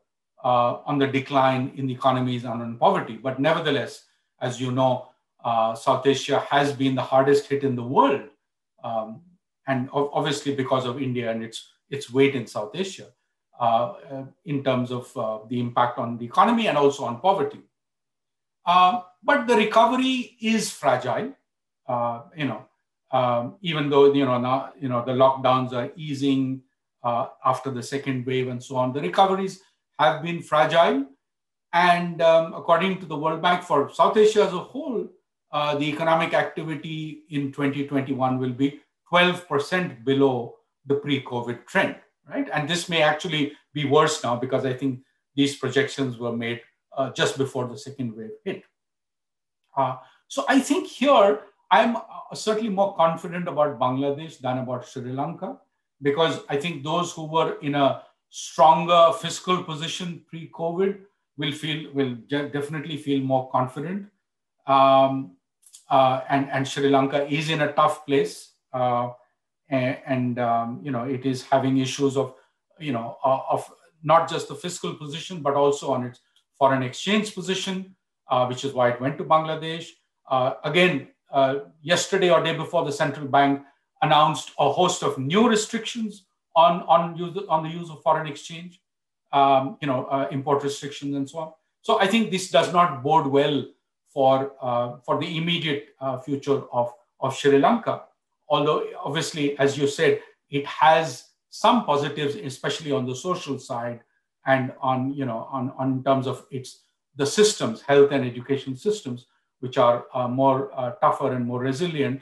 uh, 0.43 0.79
on 0.85 0.99
the 0.99 1.07
decline 1.07 1.73
in 1.75 1.87
the 1.87 1.93
economies 1.93 2.43
and 2.43 2.61
on 2.61 2.77
poverty. 2.77 3.17
But 3.17 3.39
nevertheless, 3.39 4.05
as 4.41 4.59
you 4.61 4.71
know, 4.71 5.09
uh, 5.43 5.73
South 5.73 6.05
Asia 6.05 6.39
has 6.49 6.73
been 6.73 6.95
the 6.95 7.01
hardest 7.01 7.47
hit 7.47 7.63
in 7.63 7.75
the 7.75 7.83
world. 7.83 8.29
Um, 8.83 9.21
and 9.69 9.89
obviously 9.93 10.53
because 10.55 10.85
of 10.85 11.01
India 11.01 11.31
and 11.31 11.43
its, 11.43 11.69
its 11.89 12.11
weight 12.11 12.35
in 12.35 12.45
South 12.45 12.71
Asia. 12.75 13.07
Uh, 13.59 13.93
uh, 14.09 14.23
in 14.45 14.63
terms 14.63 14.89
of 14.89 15.11
uh, 15.17 15.39
the 15.49 15.59
impact 15.59 15.99
on 15.99 16.17
the 16.17 16.23
economy 16.23 16.69
and 16.69 16.77
also 16.77 17.03
on 17.03 17.19
poverty. 17.19 17.59
but 18.65 19.47
the 19.47 19.55
recovery 19.57 20.37
is 20.39 20.71
fragile. 20.71 21.33
you 22.37 22.47
know, 22.47 22.61
um, 23.11 23.55
even 23.61 23.89
though 23.89 24.13
you 24.13 24.23
know 24.23 24.39
now 24.39 24.71
you 24.79 24.87
know 24.87 25.03
the 25.03 25.11
lockdowns 25.11 25.73
are 25.73 25.91
easing 25.97 26.61
after 27.03 27.69
the 27.69 27.83
second 27.83 28.25
wave 28.25 28.47
and 28.47 28.63
so 28.63 28.77
on, 28.77 28.93
the 28.93 29.01
recoveries 29.01 29.59
have 29.99 30.23
been 30.23 30.41
fragile. 30.41 31.05
And 31.73 32.21
um, 32.21 32.53
according 32.53 33.01
to 33.01 33.05
the 33.05 33.17
World 33.17 33.41
Bank, 33.41 33.63
for 33.63 33.91
South 33.91 34.15
Asia 34.15 34.43
as 34.43 34.53
a 34.53 34.65
whole, 34.71 35.05
uh, 35.51 35.75
the 35.75 35.87
economic 35.89 36.33
activity 36.33 37.23
in 37.29 37.51
2021 37.51 38.39
will 38.39 38.53
be 38.63 38.79
12% 39.11 40.03
below 40.03 40.55
the 40.85 40.95
pre 40.95 41.21
COVID 41.21 41.65
trend 41.65 41.95
right? 42.29 42.47
And 42.53 42.69
this 42.69 42.89
may 42.89 43.01
actually 43.01 43.53
be 43.73 43.85
worse 43.85 44.23
now 44.23 44.35
because 44.35 44.65
I 44.65 44.73
think 44.73 45.01
these 45.35 45.55
projections 45.55 46.17
were 46.17 46.35
made 46.35 46.61
uh, 46.95 47.11
just 47.11 47.37
before 47.37 47.67
the 47.67 47.77
second 47.77 48.15
wave 48.15 48.31
hit. 48.43 48.63
Uh, 49.75 49.97
so 50.27 50.45
I 50.47 50.59
think 50.59 50.87
here 50.87 51.41
I'm 51.71 51.97
uh, 51.97 52.01
certainly 52.33 52.69
more 52.69 52.95
confident 52.95 53.47
about 53.47 53.79
Bangladesh 53.79 54.39
than 54.39 54.59
about 54.59 54.87
Sri 54.87 55.11
Lanka 55.11 55.57
because 56.01 56.39
I 56.49 56.57
think 56.57 56.83
those 56.83 57.11
who 57.11 57.25
were 57.25 57.57
in 57.61 57.75
a 57.75 58.03
stronger 58.29 59.11
fiscal 59.19 59.63
position 59.63 60.23
pre-COVID 60.29 60.99
will 61.37 61.51
feel 61.51 61.91
will 61.93 62.15
definitely 62.29 62.97
feel 62.97 63.21
more 63.21 63.49
confident. 63.49 64.07
Um, 64.67 65.35
uh, 65.89 66.21
and, 66.29 66.49
and 66.51 66.67
Sri 66.67 66.89
Lanka 66.89 67.27
is 67.27 67.49
in 67.49 67.61
a 67.61 67.71
tough 67.73 68.05
place. 68.05 68.48
Uh, 68.73 69.09
and, 69.69 69.97
and 70.05 70.39
um, 70.39 70.79
you 70.83 70.91
know 70.91 71.03
it 71.03 71.25
is 71.25 71.43
having 71.43 71.77
issues 71.77 72.17
of 72.17 72.33
you 72.79 72.91
know 72.91 73.17
of 73.23 73.69
not 74.03 74.29
just 74.29 74.47
the 74.47 74.55
fiscal 74.55 74.95
position 74.95 75.41
but 75.41 75.53
also 75.53 75.91
on 75.91 76.05
its 76.05 76.21
foreign 76.57 76.83
exchange 76.83 77.33
position, 77.33 77.95
uh, 78.29 78.45
which 78.45 78.65
is 78.65 78.73
why 78.73 78.89
it 78.89 79.01
went 79.01 79.17
to 79.17 79.23
Bangladesh. 79.23 79.87
Uh, 80.29 80.53
again, 80.63 81.07
uh, 81.31 81.55
yesterday 81.81 82.29
or 82.29 82.43
day 82.43 82.55
before, 82.55 82.85
the 82.85 82.91
central 82.91 83.27
bank 83.27 83.61
announced 84.01 84.51
a 84.59 84.71
host 84.71 85.01
of 85.03 85.17
new 85.17 85.47
restrictions 85.49 86.25
on 86.55 86.81
on 86.83 87.15
use 87.15 87.37
on 87.47 87.63
the 87.63 87.69
use 87.69 87.89
of 87.89 88.01
foreign 88.01 88.27
exchange, 88.27 88.81
um, 89.31 89.77
you 89.81 89.87
know, 89.87 90.05
uh, 90.05 90.27
import 90.31 90.63
restrictions 90.63 91.15
and 91.15 91.29
so 91.29 91.39
on. 91.39 91.53
So 91.81 91.99
I 91.99 92.07
think 92.07 92.31
this 92.31 92.51
does 92.51 92.73
not 92.73 93.03
bode 93.03 93.27
well 93.27 93.65
for 94.09 94.51
uh, 94.61 94.97
for 95.05 95.19
the 95.19 95.37
immediate 95.37 95.89
uh, 96.01 96.19
future 96.19 96.61
of 96.73 96.93
of 97.21 97.35
Sri 97.35 97.59
Lanka 97.59 98.03
although 98.49 98.85
obviously, 99.03 99.57
as 99.59 99.77
you 99.77 99.87
said, 99.87 100.21
it 100.49 100.65
has 100.65 101.25
some 101.49 101.85
positives, 101.85 102.35
especially 102.35 102.91
on 102.91 103.05
the 103.05 103.15
social 103.15 103.59
side 103.59 104.01
and 104.45 104.73
on, 104.81 105.13
you 105.13 105.25
know, 105.25 105.47
on, 105.51 105.71
on 105.77 106.03
terms 106.03 106.27
of 106.27 106.45
its 106.51 106.81
the 107.15 107.25
systems, 107.25 107.81
health 107.81 108.11
and 108.11 108.25
education 108.25 108.75
systems, 108.75 109.25
which 109.59 109.77
are 109.77 110.05
uh, 110.13 110.27
more 110.27 110.71
uh, 110.73 110.91
tougher 111.01 111.33
and 111.33 111.45
more 111.45 111.59
resilient. 111.59 112.21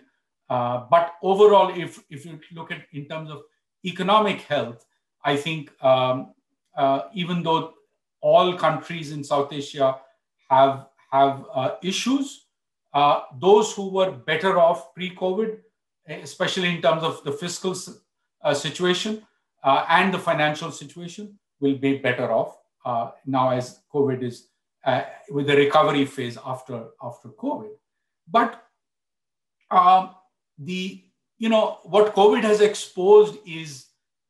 Uh, 0.49 0.86
but 0.89 1.13
overall, 1.21 1.69
if, 1.78 2.03
if 2.09 2.25
you 2.25 2.39
look 2.53 2.71
at 2.71 2.82
in 2.93 3.05
terms 3.05 3.30
of 3.30 3.43
economic 3.86 4.41
health, 4.41 4.86
I 5.23 5.36
think 5.36 5.71
um, 5.84 6.34
uh, 6.75 7.01
even 7.13 7.43
though 7.43 7.73
all 8.21 8.57
countries 8.57 9.11
in 9.11 9.23
South 9.23 9.53
Asia 9.53 9.97
have, 10.49 10.88
have 11.11 11.45
uh, 11.53 11.71
issues, 11.84 12.45
uh, 12.93 13.21
those 13.39 13.73
who 13.73 13.89
were 13.89 14.11
better 14.11 14.57
off 14.57 14.95
pre-COVID 14.95 15.59
especially 16.07 16.69
in 16.69 16.81
terms 16.81 17.03
of 17.03 17.23
the 17.23 17.31
fiscal 17.31 17.75
uh, 18.43 18.53
situation 18.53 19.25
uh, 19.63 19.85
and 19.89 20.13
the 20.13 20.19
financial 20.19 20.71
situation, 20.71 21.37
will 21.59 21.75
be 21.75 21.97
better 21.97 22.31
off 22.31 22.57
uh, 22.85 23.11
now 23.25 23.49
as 23.49 23.79
COVID 23.93 24.23
is 24.23 24.47
uh, 24.85 25.01
with 25.29 25.47
the 25.47 25.55
recovery 25.55 26.05
phase 26.05 26.37
after 26.45 26.85
after 27.01 27.29
COVID. 27.29 27.71
But 28.29 28.63
um, 29.71 30.11
the 30.57 31.03
you 31.37 31.49
know 31.49 31.79
what 31.83 32.15
COVID 32.15 32.43
has 32.43 32.61
exposed 32.61 33.37
is 33.45 33.87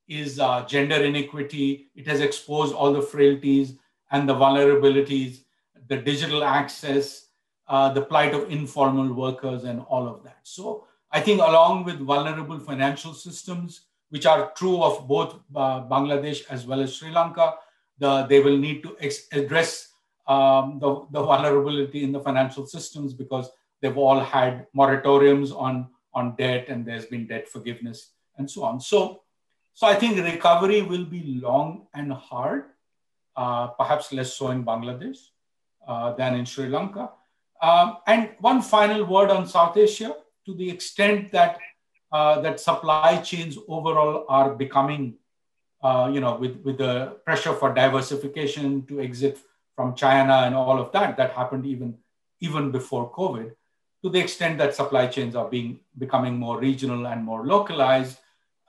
is 0.07 0.39
uh, 0.39 0.65
gender 0.65 0.95
inequity. 0.95 1.89
It 1.95 2.07
has 2.07 2.21
exposed 2.21 2.73
all 2.73 2.93
the 2.93 3.01
frailties 3.01 3.73
and 4.11 4.27
the 4.27 4.33
vulnerabilities, 4.33 5.41
the 5.87 5.97
digital 5.97 6.43
access, 6.43 7.27
uh, 7.67 7.91
the 7.93 8.01
plight 8.01 8.33
of 8.33 8.49
informal 8.49 9.13
workers, 9.13 9.65
and 9.65 9.81
all 9.81 10.07
of 10.07 10.23
that. 10.23 10.39
So 10.43 10.86
I 11.11 11.21
think 11.21 11.41
along 11.41 11.85
with 11.85 11.99
vulnerable 11.99 12.59
financial 12.59 13.13
systems, 13.13 13.81
which 14.09 14.25
are 14.25 14.51
true 14.55 14.81
of 14.81 15.07
both 15.07 15.35
uh, 15.55 15.83
Bangladesh 15.87 16.43
as 16.49 16.65
well 16.65 16.81
as 16.81 16.95
Sri 16.95 17.11
Lanka, 17.11 17.55
the, 17.99 18.25
they 18.27 18.39
will 18.39 18.57
need 18.57 18.83
to 18.83 18.95
address 19.31 19.93
um, 20.27 20.79
the, 20.79 21.05
the 21.11 21.23
vulnerability 21.23 22.03
in 22.03 22.11
the 22.11 22.19
financial 22.19 22.65
systems 22.65 23.13
because 23.13 23.49
they've 23.81 23.97
all 23.97 24.19
had 24.19 24.67
moratoriums 24.75 25.55
on, 25.55 25.87
on 26.13 26.35
debt 26.35 26.65
and 26.67 26.85
there's 26.85 27.05
been 27.05 27.27
debt 27.27 27.47
forgiveness 27.47 28.11
and 28.37 28.49
so 28.49 28.63
on. 28.63 28.79
So, 28.79 29.21
so 29.73 29.87
I 29.87 29.95
think 29.95 30.17
recovery 30.17 30.81
will 30.81 31.05
be 31.05 31.39
long 31.41 31.87
and 31.93 32.11
hard, 32.11 32.65
uh, 33.35 33.67
perhaps 33.67 34.11
less 34.11 34.33
so 34.33 34.49
in 34.51 34.63
Bangladesh 34.63 35.17
uh, 35.87 36.13
than 36.13 36.35
in 36.35 36.45
Sri 36.45 36.67
Lanka. 36.67 37.11
Um, 37.61 37.97
and 38.05 38.29
one 38.39 38.61
final 38.61 39.05
word 39.05 39.31
on 39.31 39.47
South 39.47 39.77
Asia 39.77 40.15
to 40.47 40.55
the 40.55 40.69
extent 40.69 41.31
that 41.31 41.59
uh, 42.11 42.39
that 42.39 42.59
supply 42.59 43.17
chains 43.17 43.57
overall 43.67 44.25
are 44.29 44.55
becoming, 44.55 45.15
uh, 45.83 46.09
you 46.11 46.21
know, 46.21 46.35
with, 46.37 46.55
with 46.63 46.77
the 46.77 47.17
pressure 47.25 47.53
for 47.53 47.73
diversification 47.73 48.85
to 48.85 49.01
exit 49.01 49.37
from 49.75 49.93
China 49.93 50.43
and 50.45 50.55
all 50.55 50.79
of 50.79 50.89
that, 50.93 51.17
that 51.17 51.31
happened 51.31 51.65
even, 51.65 51.97
even 52.39 52.71
before 52.71 53.11
COVID, 53.11 53.51
to 54.03 54.09
the 54.09 54.19
extent 54.19 54.57
that 54.57 54.73
supply 54.73 55.07
chains 55.07 55.35
are 55.35 55.49
being 55.49 55.81
becoming 55.97 56.37
more 56.37 56.57
regional 56.59 57.07
and 57.07 57.25
more 57.25 57.45
localized, 57.45 58.17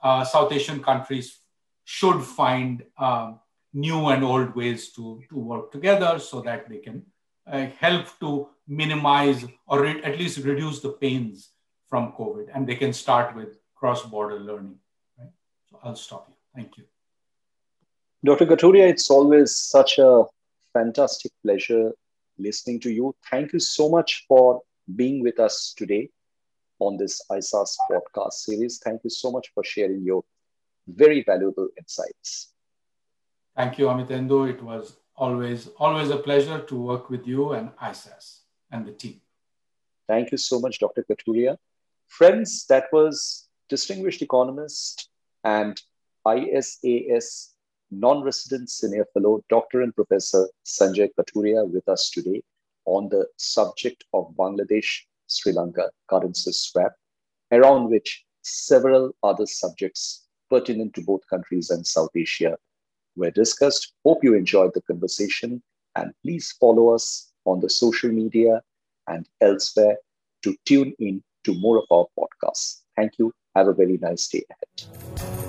uh, 0.03 0.25
South 0.25 0.51
Asian 0.51 0.83
countries 0.83 1.37
should 1.85 2.21
find 2.21 2.83
um, 2.97 3.39
new 3.73 4.07
and 4.07 4.21
old 4.21 4.53
ways 4.53 4.91
to, 4.91 5.21
to 5.29 5.39
work 5.39 5.71
together 5.71 6.19
so 6.19 6.41
that 6.41 6.67
they 6.67 6.79
can 6.79 7.05
uh, 7.47 7.67
help 7.79 8.05
to 8.19 8.49
minimize 8.67 9.45
or 9.65 9.85
at 9.87 10.19
least 10.19 10.39
reduce 10.39 10.81
the 10.81 10.89
pains 10.89 11.51
from 11.89 12.13
COVID, 12.13 12.49
and 12.53 12.67
they 12.67 12.75
can 12.75 12.93
start 12.93 13.35
with 13.35 13.57
cross-border 13.75 14.39
learning. 14.39 14.75
Right? 15.17 15.29
So 15.69 15.79
I'll 15.83 15.95
stop 15.95 16.27
you. 16.29 16.35
Thank 16.55 16.77
you. 16.77 16.83
Dr. 18.23 18.45
Kathuria, 18.45 18.89
it's 18.89 19.09
always 19.09 19.55
such 19.55 19.97
a 19.97 20.25
fantastic 20.73 21.31
pleasure 21.43 21.91
listening 22.37 22.79
to 22.81 22.91
you. 22.91 23.15
Thank 23.29 23.53
you 23.53 23.59
so 23.59 23.89
much 23.89 24.25
for 24.27 24.61
being 24.95 25.21
with 25.23 25.39
us 25.39 25.73
today 25.77 26.09
on 26.79 26.97
this 26.97 27.21
ISAS 27.31 27.77
podcast 27.91 28.33
series. 28.33 28.79
Thank 28.83 29.03
you 29.03 29.09
so 29.09 29.31
much 29.31 29.51
for 29.53 29.63
sharing 29.63 30.03
your 30.03 30.23
very 30.87 31.23
valuable 31.23 31.67
insights. 31.77 32.53
Thank 33.55 33.77
you, 33.77 33.85
Amitendu. 33.87 34.49
It 34.49 34.61
was 34.63 34.97
always 35.15 35.69
always 35.77 36.09
a 36.09 36.17
pleasure 36.17 36.59
to 36.59 36.75
work 36.75 37.09
with 37.09 37.27
you 37.27 37.51
and 37.51 37.71
ISAS 37.77 38.39
and 38.71 38.85
the 38.85 38.93
team. 38.93 39.21
Thank 40.07 40.31
you 40.31 40.37
so 40.37 40.59
much, 40.59 40.79
Dr. 40.79 41.03
Kathuria. 41.09 41.57
Friends, 42.09 42.65
that 42.67 42.87
was 42.91 43.47
distinguished 43.69 44.21
economist 44.21 45.09
and 45.43 45.81
ISAS 46.25 47.53
non-resident 47.91 48.69
senior 48.69 49.05
fellow, 49.13 49.43
Dr. 49.49 49.81
and 49.81 49.95
Professor 49.95 50.49
Sanjay 50.65 51.09
Kathuria 51.17 51.67
with 51.67 51.87
us 51.87 52.09
today 52.09 52.43
on 52.85 53.09
the 53.09 53.25
subject 53.37 54.03
of 54.13 54.33
Bangladesh-Sri 54.37 55.53
Lanka 55.53 55.91
currency 56.09 56.51
swap, 56.51 56.93
around 57.51 57.89
which 57.89 58.25
several 58.41 59.11
other 59.23 59.45
subjects 59.45 60.27
pertinent 60.49 60.93
to 60.95 61.01
both 61.01 61.21
countries 61.29 61.69
and 61.69 61.85
South 61.85 62.11
Asia 62.15 62.57
were 63.15 63.31
discussed. 63.31 63.93
Hope 64.03 64.23
you 64.23 64.33
enjoyed 64.33 64.73
the 64.73 64.81
conversation 64.81 65.61
and 65.95 66.13
please 66.23 66.51
follow 66.53 66.89
us 66.89 67.31
on 67.45 67.59
the 67.59 67.69
social 67.69 68.11
media 68.11 68.61
and 69.07 69.27
elsewhere 69.41 69.97
to 70.43 70.55
tune 70.65 70.93
in 70.99 71.23
to 71.49 71.59
more 71.59 71.77
of 71.79 71.85
our 71.91 72.07
podcasts. 72.17 72.81
Thank 72.95 73.13
you. 73.17 73.33
Have 73.55 73.67
a 73.67 73.73
very 73.73 73.97
nice 73.97 74.27
day 74.27 74.43
ahead. 74.49 75.48